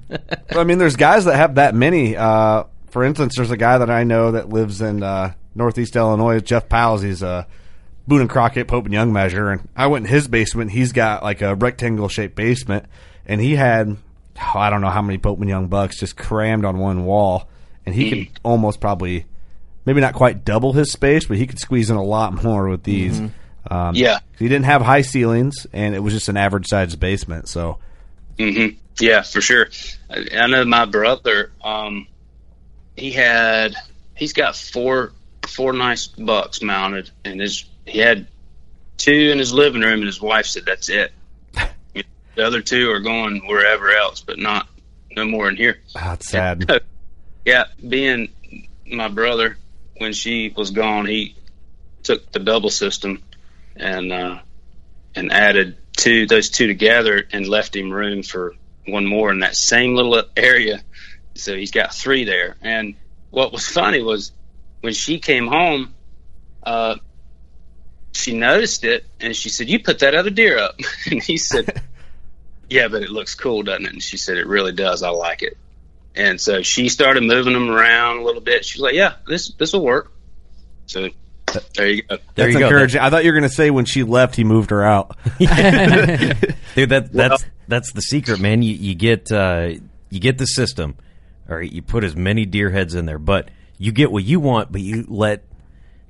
I 0.50 0.62
mean, 0.62 0.78
there's 0.78 0.96
guys 0.96 1.24
that 1.24 1.34
have 1.34 1.56
that 1.56 1.74
many. 1.74 2.16
Uh, 2.16 2.64
for 2.90 3.04
instance, 3.04 3.34
there's 3.36 3.50
a 3.50 3.56
guy 3.56 3.78
that 3.78 3.90
I 3.90 4.04
know 4.04 4.32
that 4.32 4.48
lives 4.48 4.80
in 4.80 5.02
uh, 5.02 5.32
Northeast 5.54 5.96
Illinois, 5.96 6.40
Jeff 6.40 6.68
Powell. 6.68 6.98
He's 6.98 7.22
a 7.22 7.46
Boone 8.06 8.22
and 8.22 8.30
Crockett 8.30 8.68
Pope 8.68 8.84
and 8.86 8.94
Young 8.94 9.12
measure, 9.12 9.50
and 9.50 9.68
I 9.76 9.86
went 9.88 10.06
in 10.06 10.10
his 10.12 10.28
basement. 10.28 10.70
He's 10.70 10.92
got 10.92 11.22
like 11.22 11.42
a 11.42 11.54
rectangle 11.54 12.08
shaped 12.08 12.34
basement, 12.34 12.86
and 13.26 13.40
he 13.40 13.56
had 13.56 13.96
oh, 14.40 14.58
I 14.58 14.70
don't 14.70 14.80
know 14.80 14.90
how 14.90 15.02
many 15.02 15.18
Pope 15.18 15.40
and 15.40 15.48
Young 15.48 15.66
bucks 15.68 15.98
just 15.98 16.16
crammed 16.16 16.64
on 16.64 16.78
one 16.78 17.04
wall, 17.04 17.48
and 17.84 17.94
he 17.94 18.08
could 18.10 18.28
almost 18.42 18.80
probably 18.80 19.26
maybe 19.84 20.00
not 20.00 20.14
quite 20.14 20.44
double 20.44 20.72
his 20.72 20.92
space, 20.92 21.24
but 21.26 21.36
he 21.38 21.46
could 21.46 21.58
squeeze 21.58 21.90
in 21.90 21.96
a 21.96 22.02
lot 22.04 22.42
more 22.44 22.68
with 22.68 22.82
these. 22.82 23.20
Um, 23.70 23.94
Yeah. 23.94 24.20
he 24.38 24.48
didn't 24.48 24.64
have 24.66 24.80
high 24.82 25.02
ceilings, 25.02 25.66
and 25.72 25.94
it 25.94 25.98
was 26.00 26.12
just 26.14 26.28
an 26.28 26.36
average 26.36 26.66
sized 26.68 26.98
basement. 27.00 27.48
So 27.48 27.78
hmm 28.38 28.68
Yeah, 29.00 29.22
for 29.22 29.40
sure. 29.42 29.68
I, 30.08 30.26
I 30.34 30.46
know 30.46 30.64
my 30.64 30.84
brother. 30.86 31.50
Um, 31.62 32.06
he 32.98 33.12
had 33.12 33.74
he's 34.14 34.32
got 34.32 34.56
four 34.56 35.12
four 35.46 35.72
nice 35.72 36.06
bucks 36.06 36.62
mounted, 36.62 37.10
and 37.24 37.40
his 37.40 37.64
he 37.86 37.98
had 37.98 38.26
two 38.96 39.30
in 39.32 39.38
his 39.38 39.52
living 39.52 39.80
room, 39.80 40.00
and 40.00 40.06
his 40.06 40.20
wife 40.20 40.46
said 40.46 40.64
that's 40.66 40.88
it. 40.88 41.12
the 41.54 42.44
other 42.44 42.60
two 42.60 42.90
are 42.90 43.00
going 43.00 43.46
wherever 43.46 43.90
else, 43.90 44.20
but 44.20 44.38
not 44.38 44.68
no 45.16 45.24
more 45.24 45.48
in 45.48 45.56
here. 45.56 45.78
that's 45.94 46.28
sad. 46.28 46.70
Yeah, 47.44 47.64
being 47.86 48.28
my 48.84 49.08
brother, 49.08 49.56
when 49.96 50.12
she 50.12 50.52
was 50.54 50.70
gone, 50.70 51.06
he 51.06 51.34
took 52.02 52.30
the 52.30 52.40
double 52.40 52.68
system 52.68 53.22
and 53.74 54.12
uh, 54.12 54.40
and 55.14 55.32
added 55.32 55.78
two 55.96 56.26
those 56.26 56.50
two 56.50 56.66
together 56.66 57.26
and 57.32 57.48
left 57.48 57.74
him 57.74 57.90
room 57.90 58.22
for 58.22 58.54
one 58.86 59.06
more 59.06 59.30
in 59.30 59.40
that 59.40 59.56
same 59.56 59.94
little 59.94 60.22
area. 60.36 60.82
So 61.38 61.56
he's 61.56 61.70
got 61.70 61.94
three 61.94 62.24
there. 62.24 62.56
And 62.62 62.94
what 63.30 63.52
was 63.52 63.66
funny 63.66 64.02
was 64.02 64.32
when 64.80 64.92
she 64.92 65.18
came 65.18 65.46
home, 65.46 65.94
uh, 66.62 66.96
she 68.12 68.36
noticed 68.36 68.84
it 68.84 69.04
and 69.20 69.34
she 69.34 69.48
said, 69.48 69.68
"You 69.68 69.82
put 69.82 70.00
that 70.00 70.14
other 70.14 70.30
deer 70.30 70.58
up," 70.58 70.78
and 71.10 71.22
he 71.22 71.36
said. 71.36 71.82
Yeah, 72.70 72.88
but 72.88 73.02
it 73.02 73.08
looks 73.08 73.34
cool, 73.34 73.62
doesn't 73.62 73.86
it? 73.86 73.92
And 73.94 74.02
she 74.02 74.18
said, 74.18 74.36
It 74.36 74.46
really 74.46 74.72
does. 74.72 75.02
I 75.02 75.08
like 75.08 75.40
it. 75.40 75.56
And 76.14 76.40
so 76.40 76.62
she 76.62 76.88
started 76.88 77.22
moving 77.22 77.52
them 77.52 77.70
around 77.70 78.18
a 78.18 78.24
little 78.24 78.40
bit. 78.40 78.64
She 78.64 78.78
was 78.78 78.82
like, 78.82 78.94
"Yeah, 78.94 79.14
this 79.26 79.52
this 79.52 79.72
will 79.72 79.84
work." 79.84 80.12
So 80.86 81.08
there 81.74 81.86
you 81.86 82.02
go. 82.02 82.18
That's 82.34 82.56
encouraging. 82.56 83.00
I 83.00 83.10
thought 83.10 83.24
you 83.24 83.30
were 83.30 83.38
going 83.38 83.48
to 83.48 83.54
say 83.54 83.70
when 83.70 83.84
she 83.84 84.02
left, 84.02 84.34
he 84.34 84.42
moved 84.42 84.70
her 84.70 84.84
out. 84.84 85.16
Dude, 85.38 85.48
that 86.90 87.10
that's 87.12 87.44
that's 87.68 87.92
the 87.92 88.00
secret, 88.00 88.40
man. 88.40 88.62
You 88.62 88.74
you 88.74 88.94
get 88.96 89.30
uh, 89.30 89.74
you 90.10 90.18
get 90.18 90.38
the 90.38 90.46
system, 90.46 90.96
all 91.48 91.56
right. 91.56 91.70
You 91.70 91.82
put 91.82 92.04
as 92.04 92.14
many 92.16 92.44
deer 92.46 92.70
heads 92.70 92.94
in 92.94 93.06
there, 93.06 93.18
but 93.18 93.48
you 93.78 93.92
get 93.92 94.10
what 94.12 94.24
you 94.24 94.40
want, 94.40 94.70
but 94.72 94.80
you 94.80 95.04
let 95.08 95.44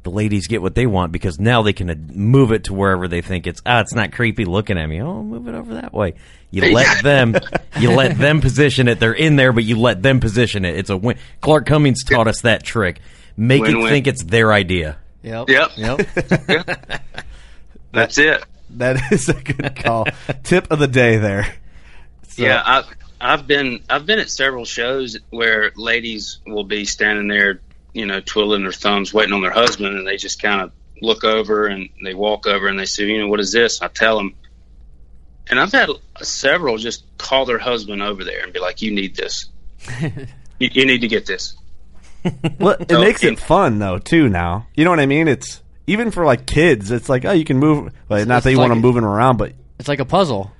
the 0.04 0.10
ladies 0.10 0.46
get 0.46 0.62
what 0.62 0.74
they 0.74 0.86
want 0.86 1.12
because 1.12 1.38
now 1.38 1.62
they 1.62 1.72
can 1.72 1.90
uh, 1.90 1.94
move 2.14 2.52
it 2.52 2.64
to 2.64 2.74
wherever 2.74 3.08
they 3.08 3.20
think 3.20 3.46
it's 3.46 3.60
ah, 3.66 3.80
it's 3.80 3.94
not 3.94 4.12
creepy 4.12 4.44
looking 4.44 4.78
at 4.78 4.86
me. 4.86 5.02
Oh, 5.02 5.22
move 5.22 5.48
it 5.48 5.54
over 5.54 5.74
that 5.74 5.92
way. 5.92 6.14
You 6.50 6.62
let 6.72 7.02
them, 7.02 7.36
you 7.78 7.90
let 7.90 8.16
them 8.16 8.40
position 8.40 8.88
it. 8.88 8.98
They're 9.00 9.12
in 9.12 9.36
there, 9.36 9.52
but 9.52 9.64
you 9.64 9.78
let 9.78 10.02
them 10.02 10.20
position 10.20 10.64
it. 10.64 10.76
It's 10.76 10.88
a 10.90 10.96
win. 10.96 11.18
Clark 11.40 11.66
Cummings 11.66 12.04
taught 12.04 12.26
us 12.28 12.40
that 12.42 12.62
trick. 12.62 13.00
Make 13.36 13.60
it 13.60 13.66
Win-win. 13.66 13.88
think 13.88 14.06
it's 14.06 14.24
their 14.24 14.52
idea. 14.52 14.96
Yep. 15.22 15.48
Yep. 15.48 15.70
Yep. 15.76 17.02
That's 17.92 18.18
it. 18.18 18.42
That 18.70 19.12
is 19.12 19.28
a 19.28 19.34
good 19.34 19.76
call. 19.76 20.06
Tip 20.42 20.70
of 20.70 20.78
the 20.78 20.88
day 20.88 21.16
there. 21.18 21.54
So- 22.28 22.42
Yeah, 22.44 22.62
I, 22.64 22.84
I've 23.20 23.46
been 23.46 23.82
I've 23.90 24.06
been 24.06 24.18
at 24.18 24.30
several 24.30 24.64
shows 24.64 25.18
where 25.30 25.72
ladies 25.76 26.38
will 26.46 26.64
be 26.64 26.84
standing 26.84 27.28
there, 27.28 27.60
you 27.92 28.06
know, 28.06 28.20
twiddling 28.20 28.62
their 28.62 28.72
thumbs, 28.72 29.12
waiting 29.12 29.32
on 29.34 29.40
their 29.42 29.50
husband, 29.50 29.96
and 29.96 30.06
they 30.06 30.16
just 30.16 30.40
kind 30.40 30.60
of 30.60 30.72
look 31.02 31.24
over 31.24 31.66
and 31.66 31.88
they 32.02 32.14
walk 32.14 32.46
over 32.46 32.68
and 32.68 32.78
they 32.78 32.84
say, 32.86 33.04
you 33.04 33.18
know, 33.18 33.28
what 33.28 33.40
is 33.40 33.52
this? 33.52 33.80
I 33.82 33.88
tell 33.88 34.16
them, 34.16 34.34
and 35.48 35.58
I've 35.60 35.72
had 35.72 35.90
several 36.22 36.76
just 36.78 37.04
call 37.18 37.44
their 37.44 37.58
husband 37.58 38.02
over 38.02 38.24
there 38.24 38.42
and 38.44 38.52
be 38.52 38.60
like, 38.60 38.82
you 38.82 38.90
need 38.92 39.16
this, 39.16 39.46
you, 40.00 40.70
you 40.72 40.86
need 40.86 41.00
to 41.00 41.08
get 41.08 41.26
this. 41.26 41.54
Well, 42.58 42.76
it 42.80 42.90
So, 42.90 43.00
makes 43.00 43.22
and- 43.22 43.32
it 43.32 43.40
fun 43.40 43.78
though 43.78 43.98
too. 43.98 44.28
Now 44.28 44.66
you 44.74 44.84
know 44.84 44.90
what 44.90 45.00
I 45.00 45.06
mean. 45.06 45.28
It's 45.28 45.62
even 45.86 46.10
for 46.10 46.24
like 46.24 46.46
kids. 46.46 46.90
It's 46.90 47.08
like 47.08 47.24
oh, 47.24 47.32
you 47.32 47.44
can 47.44 47.58
move. 47.58 47.92
Well, 48.08 48.24
not 48.26 48.38
It's 48.38 48.44
that 48.44 48.50
you 48.52 48.58
want 48.58 48.70
like- 48.70 48.76
to 48.78 48.82
move 48.82 48.94
them 48.96 49.04
around, 49.04 49.38
but 49.38 49.52
It's 49.78 49.88
like 49.88 50.00
a 50.00 50.04
puzzle. 50.04 50.52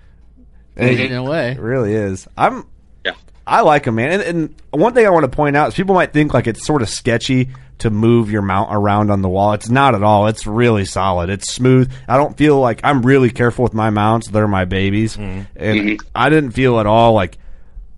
Hey, 0.78 1.06
in 1.06 1.12
a 1.12 1.22
way. 1.22 1.52
it 1.52 1.60
really 1.60 1.94
is. 1.94 2.26
I'm. 2.36 2.66
Yeah. 3.04 3.14
I 3.46 3.62
like 3.62 3.84
them, 3.84 3.96
man. 3.96 4.12
And, 4.12 4.22
and 4.22 4.54
one 4.70 4.94
thing 4.94 5.06
I 5.06 5.10
want 5.10 5.24
to 5.24 5.30
point 5.30 5.56
out 5.56 5.68
is 5.68 5.74
people 5.74 5.94
might 5.94 6.12
think 6.12 6.34
like 6.34 6.46
it's 6.46 6.64
sort 6.64 6.82
of 6.82 6.88
sketchy 6.88 7.48
to 7.78 7.90
move 7.90 8.30
your 8.30 8.42
mount 8.42 8.70
around 8.72 9.10
on 9.10 9.22
the 9.22 9.28
wall. 9.28 9.52
It's 9.52 9.68
not 9.68 9.94
at 9.94 10.02
all. 10.02 10.26
It's 10.26 10.46
really 10.46 10.84
solid. 10.84 11.30
It's 11.30 11.52
smooth. 11.52 11.90
I 12.08 12.16
don't 12.16 12.36
feel 12.36 12.58
like 12.60 12.80
I'm 12.84 13.02
really 13.02 13.30
careful 13.30 13.62
with 13.62 13.74
my 13.74 13.90
mounts. 13.90 14.28
They're 14.28 14.48
my 14.48 14.64
babies, 14.64 15.16
mm-hmm. 15.16 15.42
and 15.56 15.80
mm-hmm. 15.80 16.08
I 16.14 16.28
didn't 16.28 16.52
feel 16.52 16.78
at 16.80 16.86
all 16.86 17.12
like 17.12 17.38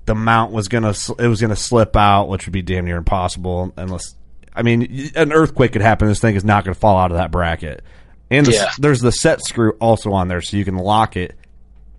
the 0.06 0.14
mount 0.14 0.52
was 0.52 0.68
gonna 0.68 0.94
it 1.18 1.26
was 1.26 1.40
gonna 1.40 1.56
slip 1.56 1.96
out, 1.96 2.28
which 2.28 2.46
would 2.46 2.52
be 2.52 2.62
damn 2.62 2.84
near 2.84 2.96
impossible 2.96 3.72
unless. 3.76 4.14
I 4.52 4.62
mean, 4.62 5.12
an 5.14 5.32
earthquake 5.32 5.72
could 5.72 5.80
happen. 5.80 6.08
This 6.08 6.18
thing 6.18 6.34
is 6.34 6.44
not 6.44 6.64
going 6.64 6.74
to 6.74 6.80
fall 6.80 6.98
out 6.98 7.12
of 7.12 7.18
that 7.18 7.30
bracket. 7.30 7.84
And 8.32 8.44
the, 8.44 8.52
Yeah. 8.52 8.70
there's 8.78 9.00
the 9.00 9.12
set 9.12 9.40
screw 9.42 9.76
also 9.80 10.12
on 10.12 10.26
there, 10.26 10.40
so 10.40 10.56
you 10.56 10.64
can 10.64 10.76
lock 10.76 11.16
it 11.16 11.36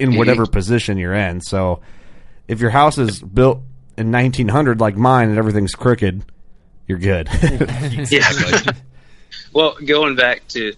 in 0.01 0.17
whatever 0.17 0.45
position 0.45 0.97
you're 0.97 1.13
in. 1.13 1.41
So 1.41 1.81
if 2.47 2.59
your 2.59 2.71
house 2.71 2.97
is 2.97 3.21
built 3.21 3.61
in 3.97 4.11
1900 4.11 4.79
like 4.79 4.95
mine 4.97 5.29
and 5.29 5.37
everything's 5.37 5.73
crooked, 5.75 6.23
you're 6.87 6.97
good. 6.97 7.29
Yeah. 8.11 8.29
well, 9.53 9.75
going 9.85 10.15
back 10.15 10.47
to 10.49 10.73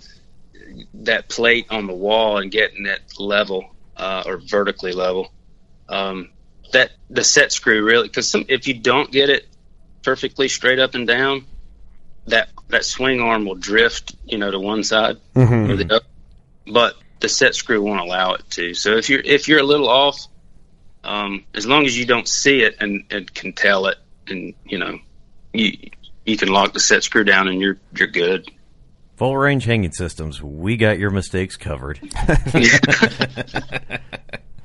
that 0.95 1.29
plate 1.29 1.67
on 1.69 1.87
the 1.87 1.93
wall 1.93 2.37
and 2.37 2.51
getting 2.51 2.85
it 2.85 3.01
level 3.19 3.73
uh, 3.95 4.23
or 4.25 4.37
vertically 4.37 4.91
level, 4.91 5.31
um, 5.89 6.29
that 6.71 6.91
the 7.09 7.23
set 7.23 7.51
screw 7.51 7.83
really 7.83 8.07
because 8.07 8.33
if 8.47 8.67
you 8.67 8.73
don't 8.73 9.11
get 9.11 9.29
it 9.29 9.47
perfectly 10.01 10.47
straight 10.47 10.79
up 10.79 10.95
and 10.95 11.07
down, 11.07 11.45
that 12.27 12.49
that 12.69 12.83
swing 12.85 13.19
arm 13.21 13.45
will 13.45 13.55
drift, 13.55 14.15
you 14.25 14.37
know, 14.37 14.49
to 14.49 14.59
one 14.59 14.83
side 14.83 15.17
Mhm. 15.35 15.69
or 15.69 15.75
the 15.75 15.85
other. 15.95 16.05
But 16.65 16.95
the 17.23 17.29
set 17.29 17.55
screw 17.55 17.81
won't 17.81 17.99
allow 18.01 18.33
it 18.35 18.43
to. 18.51 18.75
So 18.75 18.95
if 18.97 19.09
you're 19.09 19.21
if 19.21 19.47
you're 19.47 19.59
a 19.59 19.63
little 19.63 19.89
off, 19.89 20.27
um, 21.03 21.43
as 21.55 21.65
long 21.65 21.85
as 21.87 21.97
you 21.97 22.05
don't 22.05 22.27
see 22.27 22.61
it 22.61 22.75
and, 22.79 23.05
and 23.09 23.33
can 23.33 23.53
tell 23.53 23.87
it, 23.87 23.97
and 24.27 24.53
you 24.65 24.77
know, 24.77 24.99
you 25.53 25.89
you 26.25 26.37
can 26.37 26.49
lock 26.49 26.73
the 26.73 26.79
set 26.79 27.03
screw 27.03 27.23
down 27.23 27.47
and 27.47 27.59
you're 27.59 27.77
you're 27.97 28.07
good. 28.09 28.47
Full 29.17 29.35
range 29.37 29.65
hanging 29.65 29.91
systems. 29.93 30.41
We 30.41 30.75
got 30.77 30.99
your 30.99 31.09
mistakes 31.09 31.57
covered. 31.57 31.99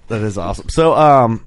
That 0.09 0.22
is 0.22 0.38
awesome. 0.38 0.70
So, 0.70 0.94
um, 0.94 1.44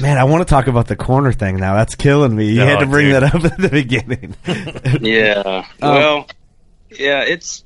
man, 0.00 0.18
I 0.18 0.22
want 0.24 0.46
to 0.46 0.48
talk 0.48 0.68
about 0.68 0.86
the 0.86 0.94
corner 0.94 1.32
thing 1.32 1.56
now. 1.56 1.74
That's 1.74 1.96
killing 1.96 2.36
me. 2.36 2.52
You 2.52 2.60
had 2.60 2.76
Oh, 2.76 2.80
to 2.82 2.86
bring 2.86 3.06
dude. 3.06 3.14
that 3.24 3.34
up 3.34 3.44
at 3.44 3.58
the 3.58 3.68
beginning. 3.70 4.36
Yeah. 5.00 5.66
Um, 5.82 5.94
well, 5.94 6.26
yeah, 6.96 7.24
it's 7.24 7.63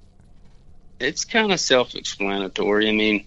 it's 1.01 1.25
kind 1.25 1.53
of 1.53 1.61
self-explanatory. 1.61 2.89
I 2.89 2.93
mean, 2.93 3.27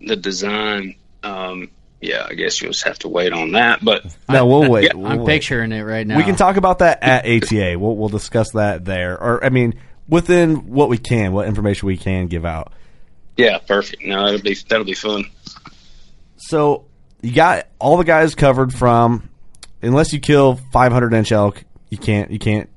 the 0.00 0.16
design. 0.16 0.96
Um, 1.22 1.70
yeah, 2.00 2.26
I 2.28 2.34
guess 2.34 2.60
you'll 2.60 2.72
just 2.72 2.84
have 2.84 2.98
to 3.00 3.08
wait 3.08 3.32
on 3.32 3.52
that. 3.52 3.84
But 3.84 4.04
no, 4.28 4.46
we'll 4.46 4.70
wait. 4.70 4.84
Yeah, 4.84 4.90
We'll 4.94 5.06
I'm 5.10 5.18
wait. 5.20 5.26
picturing 5.34 5.72
it 5.72 5.82
right 5.82 6.06
now. 6.06 6.16
We 6.18 6.24
can 6.24 6.36
talk 6.36 6.56
about 6.56 6.80
that 6.80 7.02
at 7.02 7.24
ATA. 7.26 7.78
We'll 7.78 7.96
we'll 7.96 8.08
discuss 8.10 8.52
that 8.52 8.84
there, 8.84 9.20
or 9.20 9.44
I 9.44 9.48
mean, 9.48 9.74
within 10.08 10.68
what 10.72 10.88
we 10.88 10.98
can, 10.98 11.32
what 11.32 11.48
information 11.48 11.86
we 11.86 11.96
can 11.96 12.26
give 12.26 12.44
out. 12.44 12.72
yeah, 13.36 13.58
perfect. 13.58 14.04
No, 14.04 14.24
that'll 14.26 14.42
be 14.42 14.54
that'll 14.68 14.84
be 14.84 14.94
fun. 14.94 15.24
So 16.36 16.84
you 17.22 17.32
got 17.32 17.66
all 17.78 17.96
the 17.96 18.04
guys 18.04 18.34
covered 18.34 18.72
from, 18.74 19.28
unless 19.82 20.12
you 20.12 20.20
kill 20.20 20.56
500 20.72 21.12
inch 21.14 21.32
elk, 21.32 21.64
you 21.90 21.98
can't 21.98 22.30
you 22.30 22.38
can't 22.38 22.68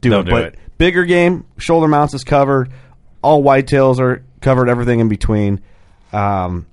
do 0.00 0.10
Don't 0.10 0.22
it. 0.22 0.24
do 0.24 0.30
but 0.30 0.44
it. 0.54 0.58
bigger 0.78 1.04
game, 1.04 1.44
shoulder 1.58 1.88
mounts 1.88 2.14
is 2.14 2.24
covered. 2.24 2.72
All 3.22 3.42
whitetails 3.42 3.98
are 4.00 4.24
covered. 4.40 4.68
Everything 4.68 5.00
in 5.00 5.08
between. 5.08 5.60
Um, 6.12 6.66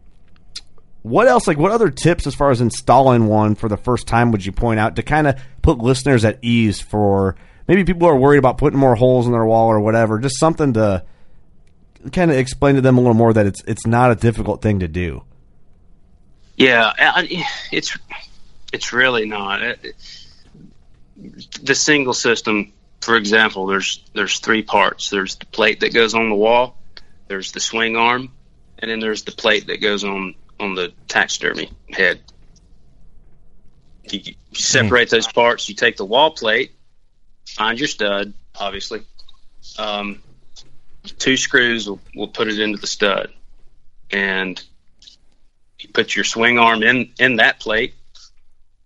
what 1.04 1.28
else? 1.28 1.48
Like, 1.48 1.58
what 1.58 1.72
other 1.72 1.90
tips 1.90 2.28
as 2.28 2.36
far 2.36 2.52
as 2.52 2.60
installing 2.60 3.28
one 3.28 3.56
for 3.56 3.70
the 3.70 3.78
first 3.78 4.06
time 4.08 4.32
would 4.32 4.46
you 4.46 4.52
point 4.52 4.80
out 4.80 4.98
to 4.98 5.04
kind 5.04 5.28
of 5.28 5.40
put 5.62 5.78
listeners 5.78 6.26
at 6.26 6.40
ease 6.42 6.82
for 6.82 7.36
maybe 7.68 7.84
people 7.86 8.08
are 8.08 8.16
worried 8.18 8.38
about 8.40 8.58
putting 8.58 8.78
more 8.80 8.96
holes 8.96 9.26
in 9.26 9.32
their 9.32 9.46
wall 9.46 9.68
or 9.70 9.80
whatever? 9.80 10.20
Just 10.20 10.38
something 10.40 10.74
to 10.74 11.04
kind 12.12 12.32
of 12.32 12.38
explain 12.38 12.76
to 12.76 12.82
them 12.82 12.98
a 12.98 13.02
little 13.02 13.14
more 13.14 13.32
that 13.34 13.46
it's 13.46 13.64
it's 13.66 13.86
not 13.88 14.12
a 14.12 14.16
difficult 14.16 14.62
thing 14.62 14.80
to 14.80 14.88
do. 14.90 15.24
Yeah, 16.58 16.92
it's 17.72 17.98
it's 18.74 18.92
really 18.94 19.26
not. 19.28 19.62
It- 19.62 19.96
The 21.62 21.76
single 21.76 22.14
system, 22.14 22.72
for 23.02 23.16
example, 23.16 23.68
there's 23.68 24.04
there's 24.14 24.40
three 24.40 24.64
parts. 24.64 25.10
There's 25.10 25.36
the 25.36 25.46
plate 25.46 25.82
that 25.82 25.94
goes 25.94 26.14
on 26.14 26.30
the 26.30 26.36
wall, 26.36 26.78
there's 27.28 27.52
the 27.52 27.60
swing 27.60 27.96
arm, 27.96 28.32
and 28.78 28.92
then 28.92 29.00
there's 29.00 29.24
the 29.24 29.32
plate 29.32 29.68
that 29.68 29.82
goes 29.82 30.04
on 30.04 30.36
on 30.60 30.76
the 30.76 30.94
taxidermy 31.08 31.72
head. 31.90 32.22
You, 34.12 34.34
separate 34.54 35.10
those 35.10 35.28
parts. 35.28 35.70
You 35.70 35.76
take 35.76 35.96
the 35.96 36.06
wall 36.06 36.32
plate, 36.32 36.72
find 37.48 37.80
your 37.80 37.88
stud, 37.88 38.34
obviously. 38.60 39.04
Um, 39.78 40.22
two 41.20 41.38
screws 41.38 41.88
will, 41.88 42.00
will 42.16 42.28
put 42.28 42.48
it 42.48 42.60
into 42.60 42.80
the 42.80 42.88
stud, 42.88 43.32
and 44.12 44.62
you 45.80 45.90
put 45.90 46.16
your 46.16 46.26
swing 46.26 46.60
arm 46.60 46.84
in 46.84 47.14
in 47.20 47.38
that 47.38 47.60
plate, 47.60 47.94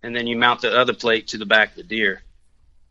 and 0.04 0.16
then 0.16 0.28
you 0.28 0.38
mount 0.38 0.62
the 0.62 0.78
other 0.78 0.94
plate 0.94 1.30
to 1.30 1.38
the 1.38 1.46
back 1.46 1.72
of 1.72 1.76
the 1.78 1.84
deer 1.84 2.22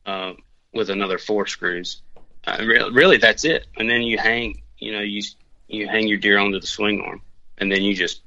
uh, 0.06 0.32
with 0.72 0.90
another 0.90 1.18
four 1.18 1.46
screws. 1.46 2.02
Uh, 2.46 2.58
really, 2.60 2.92
really, 2.92 3.16
that's 3.18 3.44
it. 3.44 3.66
And 3.76 3.88
then 3.88 4.02
you 4.02 4.18
hang, 4.18 4.62
you 4.78 4.92
know, 4.92 5.00
you 5.00 5.22
you 5.68 5.88
hang 5.88 6.08
your 6.08 6.18
deer 6.18 6.38
onto 6.38 6.60
the 6.60 6.66
swing 6.66 7.00
arm, 7.00 7.22
and 7.58 7.70
then 7.70 7.82
you 7.82 7.94
just 7.94 8.22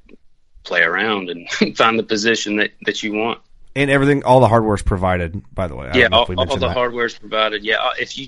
play 0.64 0.82
around 0.82 1.30
and 1.30 1.50
find 1.78 2.00
the 2.00 2.04
position 2.04 2.58
that 2.58 2.72
that 2.86 3.04
you 3.04 3.14
want. 3.14 3.42
And 3.76 3.92
everything, 3.92 4.24
all 4.24 4.40
the 4.40 4.48
hardware's 4.48 4.82
provided. 4.82 5.42
By 5.54 5.68
the 5.68 5.76
way, 5.76 5.88
I 5.88 5.98
yeah, 5.98 6.08
don't 6.08 6.12
know 6.12 6.22
if 6.24 6.30
all, 6.40 6.50
all 6.50 6.58
the 6.58 6.68
that. 6.68 6.74
hardware's 6.74 7.18
provided. 7.18 7.64
Yeah, 7.64 7.78
uh, 7.78 7.92
if 8.00 8.18
you 8.18 8.28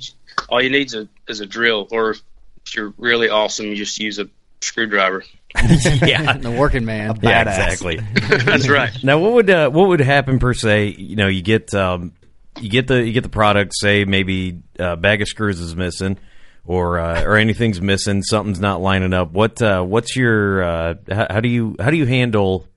all 0.49 0.61
you 0.61 0.69
need 0.69 0.87
is 0.87 0.95
a 0.95 1.07
is 1.27 1.39
a 1.39 1.45
drill, 1.45 1.87
or 1.91 2.11
if 2.11 2.75
you're 2.75 2.93
really 2.97 3.29
awesome, 3.29 3.67
you 3.67 3.75
just 3.75 3.97
use 3.99 4.19
a 4.19 4.29
screwdriver. 4.61 5.23
yeah, 5.55 6.33
the 6.37 6.51
working 6.51 6.85
man. 6.85 7.17
Yeah, 7.21 7.41
exactly. 7.41 7.99
That's 8.45 8.67
right. 8.67 8.91
Now, 9.03 9.19
what 9.19 9.33
would 9.33 9.49
uh, 9.49 9.69
what 9.69 9.87
would 9.87 10.01
happen 10.01 10.39
per 10.39 10.53
se? 10.53 10.95
You 10.97 11.15
know, 11.15 11.27
you 11.27 11.41
get 11.41 11.73
um, 11.73 12.13
you 12.61 12.69
get 12.69 12.87
the 12.87 13.03
you 13.05 13.13
get 13.13 13.23
the 13.23 13.29
product. 13.29 13.73
Say 13.75 14.05
maybe 14.05 14.61
a 14.79 14.95
bag 14.97 15.21
of 15.21 15.27
screws 15.27 15.59
is 15.59 15.75
missing, 15.75 16.17
or 16.65 16.99
uh, 16.99 17.23
or 17.23 17.37
anything's 17.37 17.81
missing. 17.81 18.23
Something's 18.23 18.59
not 18.59 18.81
lining 18.81 19.13
up. 19.13 19.31
What 19.31 19.61
uh, 19.61 19.83
what's 19.83 20.15
your 20.15 20.63
uh, 20.63 20.93
how, 21.09 21.27
how 21.29 21.39
do 21.39 21.49
you 21.49 21.75
how 21.79 21.89
do 21.89 21.97
you 21.97 22.05
handle 22.05 22.67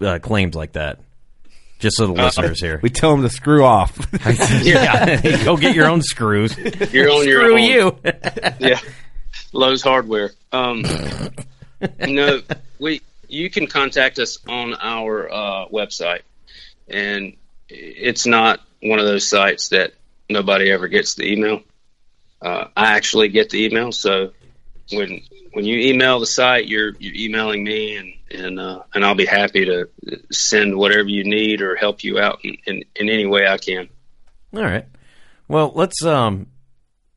uh, 0.00 0.18
claims 0.20 0.54
like 0.54 0.72
that? 0.72 1.00
Just 1.78 1.96
so 1.96 2.06
the 2.06 2.20
Uh, 2.20 2.26
listeners 2.26 2.60
here. 2.60 2.78
We 2.80 2.90
tell 2.90 3.10
them 3.10 3.22
to 3.22 3.28
screw 3.28 3.64
off. 3.64 3.98
yeah, 4.62 5.20
go 5.44 5.56
get 5.56 5.74
your 5.74 5.88
own 5.88 6.00
screws. 6.02 6.56
You're 6.92 7.10
on 7.10 7.26
your 7.26 7.40
Screw 7.42 7.54
own. 7.54 7.62
you. 7.62 7.98
yeah, 8.60 8.78
Lowe's 9.52 9.82
Hardware. 9.82 10.30
Um, 10.52 10.84
no, 12.06 12.40
we 12.78 13.00
you 13.28 13.50
can 13.50 13.66
contact 13.66 14.18
us 14.20 14.38
on 14.46 14.74
our 14.74 15.28
uh, 15.32 15.66
website, 15.68 16.20
and 16.86 17.32
it's 17.68 18.26
not 18.26 18.60
one 18.82 18.98
of 18.98 19.06
those 19.06 19.26
sites 19.26 19.68
that 19.68 19.94
nobody 20.28 20.70
ever 20.70 20.88
gets 20.88 21.14
the 21.14 21.32
email. 21.32 21.62
Uh, 22.40 22.68
I 22.76 22.96
actually 22.96 23.28
get 23.28 23.50
the 23.50 23.64
email, 23.64 23.92
so 23.92 24.32
when 24.90 25.22
when 25.52 25.64
you 25.64 25.78
email 25.78 26.18
the 26.18 26.26
site, 26.26 26.66
you're 26.66 26.92
you're 26.98 27.14
emailing 27.14 27.62
me, 27.62 27.96
and 27.96 28.14
and 28.30 28.58
uh, 28.58 28.82
and 28.92 29.04
I'll 29.04 29.14
be 29.14 29.26
happy 29.26 29.64
to 29.66 29.88
send 30.30 30.76
whatever 30.76 31.08
you 31.08 31.24
need 31.24 31.62
or 31.62 31.76
help 31.76 32.02
you 32.02 32.18
out 32.18 32.40
in, 32.42 32.56
in, 32.66 32.84
in 32.96 33.08
any 33.08 33.26
way 33.26 33.46
I 33.46 33.58
can. 33.58 33.88
All 34.54 34.62
right. 34.62 34.86
Well, 35.46 35.72
let's 35.74 36.04
um, 36.04 36.48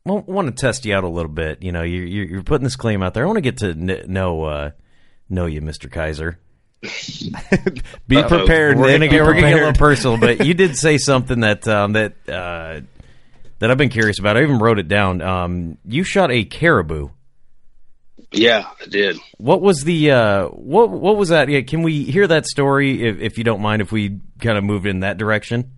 want 0.04 0.46
to 0.46 0.52
test 0.52 0.84
you 0.84 0.94
out 0.94 1.04
a 1.04 1.08
little 1.08 1.32
bit. 1.32 1.62
You 1.62 1.72
know, 1.72 1.82
you're 1.82 2.04
you're 2.04 2.26
you're 2.26 2.42
putting 2.42 2.64
this 2.64 2.76
claim 2.76 3.02
out 3.02 3.14
there. 3.14 3.24
I 3.24 3.26
want 3.26 3.38
to 3.38 3.40
get 3.40 3.58
to 3.58 3.74
know 3.74 4.44
uh, 4.44 4.70
know 5.28 5.46
you, 5.46 5.60
Mister 5.60 5.88
Kaiser. 5.88 6.38
Be 8.08 8.22
prepared. 8.22 8.78
We're 8.78 8.86
Nick. 8.86 9.00
gonna 9.00 9.08
get 9.08 9.22
we're 9.22 9.34
gonna 9.34 9.48
get 9.48 9.52
a 9.54 9.66
little 9.66 9.72
personal, 9.72 10.18
but 10.18 10.46
you 10.46 10.54
did 10.54 10.76
say 10.76 10.98
something 10.98 11.40
that 11.40 11.66
um, 11.66 11.92
that 11.94 12.12
uh, 12.28 12.80
that 13.58 13.70
I've 13.70 13.78
been 13.78 13.88
curious 13.88 14.18
about. 14.18 14.36
I 14.36 14.42
even 14.42 14.58
wrote 14.58 14.78
it 14.78 14.88
down. 14.88 15.22
Um, 15.22 15.78
you 15.84 16.04
shot 16.04 16.30
a 16.30 16.44
caribou. 16.44 17.10
Yeah, 18.32 18.68
I 18.80 18.86
did. 18.86 19.18
What 19.38 19.62
was 19.62 19.84
the 19.84 20.10
uh, 20.10 20.46
what 20.48 20.90
what 20.90 21.16
was 21.16 21.30
that? 21.30 21.48
Yeah, 21.48 21.62
can 21.62 21.82
we 21.82 22.04
hear 22.04 22.26
that 22.26 22.46
story 22.46 23.02
if, 23.06 23.20
if 23.20 23.38
you 23.38 23.44
don't 23.44 23.60
mind 23.62 23.82
if 23.82 23.90
we 23.92 24.20
kind 24.40 24.58
of 24.58 24.64
move 24.64 24.84
in 24.86 25.00
that 25.00 25.16
direction? 25.16 25.72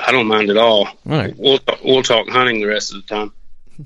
I 0.00 0.12
don't 0.12 0.26
mind 0.26 0.50
at 0.50 0.56
all. 0.56 0.88
right. 1.04 1.34
We'll 1.36 1.58
we'll 1.84 2.02
talk 2.02 2.28
hunting 2.28 2.60
the 2.60 2.66
rest 2.66 2.94
of 2.94 3.02
the 3.02 3.08
time. 3.14 3.32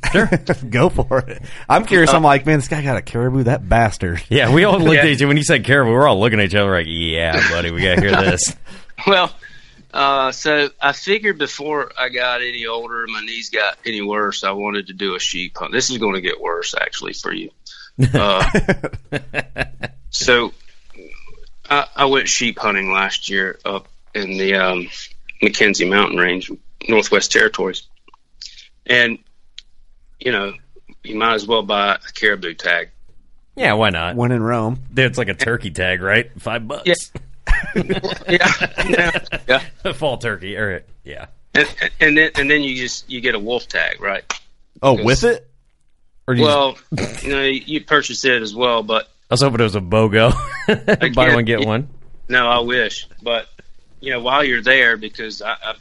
Go 0.70 0.88
for 0.88 1.18
it. 1.20 1.42
I'm 1.68 1.84
curious. 1.84 2.12
I'm 2.12 2.22
like, 2.22 2.46
man, 2.46 2.58
this 2.58 2.68
guy 2.68 2.82
got 2.82 2.96
a 2.96 3.02
caribou. 3.02 3.44
That 3.44 3.68
bastard. 3.68 4.22
Yeah, 4.28 4.52
we 4.52 4.64
all 4.64 4.78
looked 4.78 4.94
Yeah. 4.94 5.00
at 5.00 5.06
each 5.06 5.18
other 5.18 5.28
when 5.28 5.36
you 5.36 5.42
said 5.44 5.64
caribou. 5.64 5.90
We're 5.92 6.06
all 6.08 6.18
looking 6.20 6.40
at 6.40 6.46
each 6.46 6.54
other 6.54 6.70
like, 6.72 6.86
yeah, 6.88 7.48
buddy, 7.50 7.70
we 7.70 7.82
gotta 7.82 8.00
hear 8.00 8.10
this. 8.22 8.54
Well, 9.06 9.32
uh, 9.94 10.32
so 10.32 10.68
I 10.80 10.92
figured 10.92 11.38
before 11.38 11.90
I 11.98 12.08
got 12.10 12.40
any 12.42 12.66
older 12.66 13.04
and 13.04 13.12
my 13.12 13.20
knees 13.20 13.50
got 13.50 13.78
any 13.86 14.02
worse, 14.02 14.44
I 14.44 14.50
wanted 14.52 14.88
to 14.88 14.92
do 14.92 15.14
a 15.14 15.18
sheep 15.20 15.56
hunt. 15.56 15.72
This 15.72 15.90
is 15.90 15.98
going 15.98 16.14
to 16.14 16.20
get 16.20 16.40
worse 16.40 16.74
actually 16.78 17.12
for 17.14 17.32
you. 17.32 17.50
Uh, 18.12 18.44
so 20.10 20.52
I, 21.68 21.86
I 21.96 22.04
went 22.06 22.28
sheep 22.28 22.58
hunting 22.58 22.90
last 22.92 23.28
year 23.30 23.58
up 23.64 23.88
in 24.14 24.36
the 24.36 24.54
um, 24.56 24.88
Mackenzie 25.42 25.88
Mountain 25.88 26.18
Range, 26.18 26.50
Northwest 26.88 27.32
Territories, 27.32 27.82
and 28.86 29.18
you 30.20 30.32
know 30.32 30.52
you 31.02 31.16
might 31.16 31.34
as 31.34 31.46
well 31.46 31.62
buy 31.62 31.94
a 31.94 32.12
caribou 32.12 32.54
tag. 32.54 32.90
Yeah, 33.56 33.72
why 33.74 33.90
not? 33.90 34.16
When 34.16 34.32
in 34.32 34.42
Rome, 34.42 34.80
It's 34.96 35.16
like 35.16 35.28
a 35.28 35.34
turkey 35.34 35.70
tag, 35.70 36.02
right? 36.02 36.30
Five 36.40 36.68
bucks. 36.68 37.10
yeah, 37.74 37.88
yeah, 38.88 39.18
yeah. 39.48 39.92
Fall 39.94 40.18
turkey, 40.18 40.56
or 40.56 40.84
yeah. 41.04 41.26
and, 41.54 41.74
and 42.00 42.16
then 42.18 42.30
and 42.34 42.50
then 42.50 42.62
you 42.62 42.76
just 42.76 43.08
you 43.08 43.20
get 43.20 43.34
a 43.34 43.38
wolf 43.38 43.66
tag, 43.66 44.00
right? 44.00 44.24
Oh, 44.82 45.02
with 45.02 45.24
it? 45.24 45.48
Or 46.28 46.34
do 46.34 46.40
you 46.40 46.46
well, 46.46 46.76
you 47.22 47.30
know, 47.30 47.42
you 47.42 47.84
purchase 47.84 48.24
it 48.24 48.42
as 48.42 48.54
well, 48.54 48.82
but 48.82 49.04
I 49.30 49.34
was 49.34 49.42
hoping 49.42 49.60
it 49.60 49.62
was 49.62 49.76
a 49.76 49.80
BOGO. 49.80 51.14
Buy 51.14 51.34
one, 51.34 51.44
get 51.44 51.64
one. 51.64 51.88
No, 52.28 52.48
I 52.48 52.58
wish, 52.58 53.08
but 53.22 53.48
you 54.00 54.10
know, 54.10 54.20
while 54.20 54.44
you're 54.44 54.62
there, 54.62 54.96
because 54.96 55.40
I, 55.40 55.52
I 55.52 55.74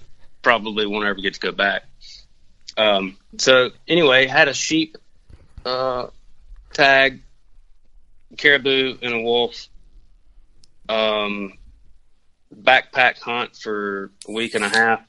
probably 0.44 0.86
won't 0.86 1.06
ever 1.06 1.20
get 1.20 1.34
to 1.34 1.40
go 1.40 1.52
back. 1.52 1.84
Um, 2.78 3.18
so 3.38 3.70
anyway, 3.88 4.28
had 4.28 4.48
a 4.48 4.54
sheep 4.54 4.98
uh, 5.66 6.08
tag, 6.74 7.22
caribou, 8.38 8.98
and 9.02 9.14
a 9.14 9.22
wolf. 9.22 9.68
Um, 10.88 11.54
backpack 12.54 13.20
hunt 13.20 13.56
for 13.56 14.12
a 14.28 14.32
week 14.32 14.54
and 14.54 14.64
a 14.64 14.70
half, 14.70 15.02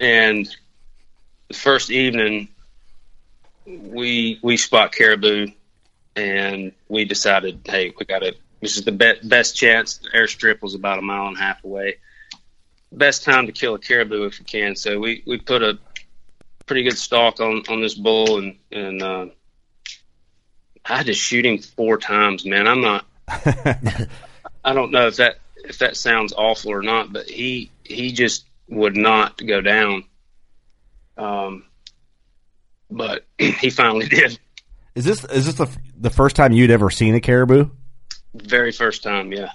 and 0.00 0.48
the 1.48 1.54
first 1.54 1.90
evening 1.90 2.48
we 3.66 4.38
we 4.42 4.56
spot 4.56 4.92
caribou, 4.92 5.48
and 6.16 6.72
we 6.88 7.04
decided, 7.04 7.60
hey, 7.64 7.92
we 7.98 8.06
got 8.06 8.20
to. 8.20 8.34
This 8.60 8.78
is 8.78 8.84
the 8.84 8.92
be- 8.92 9.18
best 9.22 9.56
chance. 9.56 9.98
The 9.98 10.08
airstrip 10.10 10.62
was 10.62 10.74
about 10.74 10.98
a 10.98 11.02
mile 11.02 11.26
and 11.26 11.36
a 11.36 11.40
half 11.40 11.62
away. 11.64 11.98
Best 12.90 13.24
time 13.24 13.46
to 13.46 13.52
kill 13.52 13.74
a 13.74 13.78
caribou 13.78 14.24
if 14.24 14.38
you 14.38 14.46
can. 14.46 14.76
So 14.76 14.98
we 14.98 15.22
we 15.26 15.38
put 15.38 15.62
a 15.62 15.78
pretty 16.66 16.82
good 16.82 16.98
stalk 16.98 17.40
on 17.40 17.62
on 17.68 17.80
this 17.80 17.94
bull, 17.94 18.38
and 18.38 18.56
and 18.70 19.02
uh, 19.02 19.26
I 20.84 20.96
had 20.96 21.06
to 21.06 21.14
shoot 21.14 21.46
him 21.46 21.58
four 21.58 21.98
times. 21.98 22.44
Man, 22.44 22.66
I'm 22.66 22.80
not. 22.80 23.06
I 23.28 24.72
don't 24.72 24.90
know 24.90 25.06
if 25.06 25.16
that 25.16 25.36
if 25.56 25.78
that 25.78 25.96
sounds 25.96 26.32
awful 26.36 26.72
or 26.72 26.82
not, 26.82 27.12
but 27.12 27.28
he 27.28 27.70
he 27.82 28.12
just 28.12 28.46
would 28.68 28.96
not 28.96 29.40
go 29.44 29.60
down. 29.60 30.04
Um, 31.16 31.64
but 32.90 33.24
he 33.38 33.70
finally 33.70 34.08
did. 34.08 34.38
Is 34.94 35.04
this 35.04 35.24
is 35.24 35.46
this 35.46 35.54
the 35.56 35.68
the 35.96 36.10
first 36.10 36.36
time 36.36 36.52
you'd 36.52 36.70
ever 36.70 36.90
seen 36.90 37.14
a 37.14 37.20
caribou? 37.20 37.70
Very 38.34 38.72
first 38.72 39.02
time, 39.02 39.32
yeah. 39.32 39.50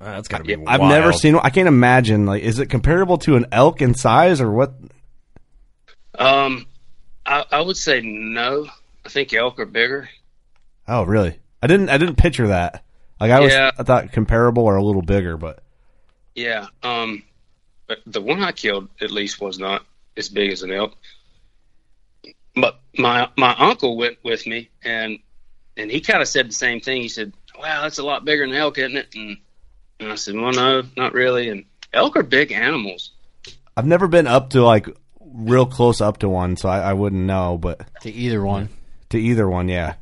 Uh, 0.00 0.12
that's 0.12 0.28
gotta 0.28 0.44
be. 0.44 0.54
I've 0.54 0.80
wild. 0.80 0.92
never 0.92 1.12
seen 1.12 1.34
one. 1.34 1.46
I 1.46 1.50
can't 1.50 1.68
imagine. 1.68 2.26
Like, 2.26 2.42
is 2.42 2.58
it 2.58 2.66
comparable 2.66 3.18
to 3.18 3.36
an 3.36 3.46
elk 3.52 3.80
in 3.80 3.94
size 3.94 4.40
or 4.40 4.50
what? 4.50 4.74
Um, 6.18 6.66
I, 7.24 7.44
I 7.50 7.60
would 7.60 7.76
say 7.76 8.00
no. 8.00 8.66
I 9.04 9.08
think 9.08 9.32
elk 9.32 9.58
are 9.58 9.66
bigger. 9.66 10.08
Oh, 10.86 11.04
really? 11.04 11.38
I 11.62 11.66
didn't. 11.66 11.88
I 11.88 11.98
didn't 11.98 12.16
picture 12.16 12.48
that. 12.48 12.84
Like 13.20 13.30
I 13.30 13.40
was. 13.40 13.52
Yeah. 13.52 13.70
I 13.78 13.82
thought 13.82 14.12
comparable 14.12 14.64
or 14.64 14.76
a 14.76 14.84
little 14.84 15.02
bigger, 15.02 15.36
but 15.36 15.62
Yeah. 16.34 16.66
Um, 16.82 17.22
but 17.86 17.98
the 18.06 18.20
one 18.20 18.42
I 18.42 18.52
killed 18.52 18.88
at 19.00 19.10
least 19.10 19.40
was 19.40 19.58
not 19.58 19.84
as 20.16 20.28
big 20.28 20.50
as 20.50 20.62
an 20.62 20.72
elk. 20.72 20.96
But 22.54 22.80
my 22.98 23.28
my 23.36 23.54
uncle 23.56 23.96
went 23.96 24.18
with 24.22 24.46
me, 24.46 24.70
and 24.84 25.18
and 25.76 25.90
he 25.90 26.00
kind 26.00 26.20
of 26.20 26.28
said 26.28 26.48
the 26.48 26.54
same 26.54 26.80
thing. 26.80 27.00
He 27.00 27.08
said, 27.08 27.32
"Wow, 27.58 27.82
that's 27.82 27.98
a 27.98 28.04
lot 28.04 28.24
bigger 28.24 28.46
than 28.46 28.54
elk, 28.56 28.78
isn't 28.78 28.96
it?" 28.96 29.14
And, 29.14 29.38
and 30.00 30.12
I 30.12 30.16
said, 30.16 30.34
"Well, 30.34 30.52
no, 30.52 30.82
not 30.96 31.14
really." 31.14 31.48
And 31.48 31.64
elk 31.92 32.16
are 32.16 32.22
big 32.22 32.52
animals. 32.52 33.12
I've 33.76 33.86
never 33.86 34.06
been 34.06 34.26
up 34.26 34.50
to 34.50 34.62
like 34.62 34.86
real 35.32 35.66
close 35.66 36.00
up 36.00 36.18
to 36.18 36.28
one, 36.28 36.56
so 36.56 36.68
I, 36.68 36.80
I 36.80 36.92
wouldn't 36.92 37.22
know. 37.22 37.58
But 37.58 37.80
to 38.02 38.10
either 38.10 38.42
one, 38.44 38.68
to 39.10 39.18
either 39.18 39.48
one, 39.48 39.68
yeah. 39.68 39.94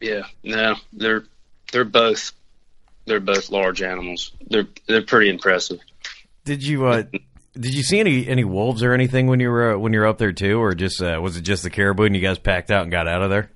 Yeah, 0.00 0.22
no, 0.42 0.76
they're 0.92 1.24
they're 1.72 1.84
both 1.84 2.32
they're 3.06 3.20
both 3.20 3.50
large 3.50 3.82
animals. 3.82 4.32
They're 4.48 4.66
they're 4.86 5.02
pretty 5.02 5.30
impressive. 5.30 5.80
Did 6.44 6.62
you 6.62 6.86
uh, 6.86 7.04
did 7.58 7.74
you 7.74 7.82
see 7.82 8.00
any 8.00 8.26
any 8.28 8.44
wolves 8.44 8.82
or 8.82 8.92
anything 8.92 9.26
when 9.28 9.40
you 9.40 9.48
were 9.50 9.74
uh, 9.74 9.78
when 9.78 9.92
you 9.92 10.00
were 10.00 10.06
up 10.06 10.18
there 10.18 10.32
too, 10.32 10.60
or 10.60 10.74
just 10.74 11.00
uh, 11.02 11.18
was 11.22 11.36
it 11.36 11.42
just 11.42 11.62
the 11.62 11.70
caribou 11.70 12.04
and 12.04 12.14
you 12.14 12.20
guys 12.20 12.38
packed 12.38 12.70
out 12.70 12.82
and 12.82 12.90
got 12.90 13.08
out 13.08 13.22
of 13.22 13.30
there? 13.30 13.50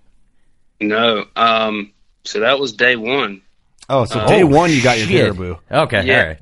No, 0.80 1.26
um, 1.36 1.92
so 2.24 2.40
that 2.40 2.58
was 2.58 2.72
day 2.72 2.96
one. 2.96 3.42
Oh, 3.90 4.04
so 4.04 4.20
Uh, 4.20 4.28
day 4.28 4.44
one 4.44 4.70
you 4.70 4.82
got 4.82 4.98
your 4.98 5.06
shit. 5.08 5.24
caribou. 5.34 5.56
Okay, 5.70 6.06
Yeah. 6.06 6.20
all 6.20 6.26
right. 6.28 6.38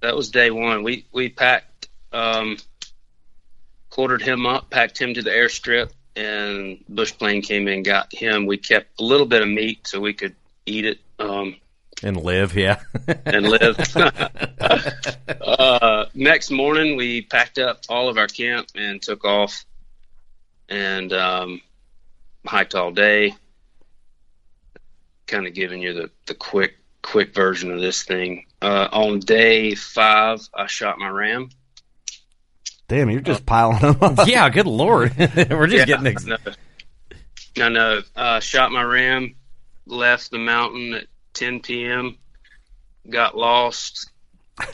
That 0.00 0.16
was 0.16 0.30
day 0.30 0.50
one. 0.50 0.82
We 0.82 1.06
we 1.12 1.28
packed, 1.28 1.88
um, 2.12 2.56
quartered 3.94 4.22
him 4.22 4.44
up, 4.44 4.68
packed 4.70 5.00
him 5.00 5.14
to 5.14 5.22
the 5.22 5.30
airstrip, 5.30 5.92
and 6.16 6.84
bush 6.88 7.16
plane 7.16 7.40
came 7.42 7.68
in, 7.68 7.84
got 7.84 8.12
him. 8.12 8.44
We 8.44 8.56
kept 8.56 9.00
a 9.00 9.04
little 9.04 9.24
bit 9.24 9.40
of 9.40 9.46
meat 9.46 9.86
so 9.86 10.00
we 10.00 10.12
could 10.12 10.34
eat 10.66 10.84
it 10.84 10.98
um, 11.20 11.54
And 12.02 12.16
live, 12.16 12.56
yeah. 12.56 12.80
and 13.24 13.48
live. 13.48 13.78
uh, 15.40 16.06
next 16.12 16.50
morning, 16.50 16.96
we 16.96 17.22
packed 17.22 17.60
up 17.60 17.82
all 17.88 18.08
of 18.08 18.18
our 18.18 18.26
camp 18.26 18.66
and 18.74 19.00
took 19.00 19.24
off, 19.24 19.64
and 20.68 21.12
um, 21.12 21.60
hiked 22.44 22.74
all 22.74 22.90
day. 22.90 23.36
Kind 25.28 25.46
of 25.46 25.54
giving 25.54 25.80
you 25.80 25.94
the 25.94 26.10
the 26.26 26.34
quick 26.34 26.78
quick 27.00 27.32
version 27.32 27.70
of 27.70 27.80
this 27.80 28.02
thing. 28.02 28.46
Uh, 28.60 28.88
on 28.90 29.20
day 29.20 29.76
five, 29.76 30.40
I 30.52 30.66
shot 30.66 30.98
my 30.98 31.08
ram. 31.08 31.50
Damn, 32.88 33.10
you're 33.10 33.20
just 33.20 33.46
piling 33.46 33.80
them 33.80 33.96
up. 34.00 34.18
yeah, 34.28 34.48
good 34.50 34.66
lord, 34.66 35.14
we're 35.18 35.66
just 35.66 35.72
Yeah, 35.76 35.84
getting 35.86 36.06
ex- 36.06 36.24
no, 36.24 36.36
no, 37.56 37.68
no. 37.68 38.00
Uh, 38.14 38.40
shot 38.40 38.72
my 38.72 38.82
ram, 38.82 39.34
left 39.86 40.30
the 40.30 40.38
mountain 40.38 40.94
at 40.94 41.06
10 41.34 41.60
p.m. 41.60 42.18
Got 43.08 43.36
lost. 43.36 44.10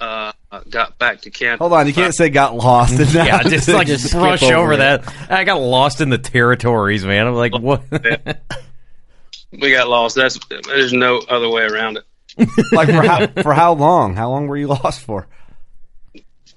Uh, 0.00 0.32
got 0.68 0.98
back 0.98 1.22
to 1.22 1.30
camp. 1.30 1.61
Hold 1.61 1.72
on, 1.72 1.86
you 1.86 1.94
can't 1.94 2.14
say 2.14 2.28
got 2.30 2.54
lost. 2.56 2.92
yeah, 3.14 3.24
now- 3.24 3.42
just 3.44 3.68
like 3.68 3.86
Just 3.86 4.12
brush 4.12 4.40
skip 4.40 4.52
over 4.54 4.64
over 4.64 4.76
that. 4.78 5.30
I 5.30 5.44
got 5.44 5.61
lost 5.61 6.00
in 6.00 6.11
the 6.11 6.18
territories, 6.18 7.04
man. 7.04 7.26
I'm 7.26 7.34
like, 7.34 7.56
what? 7.58 7.82
We 9.52 9.72
got 9.72 9.88
lost. 9.88 10.16
That's 10.16 10.38
there's 10.66 10.92
no 10.92 11.18
other 11.18 11.48
way 11.48 11.62
around 11.62 11.96
it. 11.98 12.48
like 12.72 12.88
for 12.88 13.02
how 13.02 13.26
for 13.42 13.52
how 13.54 13.72
long? 13.74 14.14
How 14.14 14.30
long 14.30 14.46
were 14.46 14.56
you 14.56 14.68
lost 14.68 15.00
for? 15.00 15.26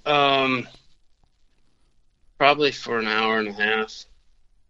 Um, 0.05 0.67
probably 2.43 2.71
for 2.73 2.99
an 2.99 3.07
hour 3.07 3.39
and 3.39 3.47
a 3.47 3.53
half. 3.53 4.03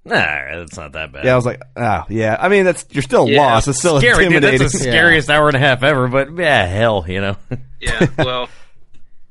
nah, 0.06 0.14
that's 0.16 0.78
not 0.78 0.92
that 0.92 1.12
bad. 1.12 1.26
Yeah, 1.26 1.34
I 1.34 1.36
was 1.36 1.46
like, 1.48 1.60
oh 1.76 2.04
yeah. 2.08 2.38
I 2.40 2.48
mean, 2.48 2.66
that's 2.66 2.86
you're 2.92 3.02
still 3.02 3.28
Yeah, 3.28 3.42
lost. 3.42 3.68
It's 3.68 3.80
still 3.80 3.98
Scary, 4.00 4.26
dude. 4.26 4.26
intimidating. 4.26 4.60
That's 4.60 4.74
the 4.74 4.78
scariest 4.80 5.30
hour 5.32 5.48
and 5.48 5.56
a 5.58 5.60
half 5.60 5.82
ever. 5.82 6.08
But 6.08 6.36
yeah, 6.38 6.68
hell, 6.68 7.04
you 7.08 7.20
know. 7.22 7.38
Yeah. 7.82 8.08
Well, 8.18 8.48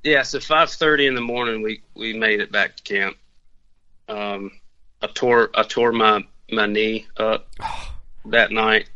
yeah. 0.02 0.22
So 0.24 0.38
5:30 0.38 1.06
in 1.08 1.14
the 1.14 1.20
morning, 1.22 1.62
we 1.62 1.82
we 1.94 2.12
made 2.12 2.40
it 2.40 2.50
back 2.52 2.76
to 2.76 2.82
camp. 2.82 3.16
Um, 4.08 4.50
I 5.00 5.06
tore 5.06 5.50
I 5.54 5.62
tore 5.62 5.92
my 5.92 6.22
my 6.50 6.66
knee 6.66 7.06
up 7.16 7.48
that 8.26 8.50
night. 8.50 8.90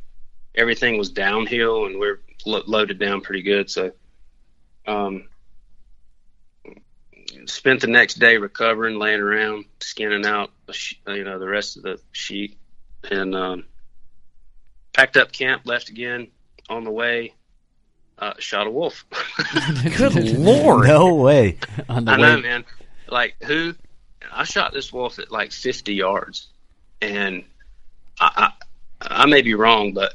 Everything 0.57 0.99
was 0.99 1.09
downhill, 1.11 1.87
and 1.87 1.99
we're 2.01 2.19
lo- 2.45 2.65
loaded 2.67 2.99
down 2.99 3.21
pretty 3.23 3.43
good. 3.43 3.71
So, 3.71 3.93
um, 4.87 5.29
spent 7.47 7.81
the 7.81 7.87
next 7.87 8.15
day 8.15 8.37
recovering, 8.37 8.99
laying 8.99 9.21
around, 9.21 9.67
skinning 9.81 10.27
out, 10.27 10.51
the 10.67 10.95
you 11.09 11.25
know, 11.25 11.39
the 11.39 11.47
rest 11.49 11.77
of 11.77 11.83
the 11.83 12.01
sheep, 12.13 12.59
and 13.11 13.35
um, 13.35 13.65
packed 14.93 15.17
up 15.17 15.33
camp, 15.33 15.63
left 15.65 15.89
again. 15.89 16.29
On 16.69 16.83
the 16.83 16.91
way, 16.91 17.33
uh, 18.19 18.33
shot 18.39 18.67
a 18.67 18.71
wolf. 18.71 19.05
Good 19.97 20.15
lord. 20.37 20.89
no 20.89 21.15
way. 21.15 21.59
on 21.89 22.05
the 22.05 22.13
I 22.13 22.17
know, 22.17 22.35
way. 22.37 22.43
man. 22.43 22.65
Like 23.09 23.37
who? 23.45 23.75
I 24.33 24.43
shot 24.45 24.73
this 24.73 24.93
wolf 24.93 25.19
at 25.21 25.31
like 25.31 25.53
50 25.53 25.95
yards, 25.95 26.49
and 27.01 27.45
I 28.19 28.51
I, 29.01 29.23
I 29.23 29.27
may 29.27 29.43
be 29.43 29.55
wrong, 29.55 29.93
but 29.93 30.15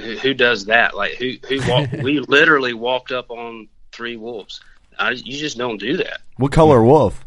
who, 0.00 0.16
who 0.16 0.34
does 0.34 0.66
that? 0.66 0.94
Like 0.94 1.12
who 1.14 1.34
who 1.48 1.60
walk, 1.68 1.90
we 2.02 2.20
literally 2.20 2.74
walked 2.74 3.10
up 3.10 3.30
on 3.30 3.68
three 3.92 4.16
wolves. 4.16 4.60
I, 4.98 5.10
you 5.10 5.38
just 5.38 5.56
don't 5.58 5.78
do 5.78 5.96
that. 5.98 6.20
What 6.36 6.52
color 6.52 6.82
wolf? 6.84 7.24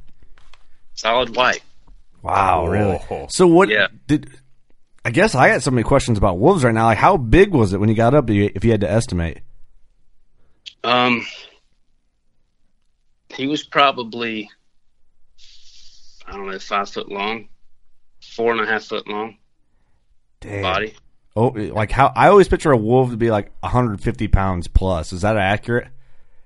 Solid 0.95 1.35
white. 1.35 1.61
Wow, 2.23 2.67
really? 2.67 2.99
Oh. 3.09 3.27
So 3.29 3.47
what 3.47 3.69
Yeah. 3.69 3.87
did? 4.07 4.29
I 5.05 5.11
guess 5.11 5.35
I 5.35 5.49
got 5.49 5.63
so 5.63 5.71
many 5.71 5.83
questions 5.83 6.17
about 6.17 6.37
wolves 6.39 6.63
right 6.63 6.73
now. 6.73 6.85
Like, 6.85 6.97
how 6.97 7.15
big 7.17 7.51
was 7.53 7.71
it 7.73 7.79
when 7.79 7.87
you 7.89 7.95
got 7.95 8.13
up? 8.13 8.29
If 8.29 8.65
you 8.65 8.71
had 8.71 8.81
to 8.81 8.89
estimate, 8.91 9.39
Um, 10.83 11.25
he 13.29 13.47
was 13.47 13.63
probably 13.63 14.49
I 16.27 16.31
don't 16.33 16.47
know 16.49 16.59
five 16.59 16.89
foot 16.89 17.09
long, 17.09 17.47
four 18.21 18.51
and 18.51 18.59
a 18.61 18.65
half 18.65 18.83
foot 18.83 19.07
long 19.07 19.37
Damn. 20.41 20.61
body. 20.61 20.93
Oh, 21.35 21.47
like 21.49 21.91
how? 21.91 22.11
I 22.15 22.27
always 22.29 22.47
picture 22.47 22.71
a 22.71 22.77
wolf 22.77 23.11
to 23.11 23.17
be 23.17 23.29
like 23.31 23.51
150 23.61 24.27
pounds 24.27 24.67
plus. 24.67 25.13
Is 25.13 25.21
that 25.21 25.37
accurate? 25.37 25.87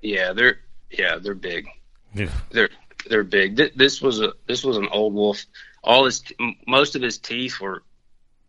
Yeah, 0.01 0.33
they're 0.33 0.59
yeah 0.91 1.17
they're 1.17 1.33
big. 1.35 1.67
Yeah. 2.13 2.29
they're 2.51 2.69
they're 3.09 3.23
big. 3.23 3.57
Th- 3.57 3.73
This 3.75 4.01
was 4.01 4.21
a 4.21 4.33
this 4.47 4.63
was 4.63 4.77
an 4.77 4.87
old 4.91 5.13
wolf. 5.13 5.45
All 5.83 6.05
his 6.05 6.23
m- 6.39 6.55
most 6.67 6.95
of 6.95 7.01
his 7.01 7.17
teeth 7.17 7.59
were 7.59 7.83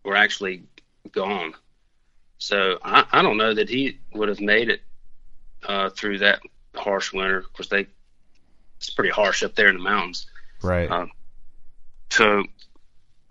were 0.05 0.17
actually 0.17 0.65
gone. 1.13 1.55
So 2.39 2.79
I, 2.83 3.05
I 3.13 3.23
don't 3.23 3.37
know 3.37 3.55
that 3.55 3.69
he 3.69 3.99
would 4.15 4.29
have 4.29 4.41
made 4.41 4.69
it 4.69 4.83
uh, 5.67 5.91
through 5.91 6.19
that 6.19 6.41
harsh 6.75 7.13
winter. 7.13 7.39
Of 7.39 7.53
course, 7.53 7.69
they 7.69 7.87
it's 8.79 8.91
pretty 8.91 9.11
harsh 9.11 9.43
up 9.45 9.55
there 9.55 9.69
in 9.69 9.77
the 9.77 9.83
mountains. 9.83 10.27
Right. 10.63 10.91
Um, 10.91 11.11
so 12.11 12.43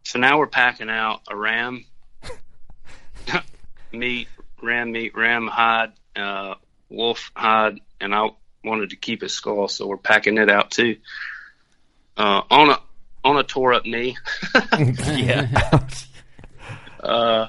so 0.03 0.17
now 0.19 0.39
we're 0.39 0.47
packing 0.47 0.89
out 0.89 1.21
a 1.29 1.35
ram 1.35 1.85
meat, 3.91 4.27
ram 4.61 4.91
meat, 4.91 5.15
ram 5.15 5.47
hide, 5.47 5.91
uh, 6.15 6.55
wolf 6.89 7.31
hide, 7.35 7.79
and 7.99 8.15
I 8.15 8.29
wanted 8.63 8.91
to 8.91 8.95
keep 8.95 9.21
his 9.21 9.33
skull, 9.33 9.67
so 9.67 9.87
we're 9.87 9.97
packing 9.97 10.37
it 10.37 10.49
out 10.49 10.71
too. 10.71 10.97
Uh, 12.17 12.41
on 12.49 12.69
a 12.69 12.79
on 13.23 13.37
a 13.37 13.43
tore 13.43 13.73
up 13.73 13.85
knee. 13.85 14.17
yeah. 14.79 15.87
uh, 17.03 17.47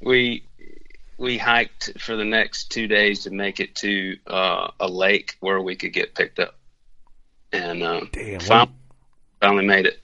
we 0.00 0.44
we 1.16 1.36
hiked 1.36 1.98
for 1.98 2.16
the 2.16 2.24
next 2.24 2.70
two 2.70 2.86
days 2.86 3.24
to 3.24 3.30
make 3.30 3.60
it 3.60 3.74
to 3.76 4.16
uh, 4.26 4.70
a 4.80 4.88
lake 4.88 5.36
where 5.40 5.60
we 5.60 5.76
could 5.76 5.92
get 5.92 6.14
picked 6.14 6.38
up, 6.38 6.54
and 7.52 7.82
uh, 7.82 8.00
Damn, 8.12 8.40
finally, 8.40 8.72
finally 9.40 9.66
made 9.66 9.86
it. 9.86 10.00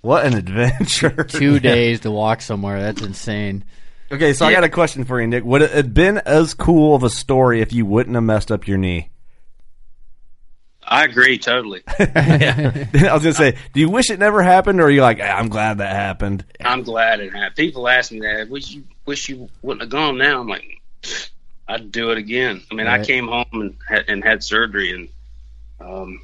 What 0.00 0.26
an 0.26 0.34
adventure! 0.34 1.24
Two 1.28 1.58
days 1.60 2.00
to 2.00 2.10
walk 2.10 2.42
somewhere. 2.42 2.82
That's 2.82 3.00
insane. 3.00 3.64
Okay, 4.12 4.34
so 4.34 4.44
I 4.44 4.52
got 4.52 4.62
a 4.62 4.68
question 4.68 5.04
for 5.04 5.18
you, 5.18 5.26
Nick. 5.26 5.44
Would 5.44 5.62
it 5.62 5.70
have 5.70 5.94
been 5.94 6.18
as 6.18 6.52
cool 6.52 6.94
of 6.94 7.02
a 7.02 7.10
story 7.10 7.62
if 7.62 7.72
you 7.72 7.86
wouldn't 7.86 8.14
have 8.14 8.22
messed 8.22 8.52
up 8.52 8.68
your 8.68 8.76
knee? 8.76 9.08
I 10.86 11.04
agree 11.04 11.38
totally. 11.38 11.82
I 11.98 12.86
was 13.12 13.22
gonna 13.22 13.34
say, 13.34 13.56
do 13.72 13.80
you 13.80 13.88
wish 13.88 14.10
it 14.10 14.18
never 14.18 14.42
happened, 14.42 14.80
or 14.80 14.84
are 14.84 14.90
you 14.90 15.02
like, 15.02 15.18
"Ah, 15.20 15.36
I'm 15.38 15.48
glad 15.48 15.78
that 15.78 15.94
happened? 15.94 16.44
I'm 16.60 16.82
glad 16.82 17.20
it 17.20 17.32
happened. 17.32 17.56
People 17.56 17.88
ask 17.88 18.12
me 18.12 18.20
that. 18.20 18.48
Wish 18.48 18.70
you 18.72 18.84
wish 19.06 19.28
you 19.28 19.48
wouldn't 19.62 19.82
have 19.82 19.90
gone 19.90 20.18
now. 20.18 20.40
I'm 20.40 20.48
like, 20.48 20.80
I'd 21.68 21.90
do 21.90 22.10
it 22.10 22.18
again. 22.18 22.62
I 22.70 22.74
mean, 22.74 22.86
I 22.86 23.04
came 23.04 23.28
home 23.28 23.46
and 23.52 23.76
had, 23.88 24.04
and 24.08 24.22
had 24.22 24.42
surgery, 24.42 24.92
and 24.92 25.08
um, 25.80 26.20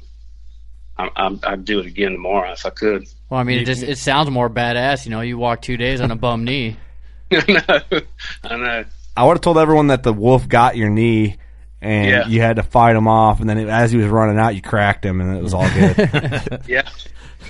I, 0.97 1.09
I, 1.15 1.39
I'd 1.43 1.65
do 1.65 1.79
it 1.79 1.85
again 1.85 2.11
tomorrow 2.13 2.51
if 2.51 2.65
I 2.65 2.69
could. 2.69 3.07
Well, 3.29 3.39
I 3.39 3.43
mean, 3.43 3.59
it 3.59 3.65
just 3.65 3.83
it 3.83 3.97
sounds 3.97 4.29
more 4.29 4.49
badass. 4.49 5.05
You 5.05 5.11
know, 5.11 5.21
you 5.21 5.37
walk 5.37 5.61
two 5.61 5.77
days 5.77 6.01
on 6.01 6.11
a 6.11 6.15
bum 6.15 6.43
knee. 6.43 6.77
I 7.31 7.45
know. 7.47 8.01
I 8.43 8.57
know. 8.57 8.85
I 9.15 9.23
would 9.25 9.33
have 9.33 9.41
told 9.41 9.57
everyone 9.57 9.87
that 9.87 10.03
the 10.03 10.13
wolf 10.13 10.47
got 10.47 10.77
your 10.77 10.89
knee, 10.89 11.37
and 11.81 12.09
Yeah. 12.09 12.27
you 12.27 12.41
had 12.41 12.57
to 12.57 12.63
fight 12.63 12.95
him 12.95 13.07
off, 13.07 13.39
and 13.39 13.49
then 13.49 13.57
as 13.69 13.91
he 13.91 13.97
was 13.97 14.07
running 14.07 14.37
out, 14.37 14.55
you 14.55 14.61
cracked 14.61 15.05
him, 15.05 15.19
and 15.21 15.35
it 15.37 15.41
was 15.43 15.53
all 15.53 15.67
good. 15.69 16.61
Yeah. 16.67 16.87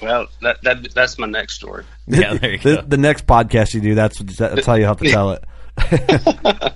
Well, 0.02 0.28
that, 0.42 0.62
that 0.64 0.94
that's 0.96 1.20
my 1.20 1.28
next 1.28 1.56
story. 1.56 1.84
Yeah, 2.08 2.34
there 2.42 2.52
you 2.54 2.58
the, 2.58 2.76
go. 2.78 2.82
the 2.82 2.98
next 2.98 3.28
podcast 3.28 3.74
you 3.76 3.82
do, 3.82 3.94
that's 3.94 4.18
that's 4.20 4.66
how 4.66 4.74
you 4.76 4.86
have 4.86 4.98
to 4.98 5.10
tell 5.12 5.32
it. 5.32 5.44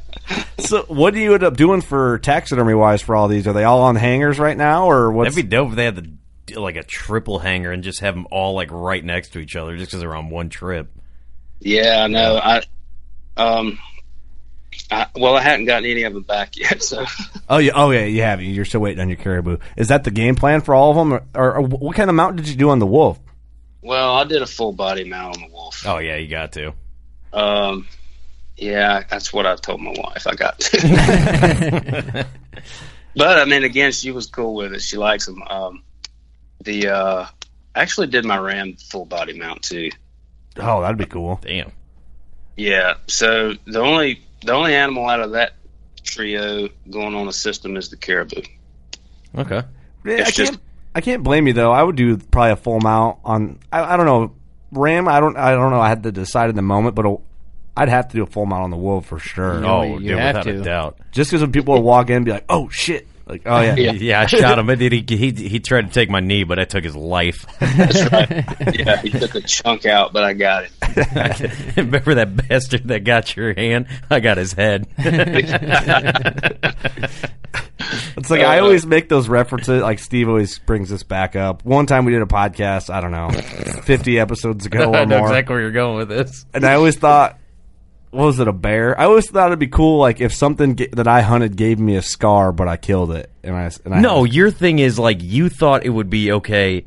so, 0.60 0.84
what 0.88 1.14
do 1.14 1.20
you 1.20 1.34
end 1.34 1.44
up 1.44 1.58
doing 1.58 1.82
for 1.82 2.20
taxidermy 2.20 2.74
wise 2.76 3.02
for 3.02 3.16
all 3.16 3.28
these? 3.28 3.48
Are 3.48 3.54
they 3.54 3.64
all 3.64 3.82
on 3.84 3.96
hangers 3.96 4.38
right 4.38 4.56
now, 4.56 4.86
or 4.90 5.12
what's? 5.12 5.34
That'd 5.34 5.50
be 5.50 5.56
dope 5.56 5.70
if 5.70 5.76
they 5.76 5.86
had 5.86 5.96
the 6.48 6.60
like 6.60 6.76
a 6.76 6.84
triple 6.84 7.40
hanger 7.40 7.72
and 7.72 7.84
just 7.84 8.02
have 8.02 8.14
them 8.14 8.28
all 8.30 8.54
like 8.54 8.70
right 8.72 9.04
next 9.04 9.30
to 9.30 9.40
each 9.40 9.56
other 9.56 9.76
just 9.78 9.90
because 9.90 10.02
they're 10.02 10.16
on 10.16 10.30
one 10.30 10.50
trip. 10.50 10.92
Yeah, 11.60 12.04
I 12.04 12.08
know. 12.08 12.38
I 12.38 12.62
um, 13.38 13.80
I, 14.92 15.08
well, 15.16 15.36
I 15.36 15.42
hadn't 15.42 15.66
gotten 15.66 15.90
any 15.90 16.04
of 16.04 16.14
them 16.14 16.24
back 16.24 16.58
yet, 16.58 16.84
so 16.84 17.06
oh, 17.50 17.58
yeah, 17.58 17.72
oh 17.76 17.92
yeah, 17.92 18.06
you 18.06 18.22
have. 18.22 18.42
You're 18.42 18.66
still 18.66 18.82
waiting 18.82 19.00
on 19.02 19.10
your 19.10 19.18
caribou. 19.18 19.58
Is 19.78 19.88
that 19.88 20.04
the 20.04 20.12
game 20.12 20.36
plan 20.36 20.62
for 20.62 20.76
all 20.76 20.92
of 20.92 20.96
them, 20.98 21.14
or, 21.34 21.56
or, 21.56 21.62
what 21.62 21.96
kind 21.96 22.10
of 22.10 22.16
mount 22.16 22.36
did 22.36 22.48
you 22.48 22.56
do 22.56 22.70
on 22.70 22.80
the 22.80 22.86
wolf? 22.86 23.20
well, 23.86 24.16
I 24.16 24.24
did 24.24 24.42
a 24.42 24.48
full 24.48 24.74
body 24.74 25.04
mount 25.04 25.38
on 25.38 25.44
the 25.44 25.54
wolf. 25.54 25.84
Oh 25.86 26.00
yeah, 26.00 26.18
you 26.18 26.28
got 26.28 26.54
to. 26.54 26.74
Um, 27.32 27.88
yeah, 28.58 29.04
that's 29.08 29.32
what 29.32 29.46
I 29.46 29.56
told 29.56 29.80
my 29.80 29.94
wife. 29.96 30.26
I 30.28 30.34
got 30.34 30.60
to. 30.60 32.28
but 33.16 33.40
I 33.40 33.46
mean, 33.46 33.64
again, 33.64 33.92
she 33.92 34.12
was 34.12 34.26
cool 34.26 34.56
with 34.56 34.74
it. 34.74 34.82
She 34.82 34.98
likes 34.98 35.28
them. 35.28 35.44
Um, 35.44 35.84
the 36.64 36.88
uh, 36.90 37.26
I 37.76 37.82
actually 37.82 38.08
did 38.08 38.26
my 38.26 38.38
ram 38.38 38.76
full 38.76 39.06
body 39.06 39.38
mount 39.38 39.62
too. 39.62 39.92
Oh, 40.58 40.82
that'd 40.82 40.98
be 40.98 41.06
cool. 41.06 41.40
Damn. 41.44 41.72
Yeah. 42.58 42.96
So 43.08 43.54
the 43.66 43.82
only 43.82 44.25
the 44.46 44.54
only 44.54 44.74
animal 44.76 45.08
out 45.08 45.20
of 45.22 45.32
that 45.32 45.54
trio 46.04 46.70
going 46.90 47.16
on 47.16 47.28
a 47.28 47.34
system 47.34 47.78
is 47.78 47.90
the 47.90 47.98
caribou. 47.98 48.42
Okay. 49.38 49.62
Yeah, 50.06 50.14
I 50.14 50.16
It's 50.20 50.24
can't. 50.32 50.36
just- 50.50 50.60
I 50.94 51.02
can't 51.02 51.24
blame 51.24 51.46
you 51.48 51.52
though. 51.54 51.74
I 51.74 51.84
would 51.84 51.98
do 51.98 52.16
probably 52.18 52.52
a 52.52 52.56
full 52.56 52.80
mount 52.80 53.18
on. 53.26 53.60
I, 53.70 53.84
I 53.96 53.98
don't 53.98 54.06
know 54.06 54.32
ram. 54.72 55.10
I 55.10 55.20
don't. 55.20 55.36
I 55.36 55.52
don't 55.52 55.72
know. 55.72 55.82
I 55.82 55.90
had 55.90 56.04
to 56.04 56.12
decide 56.14 56.50
in 56.50 56.56
the 56.56 56.62
moment, 56.62 56.96
but 56.96 57.06
i 57.06 57.18
I'd 57.76 57.90
have 57.90 58.08
to 58.08 58.16
do 58.16 58.24
a 58.24 58.26
full 58.26 58.46
mount 58.46 58.64
on 58.64 58.70
the 58.72 58.78
wolf 58.78 59.08
for 59.08 59.20
sure. 59.20 59.66
Oh, 59.66 59.98
you 59.98 60.12
dude, 60.12 60.18
have 60.20 60.36
without 60.38 60.44
to. 60.54 60.62
a 60.62 60.64
doubt. 60.64 60.98
Just 61.12 61.30
because 61.32 61.42
when 61.42 61.52
people 61.52 61.74
would 61.74 61.84
walk 61.84 62.10
in 62.10 62.16
and 62.16 62.24
be 62.26 62.32
like, 62.32 62.46
"Oh 62.48 62.70
shit!" 62.70 63.06
Like, 63.28 63.42
oh 63.46 63.60
yeah, 63.62 63.76
Yeah. 63.76 63.92
Yeah, 63.94 64.22
I 64.22 64.26
shot 64.28 64.60
him. 64.60 64.68
But 64.68 64.80
he, 64.80 65.04
he 65.08 65.32
he 65.32 65.60
tried 65.60 65.88
to 65.88 65.92
take 65.94 66.10
my 66.10 66.20
knee, 66.20 66.44
but 66.44 66.60
I 66.60 66.66
took 66.66 66.84
his 66.84 66.96
life. 66.96 67.46
That's 67.60 68.12
right. 68.12 68.78
yeah, 68.78 69.02
he 69.02 69.10
took 69.10 69.34
a 69.36 69.42
chunk 69.42 69.86
out, 69.86 70.14
but 70.14 70.24
I 70.24 70.34
got 70.34 70.66
it. 70.66 70.72
Remember 71.78 72.16
that 72.16 72.36
bastard 72.48 72.88
that 72.90 73.04
got 73.04 73.36
your 73.36 73.54
hand? 73.54 73.88
I 74.12 74.20
got 74.20 74.38
his 74.38 74.54
head. 74.54 74.88
It's 78.18 78.32
like 78.32 78.42
I 78.42 78.60
always 78.60 78.86
make 78.86 79.10
those 79.10 79.28
references. 79.28 79.82
Like 79.82 80.00
Steve 80.00 80.28
always 80.30 80.58
brings 80.60 80.90
this 80.90 81.04
back 81.04 81.36
up. 81.36 81.64
One 81.66 81.86
time 81.86 82.06
we 82.06 82.14
did 82.14 82.22
a 82.22 82.26
podcast. 82.26 82.90
I 82.90 83.02
don't 83.02 83.12
know, 83.12 83.30
fifty 83.84 84.20
episodes 84.20 84.66
ago 84.66 84.94
I 84.94 85.04
or 85.04 85.06
know 85.06 85.20
more, 85.20 85.28
exactly 85.28 85.54
where 85.54 85.62
you're 85.62 85.72
going 85.72 85.98
with 85.98 86.10
this. 86.10 86.46
and 86.54 86.66
I 86.66 86.74
always 86.76 86.96
thought, 86.98 87.34
what 87.34 87.40
was 88.16 88.40
it? 88.40 88.48
A 88.48 88.54
bear? 88.54 89.00
I 89.00 89.06
always 89.06 89.30
thought 89.30 89.48
it'd 89.48 89.60
be 89.60 89.68
cool, 89.68 90.00
like 90.00 90.22
if 90.22 90.34
something 90.34 90.76
ga- 90.76 90.90
that 90.94 91.08
I 91.08 91.22
hunted 91.22 91.56
gave 91.56 91.80
me 91.80 91.96
a 91.96 92.02
scar, 92.02 92.52
but 92.52 92.68
I 92.68 92.78
killed 92.78 93.12
it, 93.12 93.32
and 93.44 93.56
I 93.56 93.70
and 93.84 93.96
I 93.96 94.00
No, 94.00 94.24
your 94.24 94.52
thing 94.52 94.80
is 94.80 94.98
like 95.00 95.22
you 95.22 95.50
thought 95.50 95.86
it 95.86 95.90
would 95.90 96.10
be 96.10 96.32
okay. 96.32 96.86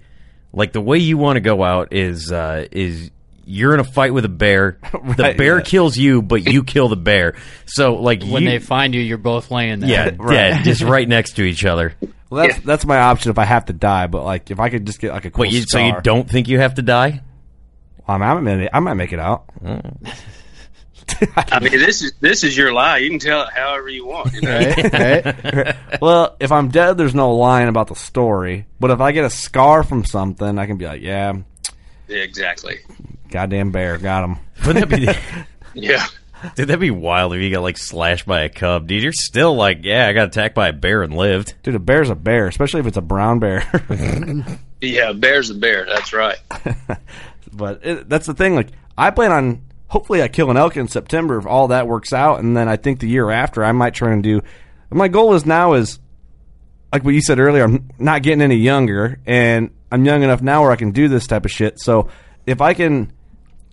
Like 0.52 0.72
the 0.72 0.80
way 0.80 0.98
you 0.98 1.18
want 1.18 1.36
to 1.36 1.40
go 1.40 1.62
out 1.62 1.92
is 1.92 2.32
uh, 2.32 2.66
is 2.72 3.10
you're 3.44 3.72
in 3.72 3.80
a 3.80 3.84
fight 3.84 4.12
with 4.12 4.24
a 4.24 4.30
bear. 4.30 4.78
the 4.92 5.34
bear 5.36 5.58
yeah. 5.58 5.62
kills 5.62 5.96
you, 5.96 6.20
but 6.20 6.46
you 6.52 6.62
kill 6.62 6.88
the 6.88 6.96
bear. 6.96 7.34
So 7.66 7.94
like 7.94 8.22
When 8.22 8.42
you, 8.42 8.50
they 8.50 8.58
find 8.58 8.94
you, 8.94 9.00
you're 9.00 9.18
both 9.18 9.50
laying 9.50 9.80
there. 9.80 9.90
yeah, 9.90 10.10
dead, 10.28 10.64
just 10.64 10.82
right 10.82 11.08
next 11.08 11.36
to 11.36 11.42
each 11.42 11.64
other. 11.64 11.94
Well, 12.30 12.46
that's 12.46 12.60
that's 12.60 12.84
my 12.84 12.98
option 12.98 13.30
if 13.30 13.38
I 13.38 13.44
have 13.44 13.66
to 13.66 13.72
die. 13.72 14.06
But 14.06 14.24
like 14.24 14.50
if 14.50 14.60
I 14.60 14.68
could 14.68 14.86
just 14.86 15.00
get 15.00 15.12
like 15.12 15.24
a 15.24 15.30
cool 15.30 15.42
Wait, 15.42 15.52
you, 15.52 15.62
so 15.66 15.78
you 15.78 15.94
don't 16.02 16.28
think 16.28 16.48
you 16.48 16.58
have 16.58 16.74
to 16.74 16.82
die? 16.82 17.22
I, 18.06 18.16
mean, 18.16 18.22
I 18.22 18.34
might 18.40 18.68
I 18.74 18.80
might 18.80 18.94
make 18.94 19.12
it 19.12 19.18
out. 19.18 19.44
I 21.36 21.60
mean, 21.60 21.72
this 21.72 22.02
is 22.02 22.12
this 22.20 22.44
is 22.44 22.56
your 22.56 22.72
lie. 22.72 22.98
You 22.98 23.10
can 23.10 23.18
tell 23.18 23.42
it 23.42 23.48
however 23.52 23.88
you 23.88 24.06
want. 24.06 24.32
You 24.32 24.40
know? 24.42 24.58
Right? 24.58 25.44
right? 25.54 26.00
well, 26.00 26.36
if 26.40 26.52
I'm 26.52 26.68
dead, 26.68 26.96
there's 26.98 27.14
no 27.14 27.34
lying 27.34 27.68
about 27.68 27.88
the 27.88 27.94
story. 27.94 28.66
But 28.80 28.90
if 28.90 29.00
I 29.00 29.12
get 29.12 29.24
a 29.24 29.30
scar 29.30 29.82
from 29.82 30.04
something, 30.04 30.58
I 30.58 30.66
can 30.66 30.76
be 30.76 30.86
like, 30.86 31.02
yeah, 31.02 31.34
Yeah, 32.06 32.18
exactly. 32.18 32.78
goddamn 33.30 33.70
bear, 33.72 33.98
got 33.98 34.24
him. 34.24 34.36
Wouldn't 34.66 34.88
that 34.90 34.96
be? 34.96 35.08
Yeah. 35.74 36.06
Dude, 36.56 36.68
that'd 36.68 36.80
be 36.80 36.90
wild 36.90 37.34
if 37.34 37.42
you 37.42 37.50
got 37.50 37.62
like 37.62 37.76
slashed 37.78 38.26
by 38.26 38.40
a 38.42 38.48
cub, 38.48 38.86
dude. 38.88 39.02
You're 39.02 39.12
still 39.12 39.54
like, 39.54 39.80
yeah, 39.82 40.08
I 40.08 40.12
got 40.12 40.28
attacked 40.28 40.54
by 40.54 40.68
a 40.68 40.72
bear 40.72 41.02
and 41.02 41.14
lived. 41.14 41.54
Dude, 41.62 41.74
a 41.74 41.78
bear's 41.78 42.10
a 42.10 42.14
bear, 42.16 42.46
especially 42.48 42.80
if 42.80 42.86
it's 42.86 42.96
a 42.96 43.02
brown 43.02 43.38
bear. 43.38 43.62
Yeah, 44.80 45.12
bear's 45.12 45.50
a 45.50 45.54
bear. 45.54 45.84
That's 45.86 46.12
right. 46.12 46.36
but 47.52 47.84
it, 47.84 48.08
that's 48.08 48.26
the 48.26 48.34
thing. 48.34 48.54
Like, 48.54 48.68
I 48.96 49.10
plan 49.10 49.32
on 49.32 49.62
hopefully 49.88 50.22
I 50.22 50.28
kill 50.28 50.50
an 50.50 50.56
elk 50.56 50.76
in 50.76 50.88
September 50.88 51.38
if 51.38 51.46
all 51.46 51.68
that 51.68 51.88
works 51.88 52.12
out, 52.12 52.40
and 52.40 52.56
then 52.56 52.68
I 52.68 52.76
think 52.76 53.00
the 53.00 53.08
year 53.08 53.30
after 53.30 53.64
I 53.64 53.72
might 53.72 53.94
try 53.94 54.12
and 54.12 54.22
do. 54.22 54.42
My 54.90 55.08
goal 55.08 55.34
is 55.34 55.44
now 55.44 55.74
is 55.74 55.98
like 56.92 57.04
what 57.04 57.14
you 57.14 57.20
said 57.20 57.38
earlier. 57.38 57.64
I'm 57.64 57.90
not 57.98 58.22
getting 58.22 58.42
any 58.42 58.56
younger, 58.56 59.18
and 59.26 59.70
I'm 59.90 60.04
young 60.04 60.22
enough 60.22 60.40
now 60.42 60.62
where 60.62 60.70
I 60.70 60.76
can 60.76 60.92
do 60.92 61.08
this 61.08 61.26
type 61.26 61.44
of 61.44 61.50
shit. 61.50 61.80
So 61.80 62.08
if 62.46 62.60
I 62.60 62.74
can 62.74 63.12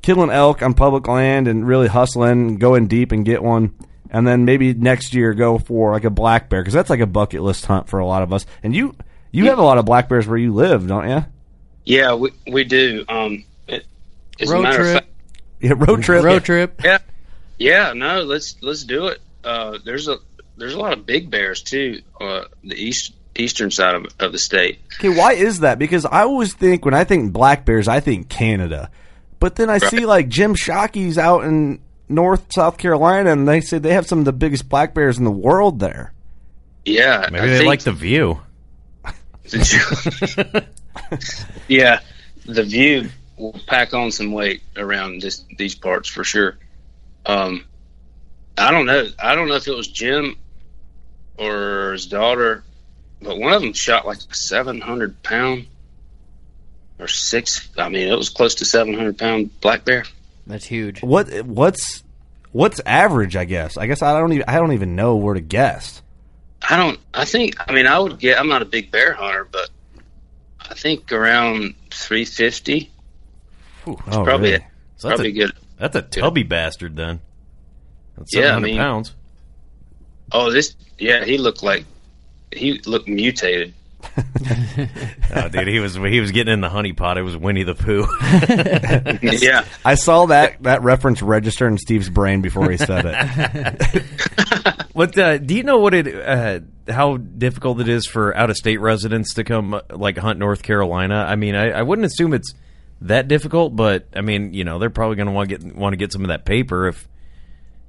kill 0.01 0.24
an 0.24 0.30
elk 0.30 0.61
on 0.61 0.74
public 0.74 1.07
land 1.07 1.47
and 1.47 1.68
really 1.68 1.88
hustle 1.88 2.26
in, 2.26 2.57
go 2.57 2.76
in 2.76 2.88
deep 2.88 3.11
and 3.11 3.26
get 3.26 3.41
one. 3.41 3.74
And 4.11 4.26
then 4.26 4.45
maybe 4.45 4.74
next 4.74 5.13
year 5.13 5.34
go 5.34 5.57
for 5.57 5.91
like 5.91 6.03
a 6.03 6.09
black 6.09 6.47
bear 6.47 6.61
because 6.61 6.74
that's 6.74 6.89
like 6.89 6.99
a 6.99 7.07
bucket 7.07 7.41
list 7.41 7.66
hunt 7.66 7.89
for 7.89 7.99
a 7.99 8.05
lot 8.05 8.22
of 8.22 8.32
us. 8.32 8.45
And 8.63 8.74
you 8.76 8.95
you 9.32 9.45
have 9.49 9.57
a 9.59 9.63
lot 9.63 9.78
of 9.78 9.86
black 9.86 10.07
bears 10.07 10.28
where 10.28 10.38
you 10.38 10.53
live, 10.53 10.88
don't 10.88 11.09
you? 11.09 11.26
Yeah, 11.84 12.13
we 12.13 12.32
we 12.47 12.63
do. 12.63 13.03
Um, 13.09 13.43
it, 13.68 13.86
as 14.39 14.49
a 14.49 14.53
Road 14.53 14.61
matter 14.61 14.78
trip. 14.78 14.88
of 14.88 14.93
fact, 14.93 15.07
Yeah, 15.66 15.74
road 15.78 16.03
trip. 16.03 16.24
Road 16.24 16.43
trip. 16.43 16.80
yeah, 16.84 16.99
yeah. 17.57 17.93
No, 17.93 18.22
let's 18.22 18.55
let's 18.61 18.84
do 18.84 19.07
it. 19.07 19.20
Uh, 19.43 19.80
there's 19.84 20.07
a 20.07 20.18
there's 20.57 20.76
a 20.76 20.80
lot 20.80 20.93
of 20.93 21.07
big 21.07 21.32
bears 21.32 21.63
too. 21.63 22.03
Uh, 22.22 22.43
the 22.63 22.76
east 22.76 23.16
eastern 23.36 23.72
side 23.72 23.95
of, 23.95 24.05
of 24.20 24.32
the 24.32 24.38
state. 24.38 24.80
Okay, 24.99 25.09
why 25.09 25.34
is 25.34 25.61
that? 25.61 25.80
Because 25.80 26.05
I 26.05 26.22
always 26.22 26.53
think 26.53 26.86
when 26.86 26.93
I 26.93 27.03
think 27.03 27.34
black 27.34 27.66
bears, 27.66 27.88
I 27.88 27.99
think 27.99 28.30
Canada, 28.30 28.91
but 29.39 29.55
then 29.55 29.72
I 29.72 29.80
see 29.80 30.05
like 30.05 30.28
Jim 30.28 30.53
Shockey's 30.53 31.18
out 31.18 31.45
in 31.45 31.80
North 32.07 32.45
South 32.53 32.78
Carolina, 32.78 33.32
and 33.32 33.47
they 33.47 33.61
say 33.61 33.80
they 33.80 33.93
have 33.93 34.05
some 34.05 34.20
of 34.20 34.26
the 34.26 34.34
biggest 34.34 34.70
black 34.70 34.93
bears 34.93 35.18
in 35.18 35.24
the 35.24 35.32
world 35.32 35.80
there. 35.80 36.13
Yeah, 36.86 37.28
Maybe 37.32 37.43
I 37.43 37.47
they 37.47 37.66
like 37.66 37.82
the 37.82 37.91
view. 37.91 38.39
yeah, 41.68 42.01
the 42.45 42.63
view 42.63 43.09
will 43.38 43.55
pack 43.67 43.93
on 43.93 44.11
some 44.11 44.31
weight 44.31 44.61
around 44.75 45.21
this 45.21 45.43
these 45.57 45.75
parts 45.75 46.09
for 46.09 46.23
sure. 46.23 46.57
Um, 47.25 47.65
I 48.57 48.71
don't 48.71 48.86
know. 48.86 49.07
I 49.19 49.36
don't 49.36 49.47
know 49.47 49.55
if 49.55 49.67
it 49.67 49.75
was 49.75 49.88
Jim 49.88 50.38
or 51.38 51.93
his 51.93 52.07
daughter, 52.07 52.63
but 53.21 53.38
one 53.38 53.53
of 53.53 53.61
them 53.61 53.73
shot 53.73 54.05
like 54.05 54.17
a 54.17 54.36
seven 54.36 54.81
hundred 54.81 55.21
pound 55.23 55.67
or 56.99 57.07
six. 57.07 57.69
I 57.77 57.89
mean, 57.89 58.07
it 58.07 58.17
was 58.17 58.29
close 58.29 58.55
to 58.55 58.65
seven 58.65 58.93
hundred 58.93 59.17
pound 59.17 59.59
black 59.61 59.86
bear. 59.86 60.05
That's 60.47 60.65
huge. 60.65 61.01
What 61.01 61.29
what's 61.45 62.03
what's 62.51 62.79
average? 62.86 63.36
I 63.36 63.45
guess. 63.45 63.77
I 63.77 63.88
guess 63.88 64.01
I 64.01 64.17
don't 64.19 64.33
even 64.33 64.45
I 64.47 64.59
don't 64.59 64.73
even 64.73 64.95
know 64.95 65.15
where 65.15 65.33
to 65.33 65.41
guess. 65.41 66.01
I 66.67 66.77
don't. 66.77 66.99
I 67.13 67.25
think. 67.25 67.55
I 67.67 67.73
mean, 67.73 67.88
I 67.88 67.99
would 67.99 68.19
get. 68.19 68.39
I'm 68.39 68.47
not 68.47 68.61
a 68.61 68.65
big 68.65 68.91
bear 68.91 69.13
hunter, 69.13 69.47
but 69.51 69.69
I 70.69 70.73
think 70.73 71.11
around 71.11 71.75
350. 71.91 72.91
Whew, 73.86 73.97
It's 74.07 74.15
probably 74.17 74.51
really? 74.51 74.65
So 74.97 75.07
that's 75.09 75.21
probably 75.21 75.29
a, 75.41 75.45
good. 75.45 75.51
That's 75.77 75.95
a 75.95 76.01
tubby 76.01 76.43
bastard 76.43 76.95
then. 76.95 77.21
That's 78.17 78.33
Yeah, 78.33 78.41
I 78.41 78.43
700 78.59 78.67
mean- 78.67 78.77
pounds. 78.77 79.13
Oh, 80.31 80.51
this. 80.51 80.75
Yeah, 80.97 81.23
he 81.23 81.38
looked 81.38 81.61
like 81.63 81.86
he 82.51 82.79
looked 82.86 83.07
mutated. 83.07 83.73
Oh, 85.36 85.49
dude, 85.49 85.67
he 85.67 85.79
was 85.79 85.95
he 85.95 86.21
was 86.21 86.31
getting 86.31 86.53
in 86.53 86.61
the 86.61 86.69
honey 86.69 86.93
pot. 86.93 87.17
It 87.17 87.23
was 87.23 87.36
Winnie 87.36 87.63
the 87.63 87.75
Pooh. 87.75 88.05
yeah, 89.45 89.65
I 89.83 89.95
saw 89.95 90.27
that 90.27 90.63
that 90.63 90.81
reference 90.83 91.21
register 91.21 91.67
in 91.67 91.77
Steve's 91.77 92.09
brain 92.09 92.41
before 92.41 92.69
he 92.71 92.77
said 92.77 93.05
it. 93.05 94.03
What 94.93 95.17
uh, 95.17 95.39
do 95.39 95.55
you 95.55 95.63
know? 95.63 95.79
What 95.79 95.93
it 95.93 96.07
uh, 96.07 96.61
how 96.89 97.17
difficult 97.17 97.81
it 97.81 97.89
is 97.89 98.05
for 98.07 98.36
out 98.38 98.49
of 98.49 98.55
state 98.55 98.79
residents 98.79 99.33
to 99.33 99.43
come 99.43 99.73
uh, 99.73 99.81
like 99.89 100.17
hunt 100.17 100.39
North 100.39 100.63
Carolina? 100.63 101.15
I 101.27 101.36
mean, 101.36 101.53
I, 101.53 101.71
I 101.71 101.81
wouldn't 101.81 102.05
assume 102.05 102.33
it's 102.33 102.53
that 103.02 103.28
difficult, 103.28 103.76
but 103.76 104.08
I 104.16 104.22
mean, 104.22 104.54
you 104.54 104.64
know, 104.64 104.80
they're 104.80 104.89
probably 104.89 105.16
going 105.18 105.28
to 105.28 105.32
want 105.34 105.50
to 105.50 105.58
get 105.58 105.76
want 105.76 105.93
to 105.93 105.98
get 105.98 106.12
some 106.12 106.22
of 106.24 106.30
that 106.30 106.46
paper 106.46 106.88
if 106.88 107.08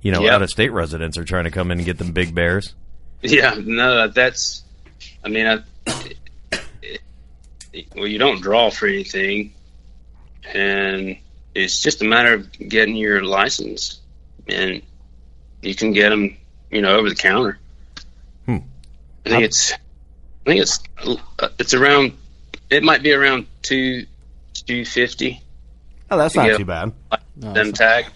you 0.02 0.12
know 0.12 0.22
Yeah. 0.22 0.34
out 0.34 0.42
of 0.42 0.50
state 0.50 0.72
residents 0.72 1.16
are 1.18 1.24
trying 1.24 1.44
to 1.44 1.50
come 1.50 1.70
in 1.70 1.78
and 1.78 1.84
get 1.86 1.98
them 1.98 2.12
big 2.12 2.34
bears. 2.34 2.74
yeah. 3.22 3.54
No, 3.58 4.08
that's. 4.08 4.62
I 5.24 5.28
mean, 5.28 5.46
I, 5.46 5.58
well, 7.94 8.06
you 8.06 8.18
don't 8.18 8.40
draw 8.40 8.70
for 8.70 8.86
anything, 8.86 9.52
and 10.54 11.16
it's 11.54 11.80
just 11.82 12.02
a 12.02 12.04
matter 12.04 12.34
of 12.34 12.50
getting 12.52 12.96
your 12.96 13.22
license, 13.24 14.00
and 14.48 14.82
you 15.62 15.74
can 15.74 15.92
get 15.92 16.10
them, 16.10 16.36
you 16.70 16.80
know, 16.82 16.96
over 16.96 17.08
the 17.08 17.14
counter. 17.14 17.58
Hmm. 18.46 18.58
I 19.24 19.28
think 19.30 19.44
it's. 19.44 19.72
I 19.72 19.76
think 20.44 20.60
it's. 20.62 20.80
uh, 21.38 21.48
It's 21.58 21.74
around. 21.74 22.12
It 22.70 22.82
might 22.82 23.02
be 23.02 23.12
around 23.12 23.46
two, 23.62 24.06
two 24.66 24.84
fifty. 24.84 25.42
Oh, 26.10 26.16
that's 26.16 26.34
to 26.34 26.40
not 26.40 26.48
get 26.48 26.58
too 26.58 26.64
bad. 26.64 26.92
Them 27.36 27.72
tag. 27.72 28.06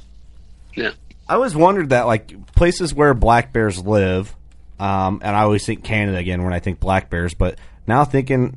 Yeah. 0.75 0.93
I 1.29 1.35
always 1.35 1.55
wondered 1.55 1.91
that, 1.91 2.07
like 2.07 2.55
places 2.55 2.93
where 2.95 3.15
black 3.15 3.53
bears 3.53 3.85
live, 3.85 4.35
um, 4.79 5.21
and 5.23 5.37
I 5.37 5.43
always 5.43 5.65
think 5.65 5.85
Canada 5.85 6.19
again 6.19 6.43
when 6.43 6.53
I 6.53 6.59
think 6.59 6.81
black 6.81 7.11
bears. 7.11 7.35
But 7.35 7.59
now 7.87 8.05
thinking 8.05 8.57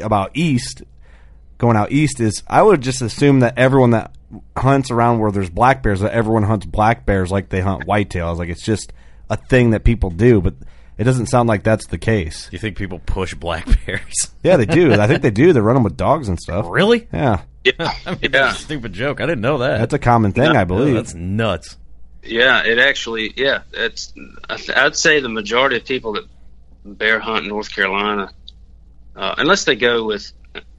about 0.00 0.30
east, 0.34 0.82
going 1.58 1.76
out 1.76 1.92
east 1.92 2.20
is 2.20 2.42
I 2.48 2.62
would 2.62 2.80
just 2.80 3.02
assume 3.02 3.40
that 3.40 3.58
everyone 3.58 3.90
that 3.90 4.12
hunts 4.56 4.90
around 4.90 5.18
where 5.18 5.30
there's 5.30 5.50
black 5.50 5.82
bears, 5.82 6.00
that 6.00 6.12
everyone 6.12 6.44
hunts 6.44 6.66
black 6.66 7.04
bears 7.04 7.30
like 7.30 7.48
they 7.48 7.60
hunt 7.60 7.86
whitetails. 7.86 8.38
Like 8.38 8.48
it's 8.48 8.64
just 8.64 8.92
a 9.28 9.36
thing 9.36 9.70
that 9.70 9.84
people 9.84 10.10
do, 10.10 10.40
but 10.40 10.54
it 10.98 11.04
doesn't 11.04 11.26
sound 11.26 11.48
like 11.48 11.62
that's 11.62 11.86
the 11.86 11.98
case. 11.98 12.48
You 12.52 12.58
think 12.58 12.76
people 12.76 13.00
push 13.04 13.34
black 13.34 13.66
bears? 13.86 14.30
Yeah, 14.42 14.56
they 14.56 14.66
do. 14.66 14.92
I 14.92 15.06
think 15.06 15.22
they 15.22 15.30
do. 15.30 15.52
They 15.52 15.60
run 15.60 15.74
them 15.74 15.84
with 15.84 15.96
dogs 15.96 16.28
and 16.28 16.36
stuff. 16.38 16.66
Really? 16.68 17.06
Yeah, 17.12 17.42
Yeah. 17.64 17.72
I 18.06 18.10
mean, 18.10 18.18
yeah. 18.22 18.28
that's 18.28 18.58
a 18.58 18.62
stupid 18.62 18.92
joke. 18.92 19.20
I 19.20 19.26
didn't 19.26 19.40
know 19.40 19.58
that. 19.58 19.78
that's 19.78 19.94
a 19.94 20.00
common 20.00 20.32
thing, 20.32 20.56
I 20.56 20.64
believe. 20.64 20.94
That's 20.94 21.14
nuts. 21.14 21.76
Yeah, 22.24 22.64
it 22.64 22.78
actually, 22.80 23.32
yeah, 23.36 23.62
it's. 23.72 24.12
I 24.48 24.56
th- 24.56 24.76
I'd 24.76 24.96
say 24.96 25.20
the 25.20 25.28
majority 25.28 25.76
of 25.76 25.84
people 25.84 26.14
that 26.14 26.24
bear 26.84 27.20
hunt 27.20 27.44
in 27.44 27.48
North 27.50 27.72
Carolina, 27.72 28.30
uh, 29.14 29.34
unless 29.38 29.64
they 29.64 29.76
go 29.76 30.04
with 30.06 30.32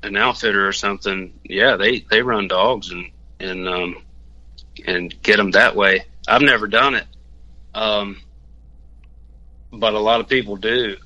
an 0.04 0.16
outfitter 0.18 0.68
or 0.68 0.74
something, 0.74 1.34
yeah, 1.44 1.78
they 1.78 2.00
they 2.00 2.22
run 2.22 2.48
dogs 2.50 2.92
and 2.92 3.12
and 3.40 3.68
um 3.68 4.04
and 4.86 5.22
get 5.22 5.38
them 5.38 5.52
that 5.52 5.76
way. 5.76 6.06
I've 6.28 6.42
never 6.42 6.68
done 6.68 6.96
it, 6.96 7.06
um, 7.74 8.22
but 9.74 9.94
a 9.94 10.00
lot 10.00 10.20
of 10.20 10.28
people 10.28 10.56
do 10.56 10.98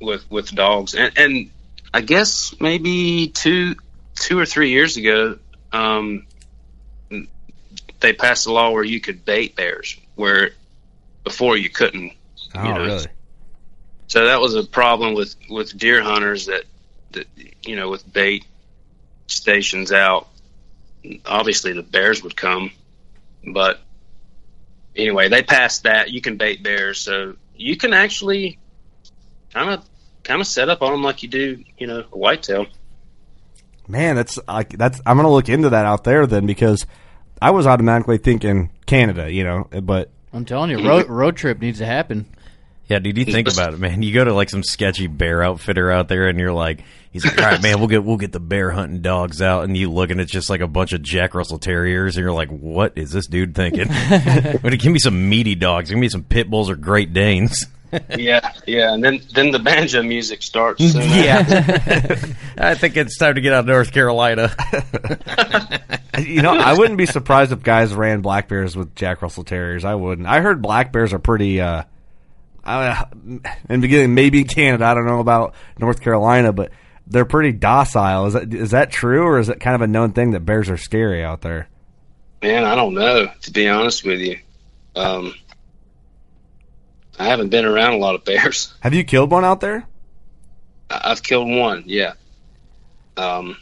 with 0.00 0.30
with 0.30 0.54
dogs, 0.54 0.94
and 0.94 1.16
and 1.16 1.50
I 1.92 2.02
guess 2.02 2.54
maybe 2.60 3.28
two 3.28 3.76
two 4.14 4.38
or 4.38 4.46
three 4.46 4.70
years 4.70 4.96
ago, 4.96 5.38
um, 5.72 6.26
they 8.00 8.12
passed 8.12 8.46
a 8.46 8.52
law 8.52 8.70
where 8.70 8.84
you 8.84 9.00
could 9.00 9.24
bait 9.24 9.56
bears, 9.56 9.96
where 10.14 10.50
before 11.24 11.56
you 11.56 11.70
couldn't. 11.70 12.12
oh, 12.54 12.62
you 12.62 12.74
know. 12.74 12.84
really? 12.84 13.06
So 14.06 14.26
that 14.26 14.40
was 14.40 14.54
a 14.54 14.64
problem 14.64 15.14
with 15.14 15.34
with 15.48 15.76
deer 15.76 16.02
hunters 16.02 16.46
that 16.46 16.64
that 17.12 17.26
you 17.62 17.76
know 17.76 17.88
with 17.88 18.10
bait 18.10 18.44
stations 19.26 19.92
out. 19.92 20.28
Obviously, 21.24 21.72
the 21.72 21.82
bears 21.82 22.22
would 22.22 22.36
come, 22.36 22.70
but 23.46 23.80
anyway, 24.94 25.28
they 25.28 25.42
passed 25.42 25.84
that. 25.84 26.10
You 26.10 26.20
can 26.20 26.36
bait 26.36 26.62
bears, 26.62 27.00
so 27.00 27.36
you 27.58 27.76
can 27.76 27.92
actually 27.92 28.58
kind 29.52 29.70
of 29.70 29.84
kind 30.24 30.40
of 30.40 30.46
set 30.46 30.68
up 30.68 30.82
on 30.82 30.92
them 30.92 31.02
like 31.02 31.22
you 31.22 31.28
do, 31.28 31.62
you 31.76 31.86
know, 31.86 32.00
a 32.00 32.16
whitetail. 32.16 32.66
Man, 33.86 34.16
that's 34.16 34.38
like 34.46 34.70
that's. 34.70 35.00
I'm 35.04 35.16
gonna 35.16 35.30
look 35.30 35.48
into 35.48 35.70
that 35.70 35.86
out 35.86 36.04
there 36.04 36.26
then 36.26 36.46
because 36.46 36.86
I 37.40 37.50
was 37.50 37.66
automatically 37.66 38.18
thinking 38.18 38.70
Canada, 38.86 39.30
you 39.32 39.44
know, 39.44 39.68
but 39.82 40.10
I'm 40.32 40.44
telling 40.44 40.70
you, 40.70 40.86
road 40.86 41.08
road 41.08 41.36
trip 41.36 41.60
needs 41.60 41.78
to 41.78 41.86
happen. 41.86 42.26
Yeah, 42.86 43.00
dude, 43.00 43.18
you 43.18 43.26
think 43.26 43.52
about 43.52 43.74
it, 43.74 43.78
man. 43.78 44.02
You 44.02 44.14
go 44.14 44.24
to 44.24 44.32
like 44.32 44.48
some 44.48 44.62
sketchy 44.62 45.08
bear 45.08 45.42
outfitter 45.42 45.90
out 45.90 46.08
there, 46.08 46.28
and 46.28 46.38
you're 46.38 46.52
like, 46.52 46.84
he's 47.12 47.24
like, 47.24 47.38
all 47.38 47.44
right, 47.44 47.62
man, 47.62 47.78
we'll 47.78 47.88
get 47.88 48.04
we'll 48.04 48.16
get 48.16 48.32
the 48.32 48.40
bear 48.40 48.70
hunting 48.70 49.02
dogs 49.02 49.42
out, 49.42 49.64
and 49.64 49.76
you 49.76 49.90
look, 49.90 50.10
and 50.10 50.20
it's 50.20 50.32
just 50.32 50.50
like 50.50 50.60
a 50.60 50.68
bunch 50.68 50.92
of 50.92 51.02
Jack 51.02 51.34
Russell 51.34 51.58
Terriers, 51.58 52.16
and 52.16 52.24
you're 52.24 52.32
like, 52.32 52.50
what 52.50 52.92
is 52.96 53.10
this 53.10 53.26
dude 53.26 53.54
thinking? 53.54 53.88
but 54.62 54.78
give 54.78 54.92
me 54.92 54.98
some 54.98 55.28
meaty 55.28 55.54
dogs, 55.54 55.90
give 55.90 55.98
me 55.98 56.08
some 56.08 56.22
pit 56.22 56.48
bulls 56.48 56.70
or 56.70 56.76
Great 56.76 57.12
Danes. 57.12 57.66
yeah, 58.16 58.52
yeah, 58.66 58.92
and 58.92 59.02
then 59.02 59.20
then 59.34 59.50
the 59.50 59.58
banjo 59.58 60.02
music 60.02 60.42
starts. 60.42 60.92
soon 60.92 61.02
yeah, 61.08 61.38
I 62.58 62.74
think 62.74 62.96
it's 62.96 63.16
time 63.16 63.36
to 63.36 63.40
get 63.40 63.52
out 63.52 63.60
of 63.60 63.66
North 63.66 63.92
Carolina. 63.92 64.54
you 66.18 66.42
know, 66.42 66.54
I 66.54 66.74
wouldn't 66.74 66.98
be 66.98 67.06
surprised 67.06 67.50
if 67.52 67.62
guys 67.62 67.94
ran 67.94 68.20
black 68.20 68.48
bears 68.48 68.76
with 68.76 68.94
Jack 68.94 69.22
Russell 69.22 69.44
Terriers. 69.44 69.86
I 69.86 69.94
wouldn't. 69.94 70.28
I 70.28 70.40
heard 70.40 70.60
black 70.60 70.92
bears 70.92 71.12
are 71.12 71.18
pretty. 71.18 71.60
uh 71.60 71.84
uh, 72.68 73.04
in 73.24 73.40
the 73.68 73.78
beginning, 73.78 74.14
maybe 74.14 74.44
Canada. 74.44 74.84
I 74.84 74.94
don't 74.94 75.06
know 75.06 75.20
about 75.20 75.54
North 75.78 76.00
Carolina, 76.00 76.52
but 76.52 76.70
they're 77.08 77.24
pretty 77.24 77.52
docile. 77.52 78.26
Is 78.26 78.32
that 78.34 78.54
is 78.54 78.70
that 78.70 78.90
true, 78.90 79.22
or 79.22 79.38
is 79.38 79.48
it 79.48 79.60
kind 79.60 79.74
of 79.74 79.80
a 79.80 79.86
known 79.86 80.12
thing 80.12 80.32
that 80.32 80.40
bears 80.40 80.68
are 80.68 80.76
scary 80.76 81.24
out 81.24 81.40
there? 81.40 81.68
Man, 82.42 82.64
I 82.64 82.74
don't 82.74 82.94
know. 82.94 83.30
To 83.42 83.50
be 83.50 83.68
honest 83.68 84.04
with 84.04 84.20
you, 84.20 84.38
um, 84.94 85.34
I 87.18 87.24
haven't 87.24 87.48
been 87.48 87.64
around 87.64 87.94
a 87.94 87.98
lot 87.98 88.14
of 88.14 88.24
bears. 88.24 88.72
Have 88.80 88.94
you 88.94 89.04
killed 89.04 89.30
one 89.30 89.44
out 89.44 89.60
there? 89.60 89.86
I've 90.90 91.22
killed 91.22 91.48
one. 91.48 91.84
Yeah. 91.86 92.14
Um, 93.16 93.56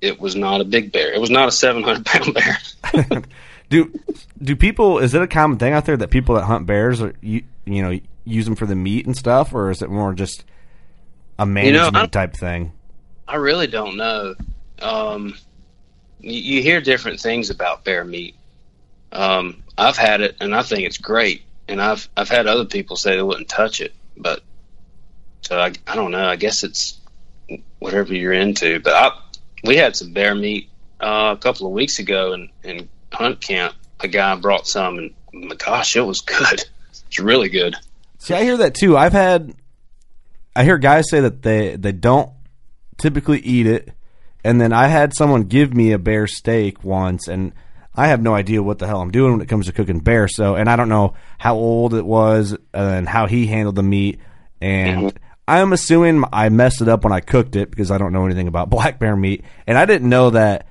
it 0.00 0.20
was 0.20 0.36
not 0.36 0.60
a 0.60 0.64
big 0.64 0.92
bear. 0.92 1.12
It 1.12 1.20
was 1.20 1.30
not 1.30 1.48
a 1.48 1.52
seven 1.52 1.82
hundred 1.82 2.06
pound 2.06 2.34
bear. 2.34 3.22
Do 3.70 3.98
do 4.40 4.54
people? 4.56 4.98
Is 4.98 5.14
it 5.14 5.22
a 5.22 5.26
common 5.26 5.58
thing 5.58 5.72
out 5.72 5.86
there 5.86 5.96
that 5.96 6.10
people 6.10 6.34
that 6.34 6.44
hunt 6.44 6.66
bears 6.66 7.00
are 7.00 7.14
you 7.22 7.42
you 7.64 7.82
know 7.82 7.98
use 8.24 8.44
them 8.44 8.54
for 8.54 8.66
the 8.66 8.74
meat 8.74 9.06
and 9.06 9.16
stuff, 9.16 9.54
or 9.54 9.70
is 9.70 9.80
it 9.80 9.88
more 9.88 10.12
just 10.12 10.44
a 11.38 11.46
management 11.46 11.96
I'm- 11.96 12.10
type 12.10 12.34
thing? 12.34 12.72
I 13.26 13.36
really 13.36 13.66
don't 13.66 13.96
know. 13.96 14.34
Um, 14.82 15.34
you, 16.20 16.32
you 16.56 16.62
hear 16.62 16.80
different 16.82 17.20
things 17.20 17.48
about 17.50 17.84
bear 17.84 18.04
meat. 18.04 18.34
Um, 19.12 19.62
I've 19.78 19.96
had 19.96 20.20
it, 20.20 20.36
and 20.40 20.54
I 20.54 20.62
think 20.62 20.82
it's 20.82 20.98
great. 20.98 21.42
And 21.66 21.80
I've 21.80 22.06
I've 22.16 22.28
had 22.28 22.46
other 22.46 22.66
people 22.66 22.96
say 22.96 23.16
they 23.16 23.22
wouldn't 23.22 23.48
touch 23.48 23.80
it, 23.80 23.94
but 24.16 24.42
so 25.40 25.58
I 25.58 25.72
I 25.86 25.94
don't 25.94 26.10
know. 26.10 26.28
I 26.28 26.36
guess 26.36 26.62
it's 26.64 26.98
whatever 27.78 28.12
you're 28.14 28.34
into. 28.34 28.80
But 28.80 28.92
I, 28.92 29.18
we 29.64 29.76
had 29.76 29.96
some 29.96 30.12
bear 30.12 30.34
meat 30.34 30.68
uh, 31.00 31.34
a 31.34 31.40
couple 31.40 31.66
of 31.66 31.72
weeks 31.72 31.98
ago 31.98 32.34
in 32.34 32.50
in 32.62 32.88
hunt 33.10 33.40
camp. 33.40 33.74
A 34.00 34.08
guy 34.08 34.34
brought 34.36 34.66
some, 34.66 34.98
and 34.98 35.14
my 35.32 35.54
gosh, 35.54 35.96
it 35.96 36.02
was 36.02 36.20
good. 36.20 36.64
It's 37.08 37.18
really 37.20 37.48
good. 37.48 37.76
See, 38.18 38.34
I 38.34 38.42
hear 38.42 38.56
that 38.56 38.74
too. 38.74 38.96
I've 38.96 39.12
had, 39.12 39.54
I 40.56 40.64
hear 40.64 40.78
guys 40.78 41.08
say 41.10 41.20
that 41.20 41.42
they 41.42 41.76
they 41.76 41.92
don't 41.92 42.30
typically 42.98 43.40
eat 43.40 43.66
it, 43.66 43.92
and 44.44 44.60
then 44.60 44.72
I 44.72 44.86
had 44.86 45.14
someone 45.14 45.42
give 45.42 45.74
me 45.74 45.92
a 45.92 45.98
bear 45.98 46.26
steak 46.26 46.84
once, 46.84 47.26
and 47.28 47.52
I 47.94 48.08
have 48.08 48.22
no 48.22 48.34
idea 48.34 48.62
what 48.62 48.78
the 48.78 48.86
hell 48.86 49.00
I'm 49.00 49.10
doing 49.10 49.32
when 49.32 49.40
it 49.40 49.48
comes 49.48 49.66
to 49.66 49.72
cooking 49.72 49.98
bear. 50.00 50.28
So, 50.28 50.54
and 50.54 50.68
I 50.68 50.76
don't 50.76 50.88
know 50.88 51.14
how 51.38 51.54
old 51.56 51.94
it 51.94 52.04
was 52.06 52.56
and 52.72 53.08
how 53.08 53.26
he 53.26 53.46
handled 53.46 53.74
the 53.76 53.82
meat, 53.82 54.20
and 54.60 55.12
I'm 55.46 55.72
assuming 55.72 56.24
I 56.32 56.48
messed 56.48 56.80
it 56.80 56.88
up 56.88 57.04
when 57.04 57.12
I 57.12 57.20
cooked 57.20 57.56
it 57.56 57.70
because 57.70 57.90
I 57.90 57.98
don't 57.98 58.12
know 58.12 58.24
anything 58.26 58.48
about 58.48 58.70
black 58.76 58.98
bear 58.98 59.16
meat, 59.16 59.44
and 59.66 59.76
I 59.76 59.84
didn't 59.86 60.08
know 60.08 60.30
that 60.30 60.66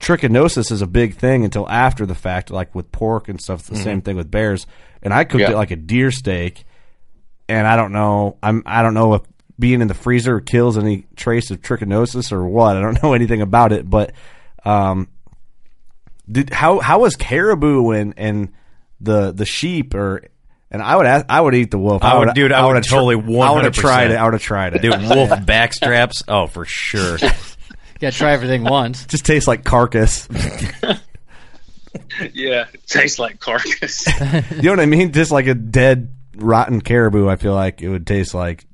trichinosis 0.00 0.72
is 0.72 0.82
a 0.82 0.86
big 0.86 1.14
thing 1.14 1.44
until 1.44 1.68
after 1.68 2.06
the 2.06 2.14
fact, 2.14 2.50
like 2.50 2.74
with 2.74 2.90
pork 2.90 3.28
and 3.28 3.40
stuff. 3.40 3.60
It's 3.60 3.68
the 3.68 3.74
Mhm. 3.76 3.84
same 3.84 4.00
thing 4.02 4.16
with 4.16 4.30
bears. 4.30 4.66
And 5.00 5.14
I 5.14 5.22
cooked 5.24 5.42
Yeah. 5.42 5.52
it 5.52 5.56
like 5.56 5.70
a 5.70 5.76
deer 5.76 6.10
steak, 6.10 6.64
and 7.52 7.66
I 7.66 7.76
don't 7.76 7.92
know. 7.92 8.36
I'm 8.42 8.62
I 8.66 8.82
don't 8.82 8.94
know 8.94 9.14
if 9.14 9.22
being 9.58 9.80
in 9.82 9.88
the 9.88 9.94
freezer 9.94 10.40
kills 10.40 10.76
any 10.78 11.06
trace 11.16 11.50
of 11.50 11.60
trichinosis 11.60 12.32
or 12.32 12.44
what. 12.46 12.76
I 12.76 12.80
don't 12.80 13.00
know 13.02 13.12
anything 13.12 13.42
about 13.42 13.72
it, 13.72 13.88
but 13.88 14.12
um, 14.64 15.08
Did 16.30 16.50
how 16.50 16.80
how 16.80 17.00
was 17.00 17.16
caribou 17.16 17.90
and 17.90 18.14
and 18.16 18.52
the 19.00 19.32
the 19.32 19.44
sheep 19.44 19.94
or 19.94 20.22
and 20.70 20.80
I 20.82 20.96
would 20.96 21.04
ask, 21.06 21.26
I 21.28 21.38
would 21.40 21.54
eat 21.54 21.70
the 21.70 21.78
wolf. 21.78 22.02
I 22.02 22.16
would, 22.18 22.28
would- 22.28 22.34
dude. 22.34 22.50
I, 22.50 22.62
would 22.62 22.68
would've 22.68 22.84
tr- 22.84 22.94
totally 22.94 23.16
I 23.16 23.18
one 23.18 23.54
would 23.56 23.64
have 23.64 23.74
tried 23.74 24.10
it. 24.10 24.16
I 24.16 24.24
would 24.24 24.32
have 24.32 24.42
tried 24.42 24.74
it. 24.74 24.80
Dude, 24.82 24.92
wolf 25.02 25.28
backstraps. 25.28 26.22
Oh, 26.26 26.46
for 26.46 26.64
sure. 26.64 27.18
Gotta 28.00 28.16
try 28.16 28.32
everything 28.32 28.64
once. 28.64 29.04
Just 29.04 29.26
tastes 29.26 29.46
like 29.46 29.64
carcass. 29.64 30.26
yeah, 32.32 32.64
it 32.72 32.86
tastes 32.86 33.18
like 33.18 33.38
carcass. 33.38 34.06
you 34.50 34.62
know 34.62 34.70
what 34.72 34.80
I 34.80 34.86
mean? 34.86 35.12
Just 35.12 35.30
like 35.30 35.46
a 35.46 35.54
dead, 35.54 36.12
rotten 36.36 36.80
caribou. 36.80 37.28
I 37.28 37.36
feel 37.36 37.54
like 37.54 37.82
it 37.82 37.88
would 37.88 38.06
taste 38.06 38.34
like. 38.34 38.64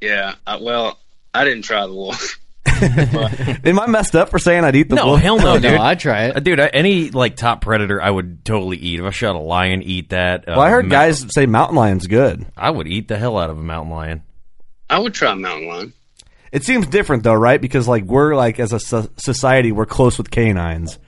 yeah, 0.00 0.34
I, 0.46 0.56
well, 0.56 0.98
I 1.34 1.44
didn't 1.44 1.62
try 1.62 1.86
the 1.86 1.94
wolf. 1.94 2.38
Am 2.66 3.78
I 3.78 3.86
messed 3.86 4.14
up 4.16 4.28
for 4.30 4.38
saying 4.38 4.64
I'd 4.64 4.76
eat 4.76 4.88
the 4.88 4.94
no, 4.96 5.06
wolf? 5.06 5.20
hell 5.20 5.38
no, 5.38 5.52
Oh, 5.52 5.58
dude. 5.58 5.72
no, 5.72 5.80
I'd 5.82 6.00
try 6.00 6.24
it. 6.26 6.36
Uh, 6.36 6.40
dude. 6.40 6.60
I, 6.60 6.66
any 6.68 7.10
like 7.10 7.36
top 7.36 7.60
predator, 7.62 8.00
I 8.00 8.10
would 8.10 8.44
totally 8.44 8.76
eat. 8.78 9.00
If 9.00 9.06
I 9.06 9.10
shot 9.10 9.34
a 9.34 9.38
lion, 9.38 9.82
eat 9.82 10.10
that. 10.10 10.48
Uh, 10.48 10.52
Well, 10.56 10.60
I 10.60 10.70
heard 10.70 10.86
ma- 10.86 10.90
guys 10.90 11.26
say 11.34 11.46
mountain 11.46 11.76
lion's 11.76 12.06
good. 12.06 12.46
I 12.56 12.70
would 12.70 12.86
eat 12.86 13.08
the 13.08 13.18
hell 13.18 13.36
out 13.38 13.50
of 13.50 13.58
a 13.58 13.62
mountain 13.62 13.92
lion. 13.92 14.22
I 14.88 14.98
would 14.98 15.14
try 15.14 15.34
mountain 15.34 15.68
lion. 15.68 15.92
It 16.52 16.64
seems 16.64 16.86
different 16.86 17.22
though, 17.22 17.34
right? 17.34 17.60
Because 17.60 17.86
like 17.86 18.04
we're 18.04 18.34
like 18.34 18.58
as 18.60 18.72
a 18.72 18.80
so- 18.80 19.08
society, 19.16 19.72
we're 19.72 19.86
close 19.86 20.16
with 20.18 20.30
canines. 20.30 20.98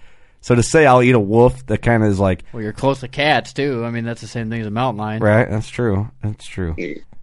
So 0.43 0.55
to 0.55 0.63
say 0.63 0.85
I'll 0.87 1.03
eat 1.03 1.15
a 1.15 1.21
wolf, 1.21 1.65
that 1.67 1.79
kind 1.83 2.03
of 2.03 2.11
is 2.11 2.21
like 2.21 2.45
Well, 2.53 2.63
you're 2.63 2.73
close 2.73 3.01
to 3.01 3.09
cats 3.09 3.53
too. 3.53 3.85
I 3.85 3.91
mean, 3.91 4.05
that's 4.05 4.21
the 4.21 4.27
same 4.27 4.51
thing 4.51 4.61
as 4.61 4.67
a 4.67 4.71
mountain 4.71 4.99
lion. 4.99 5.23
right. 5.23 5.49
That's 5.49 5.69
true. 5.69 6.11
That's 6.23 6.45
true. 6.47 6.77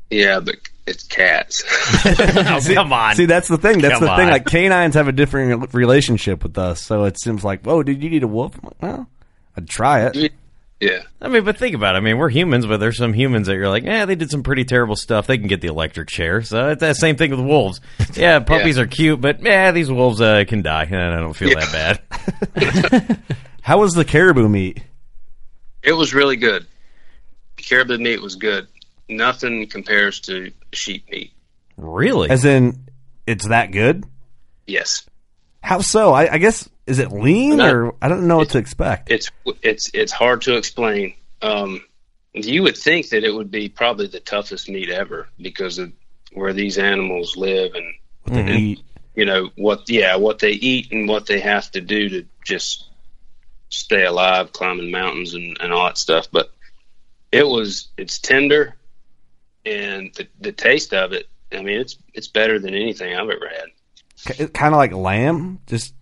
Yeah, 0.10 0.40
but 0.40 0.56
it's 0.88 1.04
cats. 1.04 1.64
oh, 2.06 2.60
come 2.74 2.92
on. 2.92 3.16
See, 3.16 3.26
that's 3.26 3.48
the 3.48 3.58
thing. 3.58 3.80
That's 3.80 4.00
Come 4.00 4.08
the 4.08 4.16
thing. 4.16 4.30
Like 4.30 4.46
canines 4.46 4.96
have 4.96 5.08
a 5.08 5.12
different 5.12 5.74
relationship 5.74 6.42
with 6.44 6.58
us, 6.58 6.82
so 6.82 7.04
it 7.04 7.20
seems 7.20 7.44
like, 7.44 7.64
whoa, 7.64 7.84
did 7.84 8.02
you 8.02 8.10
eat 8.10 8.24
a 8.24 8.28
wolf? 8.28 8.56
I'm 8.58 8.64
like, 8.64 8.82
well, 8.82 9.10
I'd 9.56 9.70
try 9.70 10.08
it. 10.08 10.34
Yeah, 10.80 11.04
I 11.22 11.28
mean, 11.28 11.44
but 11.44 11.58
think 11.58 11.76
about 11.76 11.96
it. 11.96 11.98
I 11.98 12.02
mean, 12.02 12.18
we're 12.18 12.30
humans, 12.30 12.66
but 12.66 12.78
there's 12.80 12.98
some 12.98 13.14
humans 13.14 13.48
that 13.48 13.56
you're 13.56 13.70
like, 13.70 13.84
yeah, 13.84 14.06
they 14.06 14.16
did 14.16 14.32
some 14.32 14.44
pretty 14.44 14.64
terrible 14.64 14.96
stuff. 14.96 15.28
They 15.28 15.38
can 15.38 15.48
get 15.48 15.62
the 15.62 15.68
electric 15.68 16.08
chair. 16.08 16.42
So 16.42 16.70
it's 16.70 16.82
that 16.82 16.96
same 16.96 17.16
thing 17.18 17.32
with 17.32 17.40
wolves. 17.42 17.82
Yeah, 18.16 18.40
puppies 18.40 18.78
are 18.80 18.88
cute, 18.88 19.22
but 19.22 19.42
yeah, 19.42 19.72
these 19.72 19.90
wolves 19.90 20.20
uh, 20.20 20.44
can 20.48 20.62
die, 20.62 20.86
and 20.86 21.14
I 21.14 21.20
don't 21.20 21.34
feel 21.34 21.52
that 21.58 22.00
bad. 22.58 23.20
How 23.62 23.80
was 23.80 23.94
the 23.94 24.04
caribou 24.04 24.50
meat? 24.50 24.84
it 25.84 25.94
was 25.94 26.14
really 26.14 26.36
good. 26.36 26.66
Caribou 27.58 27.98
meat 27.98 28.22
was 28.22 28.36
good. 28.36 28.68
Nothing 29.08 29.68
compares 29.68 30.20
to 30.22 30.52
sheep 30.74 31.10
meat. 31.10 31.32
Really? 31.78 32.30
As 32.30 32.44
in, 32.46 32.90
it's 33.26 33.48
that 33.48 33.72
good? 33.72 34.04
Yes, 34.68 35.08
How 35.62 35.80
so? 35.80 36.14
I, 36.14 36.34
I 36.34 36.38
guess 36.38 36.68
is 36.90 37.00
it 37.00 37.12
lean 37.12 37.58
No. 37.58 37.72
or 37.74 37.96
I 38.02 38.08
don't 38.08 38.28
know 38.28 38.38
what 38.38 38.50
to 38.52 38.58
expect. 38.58 39.12
it's 39.12 39.30
it's 39.62 39.90
it's 39.94 40.12
hard 40.12 40.42
to 40.44 40.56
explain. 40.58 41.14
Um, 41.42 41.82
you 42.34 42.64
would 42.64 42.78
think 42.78 43.10
that 43.10 43.24
it 43.24 43.32
would 43.34 43.50
be 43.52 43.70
probably 43.70 44.08
the 44.08 44.20
toughest 44.20 44.70
meat 44.70 44.90
ever 44.90 45.30
because 45.42 45.78
of 45.80 45.92
where 46.34 46.54
these 46.54 46.78
animals 46.78 47.36
live 47.38 47.74
and 47.76 47.94
What 48.24 48.34
they 48.34 48.40
and, 48.42 48.50
eat. 48.50 48.84
you 49.16 49.26
know 49.26 49.50
what 49.56 49.90
yeah 49.90 50.16
what 50.16 50.40
they 50.40 50.52
eat 50.52 50.92
and 50.92 51.08
what 51.10 51.26
they 51.26 51.40
have 51.40 51.72
to 51.72 51.82
do 51.82 52.10
to 52.10 52.26
just 52.46 52.86
stay 53.70 54.06
alive 54.06 54.52
climbing 54.52 54.92
mountains 54.92 55.34
and, 55.34 55.58
and 55.62 55.72
all 55.74 55.86
that 55.86 55.98
stuff 55.98 56.28
but 56.32 56.52
it 57.32 57.48
was 57.48 57.88
it's 57.98 58.20
tender 58.20 58.76
and 59.66 60.14
the, 60.16 60.28
the 60.40 60.52
taste 60.52 60.94
of 60.94 61.14
it 61.14 61.28
i 61.52 61.62
mean 61.62 61.80
it's 61.80 61.98
it's 62.14 62.28
better 62.28 62.60
than 62.60 62.74
anything 62.76 63.14
i've 63.16 63.30
ever 63.30 63.48
had 63.50 64.52
Kind 64.54 64.74
of 64.74 64.78
like 64.78 64.92
lamb, 64.92 65.60
just 65.66 65.94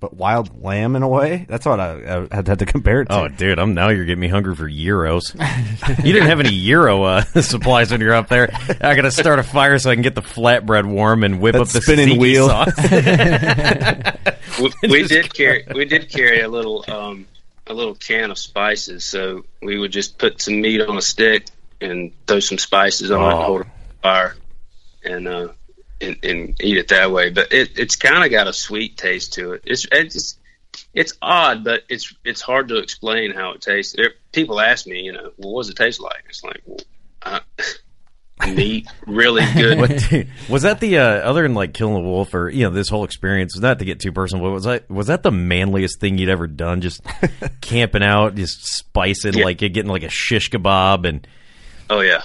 but 0.00 0.14
wild 0.14 0.62
lamb 0.62 0.96
in 0.96 1.02
a 1.02 1.08
way. 1.08 1.46
That's 1.48 1.64
what 1.64 1.78
I, 1.78 2.26
I 2.30 2.34
had 2.34 2.48
had 2.48 2.58
to 2.58 2.66
compare 2.66 3.02
it 3.02 3.06
to. 3.06 3.14
Oh, 3.14 3.28
dude, 3.28 3.58
I'm 3.58 3.74
now 3.74 3.88
you're 3.90 4.04
getting 4.04 4.20
me 4.20 4.28
hungry 4.28 4.54
for 4.56 4.68
gyros. 4.68 5.34
you 5.34 6.12
didn't 6.12 6.28
have 6.28 6.40
any 6.40 6.50
gyro 6.64 7.02
uh, 7.04 7.22
supplies 7.40 7.90
when 7.92 8.00
you're 8.00 8.14
up 8.14 8.28
there. 8.28 8.48
I 8.80 8.94
got 8.96 9.02
to 9.02 9.10
start 9.12 9.38
a 9.38 9.42
fire 9.44 9.78
so 9.78 9.90
I 9.90 9.94
can 9.94 10.02
get 10.02 10.14
the 10.14 10.22
flatbread 10.22 10.84
warm 10.86 11.22
and 11.24 11.40
whip 11.40 11.52
That 11.52 11.62
up 11.62 11.68
the 11.68 11.80
spinning 11.80 12.18
wheel. 12.18 12.48
sauce. 12.48 12.72
we, 14.82 14.88
we 14.90 15.02
did 15.06 15.32
carry 15.32 15.64
we 15.74 15.84
did 15.84 16.08
carry 16.10 16.40
a 16.40 16.48
little 16.48 16.84
um 16.88 17.26
a 17.66 17.74
little 17.74 17.94
can 17.94 18.30
of 18.30 18.38
spices 18.38 19.04
so 19.04 19.44
we 19.60 19.78
would 19.78 19.90
just 19.92 20.18
put 20.18 20.40
some 20.40 20.60
meat 20.60 20.80
on 20.80 20.96
a 20.96 21.02
stick 21.02 21.46
and 21.80 22.12
throw 22.26 22.40
some 22.40 22.58
spices 22.58 23.10
on 23.10 23.20
it 23.20 23.24
and 23.24 23.34
Oh. 23.34 23.42
hold 23.42 23.60
it 23.62 23.66
on 23.66 23.70
fire 24.02 24.36
and 25.04 25.28
uh 25.28 25.48
and, 26.00 26.16
and 26.22 26.60
eat 26.62 26.76
it 26.76 26.88
that 26.88 27.10
way 27.10 27.30
but 27.30 27.52
it 27.52 27.78
it's 27.78 27.96
kind 27.96 28.24
of 28.24 28.30
got 28.30 28.46
a 28.46 28.52
sweet 28.52 28.96
taste 28.96 29.32
to 29.34 29.52
it 29.52 29.62
it's 29.64 29.86
it's 29.92 30.38
it's 30.94 31.14
odd 31.22 31.64
but 31.64 31.82
it's 31.88 32.14
it's 32.24 32.40
hard 32.42 32.68
to 32.68 32.76
explain 32.76 33.32
how 33.32 33.52
it 33.52 33.60
tastes 33.62 33.94
there, 33.96 34.12
people 34.32 34.60
ask 34.60 34.86
me 34.86 35.00
you 35.00 35.12
know 35.12 35.30
well 35.38 35.52
what 35.54 35.62
does 35.62 35.70
it 35.70 35.76
taste 35.76 36.00
like 36.00 36.24
it's 36.28 36.42
like 36.44 36.60
well, 36.66 36.78
uh, 37.22 37.40
meat 38.54 38.86
really 39.06 39.42
good 39.54 39.78
What, 39.78 40.26
was 40.50 40.62
that 40.62 40.78
the 40.80 40.98
uh, 40.98 41.02
other 41.02 41.42
than 41.42 41.54
like 41.54 41.72
killing 41.72 41.96
a 41.96 42.00
wolf 42.00 42.34
or 42.34 42.50
you 42.50 42.64
know 42.64 42.70
this 42.70 42.90
whole 42.90 43.04
experience? 43.04 43.58
Not 43.58 43.78
to 43.78 43.86
get 43.86 43.98
too 44.00 44.12
personal, 44.12 44.44
but 44.44 44.50
was 44.50 44.64
that 44.64 44.90
was 44.90 45.06
that 45.06 45.22
the 45.22 45.30
manliest 45.30 46.00
thing 46.00 46.18
you'd 46.18 46.28
ever 46.28 46.46
done? 46.46 46.82
Just 46.82 47.00
camping 47.62 48.02
out, 48.02 48.34
just 48.34 48.62
spicing 48.66 49.32
Yeah. 49.38 49.44
like 49.46 49.56
getting 49.58 49.86
like 49.86 50.02
a 50.02 50.10
shish 50.10 50.50
kebab 50.50 51.08
and 51.08 51.26
Oh 51.88 52.00
yeah, 52.00 52.24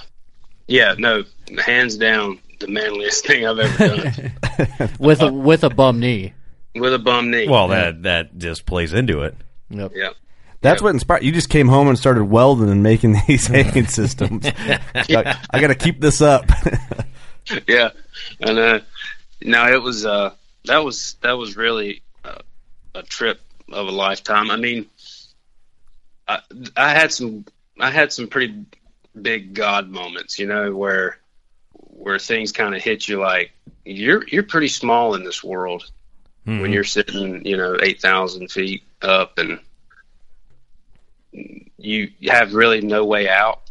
yeah. 0.68 0.94
No, 0.98 1.24
hands 1.64 1.96
down, 1.96 2.40
the 2.62 2.68
manliest 2.68 3.26
thing 3.26 3.46
I've 3.46 3.58
ever 3.58 3.88
done 3.88 4.90
with 4.98 5.20
a 5.22 5.32
with 5.32 5.62
a 5.64 5.70
bum 5.70 6.00
knee. 6.00 6.32
with 6.74 6.94
a 6.94 6.98
bum 6.98 7.30
knee. 7.30 7.48
well 7.48 7.68
that 7.68 8.02
that 8.04 8.38
just 8.38 8.64
plays 8.66 8.92
into 8.92 9.22
it. 9.22 9.36
Yep. 9.70 9.92
yeah, 9.94 10.10
That's 10.60 10.82
what 10.82 10.90
inspired 10.90 11.22
you. 11.22 11.32
Just 11.32 11.48
came 11.48 11.68
home 11.68 11.88
and 11.88 11.98
started 11.98 12.24
welding 12.24 12.68
and 12.70 12.82
making 12.82 13.16
these 13.26 13.46
hanging 13.46 13.86
systems. 13.86 14.44
I, 14.46 15.38
I 15.50 15.60
got 15.60 15.68
to 15.68 15.74
keep 15.74 16.00
this 16.00 16.20
up. 16.20 16.44
yeah. 17.66 17.90
And 18.40 18.58
uh, 18.58 18.80
no, 19.42 19.72
it 19.72 19.82
was 19.82 20.04
uh, 20.04 20.34
that 20.66 20.84
was 20.84 21.16
that 21.22 21.32
was 21.32 21.56
really 21.56 22.02
uh, 22.24 22.38
a 22.94 23.02
trip 23.02 23.40
of 23.72 23.88
a 23.88 23.90
lifetime. 23.90 24.50
I 24.50 24.56
mean, 24.56 24.86
I, 26.28 26.40
I 26.76 26.90
had 26.90 27.12
some 27.12 27.46
I 27.80 27.90
had 27.90 28.12
some 28.12 28.28
pretty 28.28 28.66
big 29.20 29.54
God 29.54 29.88
moments, 29.88 30.38
you 30.38 30.46
know, 30.46 30.74
where 30.74 31.18
where 32.02 32.18
things 32.18 32.50
kind 32.50 32.74
of 32.74 32.82
hit 32.82 33.06
you 33.06 33.20
like 33.20 33.52
you're 33.84 34.26
you're 34.26 34.42
pretty 34.42 34.68
small 34.68 35.14
in 35.14 35.22
this 35.22 35.42
world 35.42 35.88
when 36.44 36.58
mm-hmm. 36.58 36.72
you're 36.72 36.84
sitting, 36.84 37.46
you 37.46 37.56
know, 37.56 37.76
eight 37.80 38.00
thousand 38.00 38.50
feet 38.50 38.82
up 39.00 39.38
and 39.38 39.60
you 41.78 42.10
have 42.28 42.54
really 42.54 42.80
no 42.80 43.04
way 43.04 43.28
out 43.28 43.62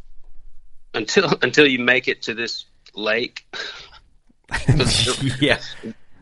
until 0.94 1.30
until 1.42 1.68
you 1.68 1.80
make 1.80 2.08
it 2.08 2.24
to 2.24 2.34
this 2.34 2.66
lake. 2.96 3.46
yeah. 5.40 5.60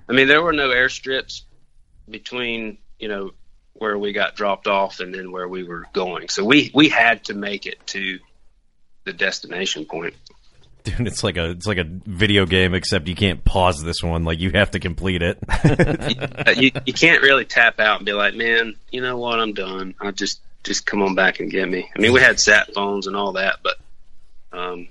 I 0.08 0.14
mean, 0.14 0.28
there 0.28 0.42
were 0.42 0.54
no 0.54 0.70
airstrips 0.70 1.44
between 2.10 2.80
you 2.98 3.08
know 3.08 3.32
where 3.74 3.98
we 3.98 4.14
got 4.14 4.36
dropped 4.36 4.68
off 4.68 5.00
and 5.00 5.14
then 5.14 5.32
where 5.32 5.48
we 5.48 5.64
were 5.64 5.86
going, 5.94 6.30
so 6.30 6.44
we 6.44 6.72
we 6.74 6.90
had 6.90 7.26
to 7.26 7.36
make 7.36 7.68
it 7.68 7.86
to 7.88 8.18
the 9.04 9.14
destination 9.14 9.86
point. 9.86 10.16
Dude, 10.84 11.08
it's 11.08 11.24
like 11.24 11.38
a 11.38 11.52
it's 11.52 11.68
like 11.68 11.78
a 11.78 11.86
video 11.86 12.46
game 12.46 12.74
except 12.74 13.08
you 13.08 13.16
can't 13.16 13.44
pause 13.44 13.84
this 13.84 14.02
one. 14.02 14.24
Like 14.24 14.40
you 14.40 14.52
have 14.52 14.72
to 14.72 14.80
complete 14.80 15.22
it. 15.22 15.38
You 16.60 16.72
you 16.86 16.94
can't 16.94 17.22
really 17.22 17.46
tap 17.46 17.80
out 17.80 17.98
and 17.98 18.06
be 18.06 18.14
like, 18.14 18.34
man, 18.34 18.76
you 18.92 19.02
know 19.02 19.18
what, 19.18 19.40
I'm 19.40 19.54
done. 19.54 19.94
I 20.00 20.12
just 20.12 20.42
just 20.64 20.86
come 20.86 21.02
on 21.02 21.16
back 21.16 21.40
and 21.40 21.50
get 21.50 21.70
me. 21.70 21.90
I 21.96 22.00
mean, 22.00 22.12
we 22.12 22.20
had 22.20 22.40
sat 22.40 22.74
phones 22.74 23.08
and 23.08 23.16
all 23.16 23.34
that, 23.34 23.60
but 23.64 23.78
um, 24.52 24.90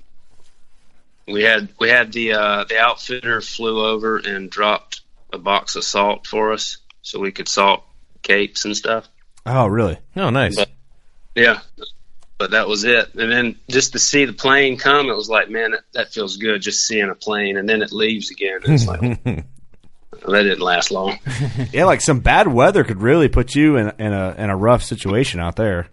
we 1.27 1.43
had 1.43 1.69
we 1.79 1.89
had 1.89 2.11
the 2.11 2.33
uh, 2.33 2.63
the 2.63 2.79
outfitter 2.79 3.41
flew 3.41 3.85
over 3.85 4.17
and 4.17 4.49
dropped 4.49 5.01
a 5.31 5.37
box 5.37 5.75
of 5.75 5.83
salt 5.83 6.25
for 6.25 6.53
us 6.53 6.77
so 7.01 7.19
we 7.19 7.31
could 7.31 7.47
salt 7.47 7.83
capes 8.21 8.65
and 8.65 8.75
stuff. 8.75 9.07
oh, 9.45 9.67
really? 9.67 9.97
oh, 10.15 10.29
nice. 10.29 10.55
But 10.55 10.69
yeah, 11.35 11.59
but 12.39 12.51
that 12.51 12.67
was 12.67 12.85
it. 12.85 13.13
And 13.15 13.31
then 13.31 13.55
just 13.69 13.91
to 13.91 13.99
see 13.99 14.25
the 14.25 14.33
plane 14.33 14.77
come, 14.77 15.09
it 15.09 15.15
was 15.15 15.29
like, 15.29 15.49
man, 15.49 15.71
that, 15.71 15.81
that 15.93 16.13
feels 16.13 16.37
good. 16.37 16.61
Just 16.61 16.87
seeing 16.87 17.09
a 17.09 17.15
plane, 17.15 17.57
and 17.57 17.69
then 17.69 17.83
it 17.83 17.91
leaves 17.91 18.31
again. 18.31 18.61
It's 18.63 18.87
like 18.87 19.01
that 19.23 19.45
didn't 20.25 20.61
last 20.61 20.89
long. 20.89 21.19
Yeah, 21.73 21.85
like 21.85 22.01
some 22.01 22.21
bad 22.21 22.47
weather 22.47 22.83
could 22.83 23.01
really 23.01 23.27
put 23.27 23.53
you 23.53 23.75
in, 23.75 23.91
in 23.99 24.13
a 24.13 24.33
in 24.37 24.49
a 24.49 24.55
rough 24.55 24.83
situation 24.83 25.41
out 25.41 25.57
there. 25.57 25.89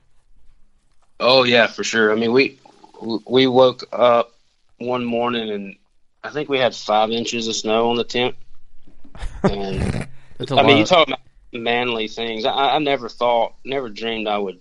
Oh 1.18 1.42
yeah, 1.42 1.66
for 1.66 1.82
sure. 1.82 2.12
I 2.12 2.14
mean, 2.14 2.32
we 2.32 2.60
we 3.28 3.48
woke 3.48 3.82
up 3.92 4.32
one 4.78 5.04
morning 5.04 5.50
and 5.50 5.76
I 6.22 6.30
think 6.30 6.48
we 6.48 6.58
had 6.58 6.74
five 6.74 7.10
inches 7.10 7.48
of 7.48 7.56
snow 7.56 7.90
on 7.90 7.96
the 7.96 8.04
tent. 8.04 8.36
And 9.42 10.08
That's 10.38 10.50
a 10.50 10.56
I 10.56 10.66
mean, 10.66 10.76
you 10.76 10.84
talk 10.84 11.06
about 11.06 11.20
manly 11.52 12.08
things. 12.08 12.44
I, 12.44 12.50
I 12.50 12.78
never 12.78 13.08
thought, 13.08 13.54
never 13.64 13.88
dreamed 13.88 14.28
I 14.28 14.36
would 14.36 14.60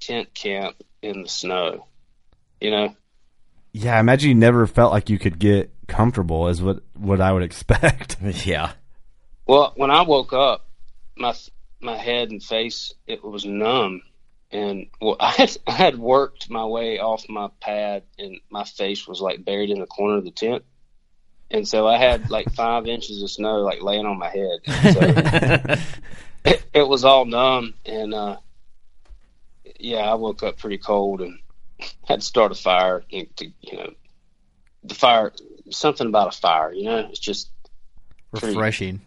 tent 0.00 0.34
camp 0.34 0.76
in 1.02 1.22
the 1.22 1.28
snow. 1.28 1.86
You 2.60 2.70
know, 2.70 2.96
Yeah, 3.72 3.96
I 3.96 4.00
imagine 4.00 4.30
you 4.30 4.34
never 4.34 4.66
felt 4.66 4.92
like 4.92 5.08
you 5.10 5.18
could 5.18 5.38
get 5.38 5.70
comfortable, 5.86 6.48
is 6.48 6.60
what 6.62 6.82
what 6.94 7.20
I 7.20 7.32
would 7.32 7.42
expect. 7.50 8.16
yeah. 8.46 8.72
Well, 9.46 9.72
when 9.76 9.90
I 9.90 10.02
woke 10.02 10.32
up, 10.32 10.66
my 11.16 11.34
my 11.80 11.96
head 11.96 12.30
and 12.30 12.42
face 12.42 12.92
it 13.06 13.22
was 13.24 13.44
numb, 13.44 14.02
and 14.50 14.86
well, 15.00 15.16
I 15.20 15.30
had 15.30 15.56
I 15.66 15.72
had 15.72 15.98
worked 15.98 16.50
my 16.50 16.64
way 16.64 16.98
off 16.98 17.28
my 17.28 17.48
pad, 17.60 18.02
and 18.18 18.40
my 18.50 18.64
face 18.64 19.06
was 19.06 19.20
like 19.20 19.44
buried 19.44 19.70
in 19.70 19.78
the 19.78 19.86
corner 19.86 20.18
of 20.18 20.24
the 20.24 20.32
tent, 20.32 20.64
and 21.50 21.66
so 21.66 21.86
I 21.86 21.96
had 21.96 22.28
like 22.30 22.52
five 22.54 22.86
inches 22.86 23.22
of 23.22 23.30
snow 23.30 23.58
like 23.62 23.80
laying 23.82 24.04
on 24.06 24.18
my 24.18 24.30
head. 24.30 24.58
So 24.92 25.76
it, 26.44 26.64
it 26.74 26.88
was 26.88 27.04
all 27.04 27.24
numb, 27.24 27.74
and 27.86 28.12
uh, 28.14 28.36
yeah, 29.78 30.10
I 30.10 30.14
woke 30.14 30.42
up 30.42 30.58
pretty 30.58 30.78
cold 30.78 31.20
and 31.20 31.38
had 32.04 32.20
to 32.20 32.26
start 32.26 32.52
a 32.52 32.54
fire. 32.54 33.04
And 33.12 33.34
To, 33.36 33.46
you 33.60 33.78
know, 33.78 33.90
the 34.84 34.94
fire, 34.94 35.32
something 35.70 36.06
about 36.06 36.34
a 36.34 36.38
fire. 36.38 36.72
You 36.72 36.84
know, 36.84 36.98
it's 37.10 37.18
just 37.18 37.50
pretty- 38.32 38.48
Refreshing. 38.48 39.00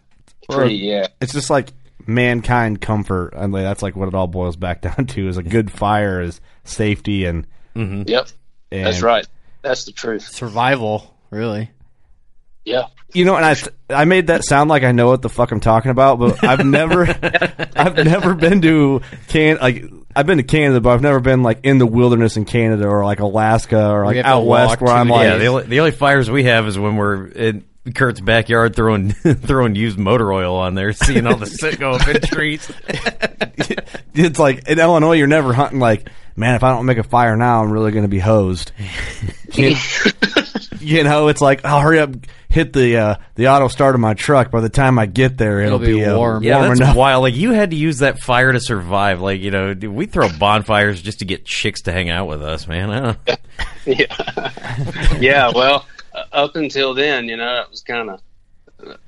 Pretty, 0.50 0.74
yeah. 0.74 1.06
It's 1.20 1.32
just 1.32 1.50
like 1.50 1.72
mankind 2.06 2.80
comfort. 2.80 3.34
I 3.36 3.42
mean, 3.42 3.62
that's 3.62 3.82
like 3.82 3.94
what 3.94 4.08
it 4.08 4.14
all 4.14 4.26
boils 4.26 4.56
back 4.56 4.80
down 4.82 5.06
to. 5.06 5.28
Is 5.28 5.36
a 5.36 5.42
good 5.42 5.70
fire 5.70 6.20
is 6.20 6.40
safety 6.64 7.24
and 7.24 7.46
mm-hmm. 7.74 8.02
Yep, 8.06 8.28
and 8.70 8.86
that's 8.86 9.02
right. 9.02 9.26
That's 9.62 9.84
the 9.84 9.92
truth. 9.92 10.26
Survival, 10.26 11.16
really. 11.30 11.70
Yeah. 12.64 12.86
You 13.12 13.24
know, 13.24 13.36
and 13.36 13.44
I 13.44 13.56
I 13.94 14.04
made 14.04 14.28
that 14.28 14.44
sound 14.44 14.70
like 14.70 14.84
I 14.84 14.92
know 14.92 15.08
what 15.08 15.20
the 15.20 15.28
fuck 15.28 15.50
I'm 15.50 15.60
talking 15.60 15.90
about, 15.90 16.18
but 16.18 16.42
I've 16.42 16.64
never 16.64 17.02
I've 17.76 17.96
never 17.96 18.34
been 18.34 18.62
to 18.62 19.02
can 19.28 19.58
like 19.58 19.84
I've 20.14 20.26
been 20.26 20.38
to 20.38 20.44
Canada, 20.44 20.80
but 20.80 20.90
I've 20.90 21.02
never 21.02 21.20
been 21.20 21.42
like 21.42 21.60
in 21.64 21.78
the 21.78 21.86
wilderness 21.86 22.36
in 22.36 22.44
Canada 22.44 22.86
or 22.86 23.04
like 23.04 23.20
Alaska 23.20 23.90
or 23.90 24.06
like 24.06 24.16
have 24.16 24.24
to 24.24 24.30
out 24.30 24.46
west 24.46 24.80
where 24.80 24.94
I'm 24.94 25.08
like 25.08 25.24
yeah, 25.24 25.36
the 25.36 25.46
only, 25.46 25.64
the 25.64 25.80
only 25.80 25.90
fires 25.90 26.30
we 26.30 26.44
have 26.44 26.66
is 26.66 26.78
when 26.78 26.96
we're 26.96 27.26
in 27.26 27.64
Kurt's 27.94 28.20
backyard 28.20 28.76
throwing 28.76 29.10
throwing 29.12 29.74
used 29.74 29.98
motor 29.98 30.32
oil 30.32 30.54
on 30.56 30.74
there, 30.74 30.92
seeing 30.92 31.26
all 31.26 31.36
the 31.36 31.46
soot 31.46 31.78
go 31.80 31.92
up 31.92 32.06
in 32.06 32.20
trees. 32.22 32.70
it's 34.14 34.38
like 34.38 34.68
in 34.68 34.78
Illinois, 34.78 35.14
you're 35.14 35.26
never 35.26 35.52
hunting 35.52 35.80
like, 35.80 36.08
man, 36.36 36.54
if 36.54 36.62
I 36.62 36.70
don't 36.70 36.86
make 36.86 36.98
a 36.98 37.02
fire 37.02 37.36
now, 37.36 37.62
I'm 37.62 37.70
really 37.70 37.92
going 37.92 38.04
to 38.04 38.08
be 38.08 38.18
hosed. 38.18 38.72
you, 39.52 39.74
you 40.80 41.04
know, 41.04 41.28
it's 41.28 41.40
like, 41.40 41.64
I'll 41.64 41.80
hurry 41.80 41.98
up, 42.00 42.10
hit 42.48 42.72
the 42.72 42.96
uh, 42.98 43.14
the 43.34 43.48
auto 43.48 43.68
start 43.68 43.94
of 43.94 44.00
my 44.00 44.14
truck. 44.14 44.50
By 44.50 44.60
the 44.60 44.68
time 44.68 44.98
I 44.98 45.06
get 45.06 45.38
there, 45.38 45.60
it'll, 45.60 45.78
be, 45.78 46.04
uh, 46.04 46.16
warm, 46.16 46.42
Yeah, 46.42 46.60
that's 46.68 46.80
enough. 46.80 46.96
wild. 46.96 47.22
Like 47.22 47.34
you 47.34 47.52
had 47.52 47.70
to 47.70 47.76
use 47.76 47.98
that 47.98 48.20
fire 48.20 48.52
to 48.52 48.60
survive. 48.60 49.20
Like 49.20 49.40
you 49.40 49.50
know, 49.50 49.72
dude, 49.74 49.92
we 49.94 50.06
throw 50.06 50.28
bonfires 50.38 51.00
just 51.00 51.20
to 51.20 51.24
get 51.24 51.44
chicks 51.44 51.82
to 51.82 51.92
hang 51.92 52.10
out 52.10 52.28
with 52.28 52.42
us, 52.42 52.66
man. 52.66 53.16
Yeah. 53.84 54.62
yeah. 55.20 55.50
Well, 55.52 55.86
uh, 56.14 56.22
up 56.32 56.54
until 56.54 56.94
then, 56.94 57.28
you 57.28 57.36
know, 57.36 57.56
that 57.56 57.68
was 57.70 57.80
kind 57.82 58.10
of 58.10 58.20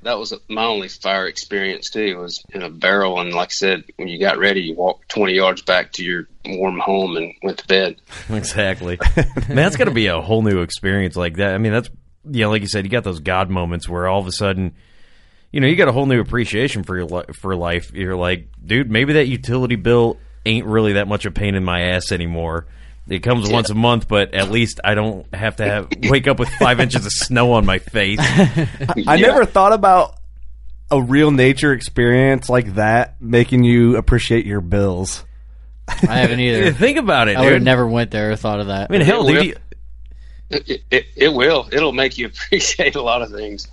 that 0.03 0.17
was 0.17 0.33
my 0.47 0.65
only 0.65 0.87
fire 0.87 1.27
experience 1.27 1.89
too. 1.89 2.17
Was 2.17 2.43
in 2.53 2.63
a 2.63 2.69
barrel, 2.69 3.19
and 3.19 3.33
like 3.33 3.49
I 3.49 3.51
said, 3.51 3.83
when 3.97 4.07
you 4.07 4.19
got 4.19 4.37
ready, 4.37 4.61
you 4.61 4.75
walked 4.75 5.09
twenty 5.09 5.33
yards 5.33 5.61
back 5.61 5.91
to 5.93 6.03
your 6.03 6.27
warm 6.45 6.79
home 6.79 7.17
and 7.17 7.33
went 7.43 7.59
to 7.59 7.67
bed. 7.67 7.97
exactly. 8.29 8.99
Man, 9.15 9.55
that's 9.55 9.75
got 9.75 9.85
to 9.85 9.91
be 9.91 10.07
a 10.07 10.21
whole 10.21 10.41
new 10.41 10.61
experience 10.61 11.15
like 11.15 11.35
that. 11.37 11.53
I 11.53 11.57
mean, 11.57 11.73
that's 11.73 11.89
yeah, 12.29 12.47
like 12.47 12.61
you 12.61 12.67
said, 12.67 12.85
you 12.85 12.91
got 12.91 13.03
those 13.03 13.19
God 13.19 13.49
moments 13.49 13.87
where 13.87 14.07
all 14.07 14.19
of 14.19 14.27
a 14.27 14.31
sudden, 14.31 14.75
you 15.51 15.59
know, 15.59 15.67
you 15.67 15.75
got 15.75 15.87
a 15.87 15.91
whole 15.91 16.05
new 16.05 16.19
appreciation 16.19 16.83
for 16.83 16.95
your 16.95 17.05
li- 17.05 17.33
for 17.39 17.55
life. 17.55 17.91
You're 17.93 18.15
like, 18.15 18.47
dude, 18.63 18.89
maybe 18.89 19.13
that 19.13 19.27
utility 19.27 19.75
bill 19.75 20.17
ain't 20.45 20.65
really 20.65 20.93
that 20.93 21.07
much 21.07 21.25
of 21.25 21.31
a 21.31 21.33
pain 21.33 21.55
in 21.55 21.63
my 21.63 21.81
ass 21.81 22.11
anymore. 22.11 22.67
It 23.07 23.19
comes 23.19 23.49
once 23.49 23.69
a 23.69 23.75
month, 23.75 24.07
but 24.07 24.33
at 24.33 24.49
least 24.49 24.79
I 24.83 24.95
don't 24.95 25.31
have 25.33 25.57
to 25.57 25.65
have 25.65 25.89
wake 26.09 26.27
up 26.27 26.39
with 26.39 26.49
five 26.49 26.79
inches 26.79 27.05
of 27.05 27.11
snow 27.11 27.53
on 27.53 27.65
my 27.65 27.77
face. 27.79 28.17
I 29.07 29.17
never 29.17 29.45
thought 29.45 29.73
about 29.73 30.15
a 30.89 31.01
real 31.01 31.29
nature 31.31 31.71
experience 31.73 32.49
like 32.49 32.75
that 32.75 33.21
making 33.21 33.63
you 33.63 33.97
appreciate 33.97 34.45
your 34.45 34.61
bills. 34.61 35.23
I 35.87 36.17
haven't 36.17 36.39
either. 36.39 36.71
Think 36.73 36.97
about 36.97 37.27
it, 37.27 37.37
I 37.37 37.41
would 37.43 37.53
have 37.53 37.61
never 37.61 37.87
went 37.87 38.09
there 38.11 38.31
or 38.31 38.35
thought 38.35 38.59
of 38.59 38.67
that. 38.67 38.89
I 38.89 38.91
mean, 38.91 39.01
hell, 39.01 39.27
It 39.27 39.33
dude, 39.33 39.37
will. 39.37 39.45
you- 39.45 39.55
It, 40.49 40.81
it, 40.91 41.05
it 41.15 41.29
will. 41.33 41.67
It'll 41.71 41.91
make 41.93 42.17
you 42.17 42.25
appreciate 42.27 42.95
a 42.95 43.01
lot 43.03 43.21
of 43.21 43.29
things. 43.31 43.67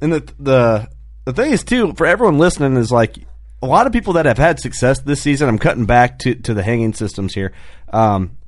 And 0.00 0.12
the 0.12 0.32
the 0.40 0.88
the 1.24 1.32
thing 1.32 1.52
is 1.52 1.62
too 1.62 1.92
for 1.94 2.06
everyone 2.06 2.38
listening 2.38 2.76
is 2.76 2.90
like 2.90 3.16
a 3.62 3.66
lot 3.66 3.86
of 3.86 3.92
people 3.92 4.14
that 4.14 4.24
have 4.26 4.38
had 4.38 4.58
success 4.58 5.00
this 5.00 5.20
season. 5.22 5.48
I'm 5.48 5.58
cutting 5.58 5.84
back 5.84 6.18
to 6.20 6.34
to 6.34 6.54
the 6.54 6.62
hanging 6.62 6.94
systems 6.94 7.34
here. 7.34 7.52
Um, 7.92 8.38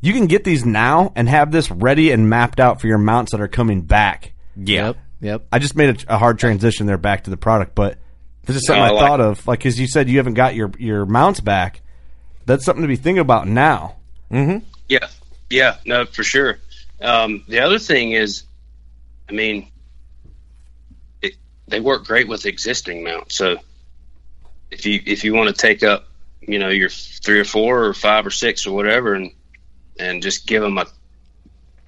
you 0.00 0.12
can 0.12 0.26
get 0.26 0.44
these 0.44 0.64
now 0.64 1.12
and 1.16 1.28
have 1.28 1.52
this 1.52 1.70
ready 1.70 2.10
and 2.10 2.28
mapped 2.28 2.60
out 2.60 2.80
for 2.80 2.86
your 2.86 2.98
mounts 2.98 3.32
that 3.32 3.40
are 3.40 3.48
coming 3.48 3.82
back. 3.82 4.32
yeah. 4.56 4.86
Yep. 4.88 4.96
Yep. 5.22 5.46
I 5.52 5.58
just 5.58 5.76
made 5.76 6.04
a, 6.08 6.14
a 6.14 6.18
hard 6.18 6.38
transition 6.38 6.86
there 6.86 6.96
back 6.96 7.24
to 7.24 7.30
the 7.30 7.36
product, 7.36 7.74
but 7.74 7.98
this 8.46 8.56
is 8.56 8.66
something 8.66 8.82
Oh, 8.82 8.86
I, 8.86 8.88
I 8.88 8.92
like 8.92 9.06
thought 9.06 9.20
of. 9.20 9.46
Like, 9.46 9.58
because 9.58 9.78
you 9.78 9.86
said 9.86 10.08
you 10.08 10.16
haven't 10.16 10.32
got 10.32 10.54
your 10.54 10.70
your 10.78 11.04
mounts 11.04 11.40
back. 11.40 11.82
That's 12.46 12.64
something 12.64 12.80
to 12.80 12.88
be 12.88 12.96
thinking 12.96 13.20
about 13.20 13.46
now. 13.46 13.96
Mm-hmm. 14.30 14.64
Yeah, 14.88 15.08
yeah, 15.50 15.76
no, 15.84 16.06
for 16.06 16.22
sure. 16.22 16.58
Um, 17.02 17.44
the 17.48 17.60
other 17.60 17.78
thing 17.78 18.12
is, 18.12 18.44
I 19.28 19.32
mean, 19.32 19.70
it, 21.20 21.34
they 21.68 21.80
work 21.80 22.06
great 22.06 22.26
with 22.26 22.46
existing 22.46 23.04
mounts. 23.04 23.36
So 23.36 23.56
if 24.70 24.86
you 24.86 25.02
if 25.04 25.22
you 25.22 25.34
want 25.34 25.54
to 25.54 25.54
take 25.54 25.82
up, 25.82 26.08
you 26.40 26.58
know, 26.58 26.70
your 26.70 26.88
three 26.88 27.40
or 27.40 27.44
four 27.44 27.84
or 27.84 27.92
five 27.92 28.26
or 28.26 28.30
six 28.30 28.66
or 28.66 28.74
whatever, 28.74 29.12
and 29.14 29.32
and 30.00 30.22
just 30.22 30.46
give 30.46 30.62
them 30.62 30.78
a 30.78 30.86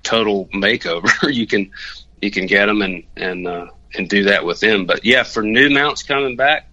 total 0.02 0.46
makeover, 0.48 1.10
you 1.32 1.46
can 1.46 1.70
you 2.20 2.30
can 2.30 2.46
get 2.46 2.66
them 2.66 2.82
and 2.82 3.04
and 3.16 3.46
uh, 3.46 3.66
and 3.94 4.08
do 4.08 4.24
that 4.24 4.44
with 4.44 4.60
them. 4.60 4.86
But 4.86 5.04
yeah, 5.04 5.22
for 5.22 5.42
new 5.42 5.70
mounts 5.70 6.02
coming 6.02 6.36
back, 6.36 6.68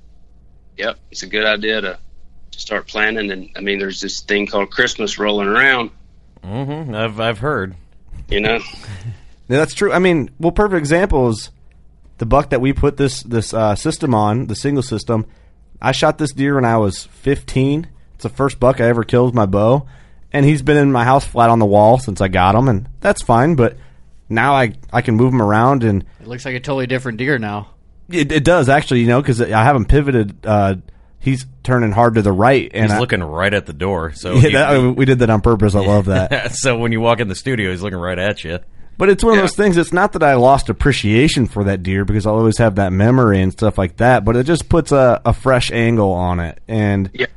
yep, 0.77 0.99
it's 1.11 1.23
a 1.23 1.27
good 1.27 1.45
idea 1.45 1.81
to 1.81 1.99
start 2.51 2.87
planning. 2.87 3.31
And 3.31 3.49
I 3.55 3.61
mean, 3.61 3.79
there's 3.79 4.01
this 4.01 4.21
thing 4.21 4.47
called 4.47 4.71
Christmas 4.71 5.17
rolling 5.17 5.47
around. 5.47 5.91
Mm-hmm. 6.43 6.93
I've 6.93 7.19
I've 7.19 7.39
heard. 7.39 7.75
You 8.27 8.41
know, 8.41 8.59
Yeah, 9.49 9.57
that's 9.57 9.73
true. 9.73 9.91
I 9.91 9.97
mean, 9.97 10.29
well, 10.39 10.51
perfect 10.51 10.77
example 10.77 11.29
is 11.29 11.49
the 12.19 12.27
buck 12.27 12.51
that 12.51 12.61
we 12.61 12.71
put 12.71 12.97
this 12.97 13.23
this 13.23 13.51
uh, 13.51 13.75
system 13.75 14.13
on, 14.13 14.45
the 14.45 14.55
single 14.55 14.83
system. 14.83 15.25
I 15.81 15.91
shot 15.91 16.19
this 16.19 16.31
deer 16.31 16.55
when 16.55 16.65
I 16.65 16.77
was 16.77 17.05
15. 17.05 17.87
It's 18.13 18.23
the 18.23 18.29
first 18.29 18.59
buck 18.59 18.79
I 18.79 18.85
ever 18.85 19.03
killed 19.03 19.29
with 19.29 19.35
my 19.35 19.47
bow, 19.47 19.87
and 20.34 20.45
he's 20.45 20.61
been 20.61 20.77
in 20.77 20.91
my 20.91 21.03
house 21.03 21.25
flat 21.25 21.49
on 21.49 21.59
the 21.59 21.65
wall 21.65 21.97
since 21.99 22.21
I 22.21 22.27
got 22.27 22.55
him, 22.55 22.67
and 22.67 22.88
that's 23.01 23.21
fine. 23.21 23.55
But 23.55 23.77
now 24.30 24.53
I 24.53 24.73
I 24.91 25.01
can 25.01 25.15
move 25.15 25.34
him 25.34 25.41
around, 25.41 25.84
and 25.84 26.05
It 26.21 26.27
looks 26.27 26.45
like 26.45 26.55
a 26.55 26.59
totally 26.59 26.88
different 26.88 27.17
deer 27.17 27.38
now. 27.39 27.69
it, 28.09 28.32
it 28.32 28.43
does 28.43 28.69
actually, 28.69 29.01
you 29.01 29.07
know, 29.07 29.21
because 29.21 29.41
I 29.41 29.63
have 29.63 29.75
him 29.75 29.86
pivoted. 29.86 30.45
Uh, 30.45 30.75
he's 31.19 31.45
turning 31.63 31.91
hard 31.91 32.15
to 32.15 32.21
the 32.21 32.32
right, 32.32 32.69
and 32.73 32.86
He's 32.86 32.93
I- 32.93 32.99
looking 32.99 33.21
right 33.23 33.53
at 33.53 33.65
the 33.65 33.73
door. 33.73 34.13
So 34.13 34.34
Yeah, 34.36 34.39
he- 34.41 34.51
that- 34.53 34.95
we 34.95 35.05
did 35.05 35.19
that 35.19 35.30
on 35.30 35.41
purpose. 35.41 35.75
I 35.75 35.80
love 35.86 36.05
that. 36.05 36.51
so 36.55 36.77
when 36.77 36.91
you 36.91 37.01
walk 37.01 37.19
in 37.19 37.27
the 37.27 37.36
studio, 37.36 37.71
he's 37.71 37.82
looking 37.82 37.99
right 37.99 38.17
at 38.19 38.43
you. 38.43 38.59
But 38.97 39.07
it's 39.09 39.23
one 39.23 39.36
of 39.36 39.39
those 39.39 39.55
things. 39.55 39.77
It's 39.77 39.93
not 39.93 40.11
that 40.11 40.23
I 40.23 40.34
lost 40.34 40.67
appreciation 40.67 41.45
for 41.47 41.63
that 41.63 41.84
deer 41.84 42.03
because 42.03 42.25
I'll 42.27 42.36
always 42.36 42.57
have 42.57 42.75
that 42.75 42.91
memory 42.91 43.41
and 43.41 43.49
stuff 43.49 43.77
like 43.77 43.95
that. 43.97 44.25
But 44.25 44.36
it 44.36 44.43
just 44.45 44.67
puts 44.67 44.91
a, 44.91 45.21
a 45.23 45.32
fresh 45.34 45.71
angle 45.71 46.11
on 46.11 46.41
it, 46.41 46.59
and 46.67 47.09
Yeah. 47.13 47.27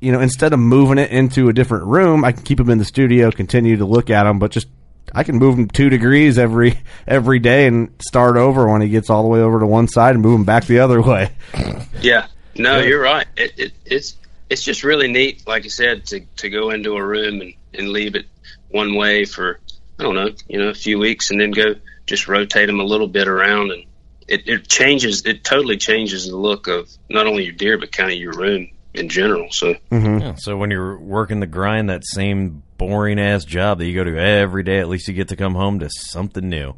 You 0.00 0.12
know, 0.12 0.20
instead 0.20 0.52
of 0.52 0.60
moving 0.60 0.98
it 0.98 1.10
into 1.10 1.48
a 1.48 1.52
different 1.52 1.84
room, 1.86 2.24
I 2.24 2.32
can 2.32 2.42
keep 2.42 2.58
them 2.58 2.70
in 2.70 2.78
the 2.78 2.84
studio, 2.84 3.30
continue 3.30 3.76
to 3.76 3.84
look 3.84 4.10
at 4.10 4.24
them, 4.24 4.38
but 4.38 4.50
just 4.52 4.68
I 5.14 5.24
can 5.24 5.36
move 5.36 5.56
them 5.56 5.68
two 5.68 5.88
degrees 5.88 6.38
every 6.38 6.80
every 7.06 7.38
day 7.38 7.66
and 7.66 7.90
start 8.00 8.36
over 8.36 8.68
when 8.68 8.82
he 8.82 8.88
gets 8.88 9.10
all 9.10 9.22
the 9.22 9.28
way 9.28 9.40
over 9.40 9.60
to 9.60 9.66
one 9.66 9.88
side 9.88 10.14
and 10.14 10.22
move 10.22 10.38
him 10.38 10.44
back 10.44 10.64
the 10.64 10.80
other 10.80 11.00
way. 11.00 11.30
yeah, 12.00 12.26
no, 12.54 12.80
you're 12.80 13.02
right. 13.02 13.26
It, 13.36 13.52
it, 13.58 13.72
it's 13.84 14.16
it's 14.50 14.62
just 14.62 14.84
really 14.84 15.10
neat, 15.10 15.46
like 15.46 15.64
you 15.64 15.70
said, 15.70 16.06
to 16.06 16.20
to 16.36 16.50
go 16.50 16.70
into 16.70 16.96
a 16.96 17.04
room 17.04 17.40
and 17.40 17.54
and 17.74 17.88
leave 17.88 18.14
it 18.14 18.26
one 18.70 18.94
way 18.94 19.24
for 19.24 19.60
I 19.98 20.04
don't 20.04 20.14
know, 20.14 20.30
you 20.46 20.58
know, 20.58 20.68
a 20.68 20.74
few 20.74 20.98
weeks, 20.98 21.30
and 21.30 21.40
then 21.40 21.50
go 21.50 21.74
just 22.06 22.28
rotate 22.28 22.68
them 22.68 22.80
a 22.80 22.84
little 22.84 23.08
bit 23.08 23.28
around, 23.28 23.72
and 23.72 23.84
it, 24.28 24.48
it 24.48 24.68
changes. 24.68 25.26
It 25.26 25.42
totally 25.42 25.76
changes 25.76 26.28
the 26.28 26.36
look 26.36 26.68
of 26.68 26.88
not 27.10 27.26
only 27.26 27.44
your 27.44 27.52
deer 27.52 27.78
but 27.78 27.90
kind 27.90 28.12
of 28.12 28.18
your 28.18 28.32
room 28.32 28.70
in 28.98 29.08
general. 29.08 29.50
So 29.50 29.74
mm-hmm. 29.90 30.18
Yeah, 30.18 30.34
so 30.36 30.56
when 30.56 30.70
you're 30.70 30.98
working 30.98 31.40
the 31.40 31.46
grind, 31.46 31.90
that 31.90 32.02
same 32.04 32.62
boring 32.76 33.18
ass 33.18 33.44
job 33.44 33.78
that 33.78 33.86
you 33.86 33.94
go 33.94 34.04
to 34.04 34.18
every 34.18 34.62
day, 34.62 34.78
at 34.78 34.88
least 34.88 35.08
you 35.08 35.14
get 35.14 35.28
to 35.28 35.36
come 35.36 35.54
home 35.54 35.80
to 35.80 35.88
something 35.90 36.48
new. 36.48 36.74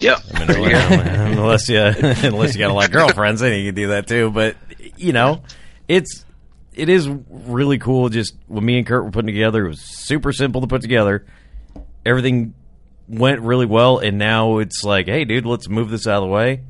yeah, 0.00 0.18
I 0.32 0.46
mean, 0.46 1.38
unless 1.38 1.68
you 1.68 1.78
unless 1.80 2.54
you 2.54 2.58
got 2.58 2.70
a 2.70 2.74
lot 2.74 2.86
of 2.86 2.92
girlfriends, 2.92 3.40
then 3.40 3.58
you 3.58 3.68
can 3.68 3.74
do 3.74 3.88
that 3.88 4.06
too. 4.06 4.30
But 4.30 4.56
you 4.96 5.12
know, 5.12 5.42
it's 5.88 6.24
it 6.74 6.88
is 6.88 7.08
really 7.28 7.78
cool. 7.78 8.08
Just 8.08 8.36
what 8.46 8.62
me 8.62 8.78
and 8.78 8.86
Kurt 8.86 9.04
were 9.04 9.10
putting 9.10 9.26
together, 9.26 9.66
it 9.66 9.68
was 9.68 9.80
super 9.80 10.32
simple 10.32 10.60
to 10.60 10.66
put 10.66 10.82
together. 10.82 11.26
Everything 12.06 12.54
went 13.08 13.40
really 13.40 13.66
well, 13.66 13.98
and 13.98 14.18
now 14.18 14.58
it's 14.58 14.84
like, 14.84 15.06
hey, 15.06 15.24
dude, 15.24 15.44
let's 15.44 15.68
move 15.68 15.90
this 15.90 16.06
out 16.06 16.22
of 16.22 16.28
the 16.28 16.32
way. 16.32 16.62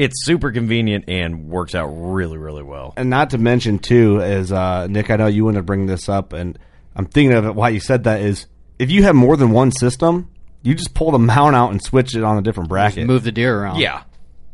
It's 0.00 0.24
super 0.24 0.50
convenient 0.50 1.04
and 1.08 1.48
works 1.48 1.74
out 1.74 1.88
really, 1.88 2.38
really 2.38 2.62
well. 2.62 2.94
And 2.96 3.10
not 3.10 3.30
to 3.30 3.38
mention 3.38 3.78
too 3.78 4.20
is 4.20 4.50
uh, 4.50 4.86
Nick. 4.86 5.10
I 5.10 5.16
know 5.16 5.26
you 5.26 5.44
want 5.44 5.56
to 5.56 5.62
bring 5.62 5.84
this 5.84 6.08
up, 6.08 6.32
and 6.32 6.58
I'm 6.96 7.04
thinking 7.04 7.36
of 7.36 7.44
it. 7.44 7.54
Why 7.54 7.68
you 7.68 7.80
said 7.80 8.04
that 8.04 8.22
is 8.22 8.46
if 8.78 8.90
you 8.90 9.02
have 9.02 9.14
more 9.14 9.36
than 9.36 9.50
one 9.50 9.70
system, 9.72 10.30
you 10.62 10.74
just 10.74 10.94
pull 10.94 11.10
the 11.10 11.18
mount 11.18 11.54
out 11.54 11.70
and 11.70 11.82
switch 11.82 12.16
it 12.16 12.24
on 12.24 12.38
a 12.38 12.42
different 12.42 12.70
bracket. 12.70 13.06
Move 13.06 13.24
the 13.24 13.32
deer 13.32 13.60
around. 13.60 13.78
Yeah, 13.78 14.04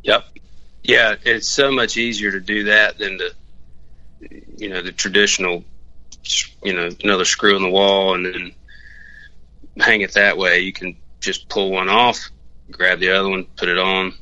Yep. 0.03 0.25
Yeah, 0.83 1.17
it's 1.25 1.49
so 1.49 1.73
much 1.73 1.97
easier 1.97 2.31
to 2.31 2.41
do 2.41 2.65
that 2.65 2.99
than 2.99 3.19
to 3.19 3.35
you 4.57 4.69
know 4.69 4.83
the 4.83 4.93
traditional, 4.93 5.65
you 6.63 6.73
know, 6.73 6.89
another 7.05 7.25
screw 7.25 7.57
in 7.57 7.63
the 7.63 7.71
wall 7.71 8.15
and 8.15 8.27
then 8.27 8.53
hang 9.79 10.01
it 10.01 10.15
that 10.15 10.39
way. 10.39 10.61
You 10.61 10.73
can 10.73 10.97
just 11.21 11.49
pull 11.49 11.71
one 11.71 11.89
off, 11.89 12.31
grab 12.71 13.01
the 13.01 13.11
other 13.11 13.29
one, 13.29 13.45
put 13.57 13.69
it 13.69 13.79
on. 13.79 14.15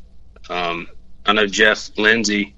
Um, 0.48 0.88
I 1.26 1.32
know 1.32 1.46
Jeff 1.46 1.90
Lindsay 1.96 2.54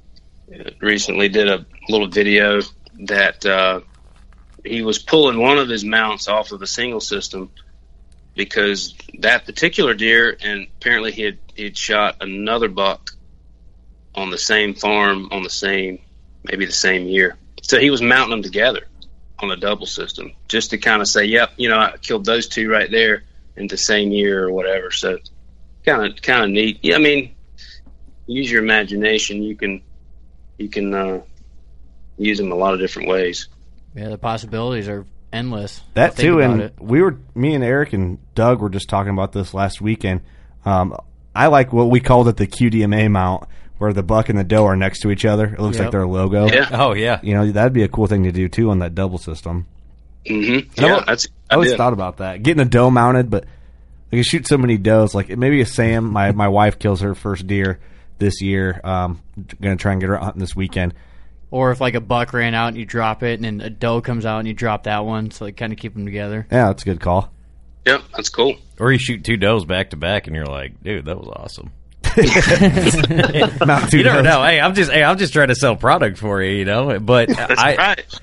recently 0.81 1.29
did 1.29 1.49
a 1.49 1.67
little 1.89 2.09
video 2.09 2.61
that 3.01 3.45
uh, 3.45 3.81
he 4.65 4.83
was 4.83 4.99
pulling 4.99 5.39
one 5.39 5.59
of 5.59 5.69
his 5.69 5.85
mounts 5.85 6.29
off 6.29 6.53
of 6.53 6.63
a 6.63 6.67
single 6.67 7.01
system 7.01 7.51
because 8.35 8.95
that 9.21 9.47
particular 9.47 9.95
deer, 9.95 10.37
and 10.41 10.67
apparently 10.79 11.13
he 11.13 11.23
had 11.23 11.39
he'd 11.55 11.77
shot 11.77 12.17
another 12.21 12.69
buck 12.69 13.11
on 14.15 14.31
the 14.31 14.39
same 14.39 14.75
farm 14.75 15.29
on 15.31 15.43
the 15.43 15.51
same 15.51 16.01
maybe 16.45 16.67
the 16.67 16.73
same 16.73 17.07
year. 17.07 17.37
So 17.63 17.79
he 17.79 17.91
was 17.91 18.03
mounting 18.03 18.31
them 18.31 18.43
together 18.43 18.87
on 19.39 19.51
a 19.51 19.57
double 19.57 19.87
system 19.87 20.33
just 20.49 20.71
to 20.71 20.79
kind 20.79 21.03
of 21.03 21.09
say, 21.09 21.25
yep, 21.25 21.53
you 21.57 21.69
know, 21.69 21.79
I 21.79 21.97
killed 22.01 22.25
those 22.25 22.47
two 22.47 22.71
right 22.71 22.91
there 22.91 23.25
in 23.57 23.67
the 23.67 23.77
same 23.77 24.11
year 24.11 24.45
or 24.45 24.53
whatever. 24.53 24.91
So 24.91 25.19
kind 25.85 26.13
of 26.13 26.23
kind 26.23 26.45
of 26.45 26.51
neat. 26.51 26.79
Yeah, 26.83 26.97
I 26.97 26.99
mean, 26.99 27.36
use 28.27 28.51
your 28.51 28.63
imagination. 28.63 29.43
You 29.43 29.57
can 29.57 29.83
you 30.59 30.69
can 30.69 30.95
uh, 30.95 31.21
use 32.19 32.39
them 32.39 32.53
a 32.53 32.57
lot 32.57 32.75
of 32.75 32.81
different 32.81 33.09
ways. 33.09 33.49
Yeah, 33.95 34.09
the 34.09 34.19
possibilities 34.19 34.89
are 34.89 35.07
endless. 35.33 35.81
That 35.95 36.17
too, 36.17 36.41
and 36.41 36.61
it. 36.63 36.75
we 36.81 37.03
were 37.03 37.19
me 37.35 37.55
and 37.55 37.65
Eric 37.65 37.93
and 37.93 38.19
Doug 38.35 38.61
were 38.61 38.71
just 38.71 38.89
talking 38.89 39.13
about 39.13 39.33
this 39.33 39.55
last 39.55 39.81
weekend. 39.81 40.21
Um, 40.65 40.97
I 41.35 41.47
like 41.49 41.73
what 41.73 41.91
we 41.91 42.01
called 42.01 42.29
it 42.29 42.37
the 42.37 42.47
QDMA 42.47 43.11
mount, 43.11 43.45
where 43.79 43.93
the 43.93 44.03
buck 44.03 44.29
and 44.29 44.39
the 44.39 44.45
doe 44.45 44.65
are 44.65 44.77
next 44.77 45.01
to 45.01 45.11
each 45.11 45.25
other. 45.25 45.45
It 45.47 45.61
looks 45.61 45.77
Yep. 45.77 45.85
like 45.87 45.93
their 45.93 46.07
logo. 46.07 46.47
Yeah. 46.49 46.69
Oh, 46.73 46.95
yeah. 46.95 47.21
You 47.23 47.35
know 47.35 47.53
that'd 47.53 47.73
be 47.73 47.83
a 47.83 47.89
cool 47.89 48.07
thing 48.07 48.25
to 48.25 48.33
do 48.33 48.49
too 48.49 48.71
on 48.71 48.79
that 48.81 48.95
double 48.95 49.19
system. 49.19 49.67
Mm-hmm. 50.25 50.71
And 50.77 50.87
I 50.87 50.89
Yeah, 50.89 50.95
al- 50.97 51.05
that's. 51.07 51.29
I 51.51 51.55
always 51.55 51.71
did. 51.71 51.77
thought 51.77 51.93
about 51.93 52.17
that, 52.19 52.43
getting 52.43 52.61
a 52.61 52.65
doe 52.69 52.91
mounted, 52.91 53.31
but 53.31 53.45
I 54.11 54.17
can 54.17 54.23
shoot 54.25 54.47
so 54.47 54.59
many 54.59 54.77
does. 54.79 55.15
Like 55.15 55.29
maybe 55.37 55.61
a 55.61 55.67
Sam, 55.67 56.11
my 56.11 56.33
my 56.33 56.49
wife 56.49 56.79
kills 56.79 57.01
her 57.03 57.15
first 57.15 57.47
deer 57.47 57.79
this 58.19 58.41
year. 58.41 58.81
Um, 58.85 59.23
gonna 59.61 59.77
try 59.77 59.93
and 59.93 60.01
get 60.01 60.09
her 60.09 60.17
hunting 60.17 60.41
this 60.41 60.57
weekend. 60.57 60.95
Or 61.51 61.71
if 61.71 61.81
like 61.81 61.95
a 61.95 62.01
buck 62.01 62.33
ran 62.33 62.55
out 62.55 62.69
and 62.69 62.77
you 62.77 62.85
drop 62.85 63.23
it, 63.23 63.41
and 63.41 63.45
then 63.45 63.61
a 63.61 63.71
doe 63.71 64.01
comes 64.01 64.27
out 64.27 64.39
and 64.41 64.49
you 64.49 64.55
drop 64.55 64.85
that 64.85 65.05
one, 65.05 65.31
so 65.31 65.45
like 65.45 65.57
kind 65.57 65.73
of 65.73 65.79
keep 65.79 65.95
them 65.95 66.05
together. 66.05 66.47
Yeah, 66.51 66.67
that's 66.69 66.83
a 66.83 66.87
good 66.87 67.01
call. 67.01 67.33
Yep, 67.87 68.03
that's 68.15 68.29
cool. 68.29 68.57
Or 68.81 68.91
you 68.93 68.99
shoot 68.99 69.23
two 69.25 69.37
does 69.37 69.65
back 69.65 69.91
to 69.91 69.97
back, 69.97 70.27
and 70.27 70.35
you're 70.35 70.47
like, 70.47 70.83
dude, 70.83 71.05
that 71.05 71.17
was 71.17 71.29
awesome. 71.29 71.73
Not 73.67 73.91
two 73.91 73.99
you 73.99 74.05
never 74.05 74.23
does. 74.23 74.25
know. 74.25 74.43
Hey, 74.43 74.61
I'm 74.61 74.75
just 74.75 74.91
hey, 74.91 75.05
I'm 75.05 75.19
just 75.19 75.33
trying 75.33 75.49
to 75.49 75.55
sell 75.55 75.77
product 75.77 76.19
for 76.19 76.43
you, 76.43 76.57
you 76.59 76.65
know. 76.65 76.99
But 76.99 77.29
That's 77.37 77.61
I, 77.61 77.77
right. 77.77 78.21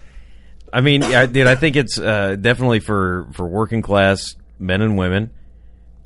I 0.71 0.81
mean, 0.81 1.03
I, 1.03 1.27
dude, 1.27 1.47
I 1.47 1.55
think 1.55 1.75
it's 1.75 1.97
uh, 1.97 2.35
definitely 2.35 2.79
for 2.81 3.27
for 3.33 3.47
working 3.47 3.81
class 3.81 4.35
men 4.59 4.81
and 4.81 4.97
women. 4.97 5.31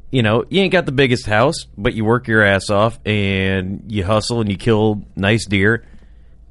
You 0.10 0.24
know, 0.24 0.45
you 0.49 0.62
ain't 0.62 0.72
got 0.72 0.86
the 0.86 0.91
biggest 0.93 1.26
house, 1.26 1.66
but 1.78 1.93
you 1.93 2.05
work 2.05 2.28
your 2.28 2.41
ass 2.43 2.70
off 2.70 2.97
and 3.05 3.84
you 3.91 4.05
hustle 4.05 4.39
and 4.39 4.49
you 4.49 4.58
kill 4.58 5.03
nice 5.16 5.45
deer, 5.45 5.86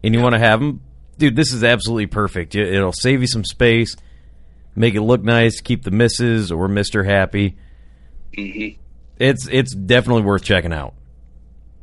and 0.04 0.14
you 0.14 0.20
want 0.20 0.34
to 0.34 0.38
have 0.38 0.60
them. 0.60 0.80
Dude, 1.18 1.34
this 1.36 1.52
is 1.54 1.64
absolutely 1.64 2.06
perfect. 2.06 2.54
It- 2.54 2.74
It'll 2.74 2.92
save 2.92 3.22
you 3.22 3.26
some 3.26 3.44
space, 3.44 3.96
make 4.74 4.94
it 4.94 5.00
look 5.00 5.22
nice, 5.22 5.60
keep 5.62 5.84
the 5.84 5.90
missus 5.90 6.52
or 6.52 6.68
Mister 6.68 7.02
happy. 7.02 7.56
Mm-hmm. 8.36 8.78
It's 9.18 9.48
it's 9.50 9.74
definitely 9.74 10.22
worth 10.22 10.42
checking 10.44 10.74
out. 10.74 10.92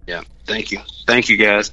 Yeah. 0.06 0.22
Thank 0.46 0.72
you. 0.72 0.80
Thank 1.08 1.30
you, 1.30 1.38
guys. 1.38 1.72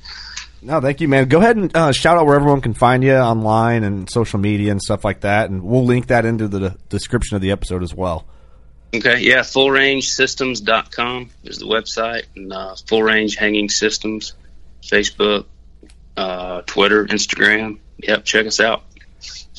No, 0.62 0.80
thank 0.80 1.00
you, 1.02 1.08
man. 1.08 1.28
Go 1.28 1.38
ahead 1.38 1.56
and 1.56 1.74
uh, 1.76 1.92
shout 1.92 2.16
out 2.16 2.24
where 2.26 2.36
everyone 2.36 2.60
can 2.62 2.72
find 2.74 3.02
you 3.04 3.14
online 3.14 3.82
and 3.84 4.08
social 4.10 4.38
media 4.38 4.70
and 4.70 4.80
stuff 4.80 5.04
like 5.04 5.20
that, 5.20 5.50
and 5.50 5.62
we'll 5.62 5.84
link 5.84 6.06
that 6.06 6.24
into 6.24 6.48
the 6.48 6.76
description 6.88 7.34
of 7.36 7.42
the 7.42 7.50
episode 7.50 7.82
as 7.82 7.94
well. 7.94 8.26
Okay, 8.92 9.20
yeah, 9.20 9.40
fullrangesystems.com 9.40 11.30
is 11.44 11.58
the 11.58 11.66
website, 11.66 12.24
and 12.34 12.52
uh, 12.52 12.74
Full 12.88 13.04
Range 13.04 13.34
Hanging 13.36 13.68
Systems, 13.68 14.34
Facebook, 14.82 15.46
uh, 16.16 16.62
Twitter, 16.62 17.06
Instagram. 17.06 17.78
Yep, 17.98 18.24
check 18.24 18.46
us 18.46 18.58
out. 18.58 18.82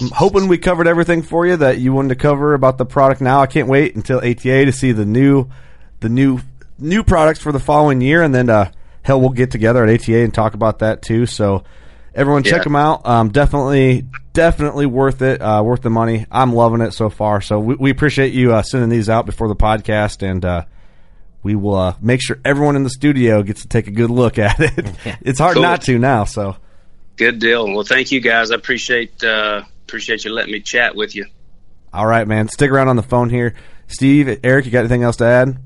I'm 0.02 0.10
hoping 0.10 0.48
we 0.48 0.58
covered 0.58 0.88
everything 0.88 1.22
for 1.22 1.46
you 1.46 1.56
that 1.58 1.78
you 1.80 1.94
wanted 1.94 2.10
to 2.10 2.16
cover 2.16 2.54
about 2.54 2.78
the 2.78 2.86
product. 2.86 3.22
Now 3.22 3.42
I 3.42 3.46
can't 3.46 3.70
wait 3.70 3.96
until 3.96 4.18
ATA 4.18 4.66
to 4.66 4.72
see 4.72 4.92
the 4.92 5.06
new, 5.06 5.48
the 6.02 6.10
new, 6.10 6.40
new 6.78 7.04
products 7.04 7.40
for 7.40 7.54
the 7.54 7.60
following 7.60 8.02
year, 8.02 8.22
and 8.22 8.36
then 8.36 8.50
uh, 8.50 8.72
hell, 9.04 9.22
we'll 9.22 9.30
get 9.30 9.52
together 9.52 9.84
at 9.86 10.02
ATA 10.02 10.18
and 10.18 10.34
talk 10.34 10.56
about 10.56 10.80
that 10.80 11.02
too. 11.02 11.26
So 11.26 11.64
everyone, 12.16 12.44
check 12.44 12.60
Yeah. 12.60 12.64
them 12.64 12.76
out. 12.76 13.06
Um, 13.06 13.30
definitely, 13.30 14.06
definitely 14.34 14.86
worth 14.86 15.22
it. 15.22 15.42
Uh, 15.42 15.62
worth 15.64 15.82
the 15.82 15.90
money. 15.90 16.26
I'm 16.32 16.54
loving 16.54 16.82
it 16.82 16.92
so 16.94 17.10
far. 17.10 17.42
So 17.42 17.60
we, 17.60 17.76
we 17.76 17.90
appreciate 17.92 18.34
you 18.34 18.54
uh, 18.54 18.62
sending 18.62 18.90
these 18.90 19.10
out 19.10 19.26
before 19.26 19.48
the 19.48 19.56
podcast, 19.56 20.22
and 20.28 20.44
uh, 20.46 20.66
we 21.44 21.56
will 21.56 21.76
uh, 21.76 21.96
make 22.02 22.22
sure 22.22 22.40
everyone 22.46 22.76
in 22.76 22.84
the 22.84 22.90
studio 22.90 23.44
gets 23.44 23.62
to 23.62 23.68
take 23.68 23.88
a 23.88 23.92
good 23.92 24.10
look 24.10 24.38
at 24.40 24.60
it. 24.60 24.92
it's 25.22 25.40
hard 25.40 25.54
Cool. 25.56 25.64
not 25.64 25.82
to 25.84 25.98
now. 26.00 26.24
So. 26.26 26.56
Good 27.18 27.40
deal. 27.40 27.66
Well, 27.72 27.84
thank 27.84 28.12
you 28.12 28.20
guys. 28.22 28.52
I 28.52 28.56
appreciate 28.56 29.24
uh, 29.24 29.64
appreciate 29.88 30.24
you 30.26 30.32
letting 30.32 30.54
me 30.54 30.60
chat 30.62 30.96
with 30.96 31.14
you. 31.16 31.26
All 31.94 32.08
right, 32.08 32.28
man. 32.28 32.48
Stick 32.48 32.72
around 32.72 32.88
on 32.88 32.96
the 32.96 33.04
phone 33.04 33.30
here. 33.30 33.54
Steve, 33.88 34.40
Eric, 34.44 34.66
you 34.66 34.72
got 34.72 34.80
anything 34.80 35.04
else 35.04 35.18
to 35.18 35.26
add? 35.26 35.58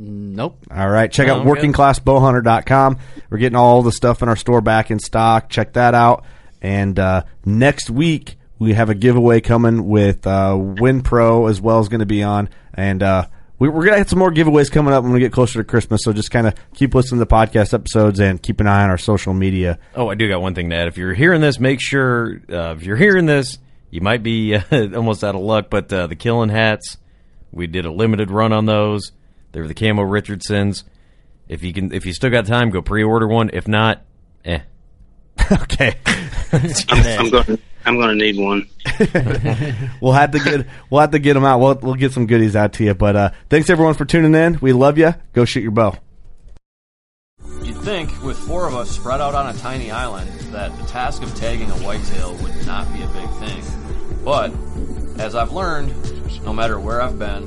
Nope. 0.00 0.64
All 0.70 0.88
right. 0.88 1.10
Check 1.10 1.28
out 1.28 1.44
workingclassbowhunter.com. 1.44 2.98
We're 3.30 3.38
getting 3.38 3.56
all 3.56 3.82
the 3.82 3.90
stuff 3.90 4.22
in 4.22 4.28
our 4.28 4.36
store 4.36 4.60
back 4.60 4.90
in 4.90 5.00
stock. 5.00 5.50
Check 5.50 5.72
that 5.72 5.94
out. 5.94 6.24
And 6.62 6.98
uh, 6.98 7.24
next 7.44 7.90
week, 7.90 8.36
we 8.60 8.74
have 8.74 8.90
a 8.90 8.94
giveaway 8.94 9.40
coming 9.40 9.88
with 9.88 10.26
uh, 10.26 10.52
WinPro 10.52 11.50
as 11.50 11.60
well 11.60 11.80
as 11.80 11.88
going 11.88 12.00
to 12.00 12.06
be 12.06 12.22
on. 12.22 12.48
And 12.74 13.02
uh, 13.02 13.26
we, 13.58 13.68
we're 13.68 13.84
going 13.84 13.94
to 13.94 13.98
have 13.98 14.08
some 14.08 14.20
more 14.20 14.30
giveaways 14.30 14.70
coming 14.70 14.94
up 14.94 15.02
when 15.02 15.12
we 15.12 15.18
get 15.18 15.32
closer 15.32 15.58
to 15.58 15.64
Christmas. 15.64 16.02
So 16.04 16.12
just 16.12 16.30
kind 16.30 16.46
of 16.46 16.54
keep 16.74 16.94
listening 16.94 17.18
to 17.18 17.24
the 17.24 17.34
podcast 17.34 17.74
episodes 17.74 18.20
and 18.20 18.40
keep 18.40 18.60
an 18.60 18.68
eye 18.68 18.84
on 18.84 18.90
our 18.90 18.98
social 18.98 19.34
media. 19.34 19.80
Oh, 19.96 20.08
I 20.08 20.14
do 20.14 20.28
got 20.28 20.40
one 20.40 20.54
thing 20.54 20.70
to 20.70 20.76
add. 20.76 20.86
If 20.86 20.96
you're 20.96 21.14
hearing 21.14 21.40
this, 21.40 21.58
make 21.58 21.80
sure 21.80 22.40
uh, 22.48 22.74
if 22.76 22.84
you're 22.84 22.96
hearing 22.96 23.26
this, 23.26 23.58
you 23.90 24.00
might 24.00 24.22
be 24.22 24.54
uh, 24.54 24.62
almost 24.94 25.24
out 25.24 25.34
of 25.34 25.40
luck. 25.40 25.70
But 25.70 25.92
uh, 25.92 26.06
the 26.06 26.16
killing 26.16 26.50
hats, 26.50 26.98
we 27.50 27.66
did 27.66 27.84
a 27.84 27.90
limited 27.90 28.30
run 28.30 28.52
on 28.52 28.66
those. 28.66 29.10
They 29.52 29.60
were 29.60 29.68
the 29.68 29.74
camo 29.74 30.02
Richardsons. 30.02 30.84
If 31.48 31.62
you 31.62 31.72
can, 31.72 31.92
if 31.92 32.04
you 32.04 32.12
still 32.12 32.30
got 32.30 32.46
time, 32.46 32.70
go 32.70 32.82
pre-order 32.82 33.26
one. 33.26 33.50
If 33.52 33.66
not, 33.66 34.04
eh. 34.44 34.60
okay. 35.52 35.96
I'm, 36.52 37.06
I'm 37.06 37.30
going. 37.30 37.58
I'm 37.84 37.96
going 37.96 38.18
to 38.18 38.24
need 38.24 38.36
one. 38.36 38.68
we'll 40.02 40.12
have 40.12 40.32
to 40.32 40.38
get 40.38 40.66
we'll 40.90 41.00
have 41.00 41.12
to 41.12 41.18
get 41.18 41.34
them 41.34 41.44
out. 41.44 41.58
We'll 41.58 41.78
we'll 41.80 41.94
get 41.94 42.12
some 42.12 42.26
goodies 42.26 42.54
out 42.54 42.74
to 42.74 42.84
you. 42.84 42.94
But 42.94 43.16
uh, 43.16 43.30
thanks 43.48 43.70
everyone 43.70 43.94
for 43.94 44.04
tuning 44.04 44.34
in. 44.34 44.58
We 44.60 44.72
love 44.72 44.98
you. 44.98 45.14
Go 45.32 45.44
shoot 45.44 45.62
your 45.62 45.70
bow. 45.70 45.96
You'd 47.62 47.78
think, 47.78 48.22
with 48.22 48.38
four 48.38 48.66
of 48.66 48.74
us 48.74 48.90
spread 48.90 49.20
out 49.20 49.34
on 49.34 49.54
a 49.54 49.58
tiny 49.58 49.90
island, 49.90 50.28
that 50.52 50.76
the 50.76 50.84
task 50.84 51.22
of 51.22 51.34
tagging 51.34 51.70
a 51.70 51.74
whitetail 51.76 52.34
would 52.36 52.66
not 52.66 52.92
be 52.92 53.02
a 53.02 53.06
big 53.08 53.30
thing. 53.38 53.62
But, 54.24 54.52
as 55.18 55.34
I've 55.34 55.52
learned, 55.52 55.94
no 56.44 56.52
matter 56.52 56.78
where 56.78 57.00
I've 57.00 57.18
been, 57.18 57.46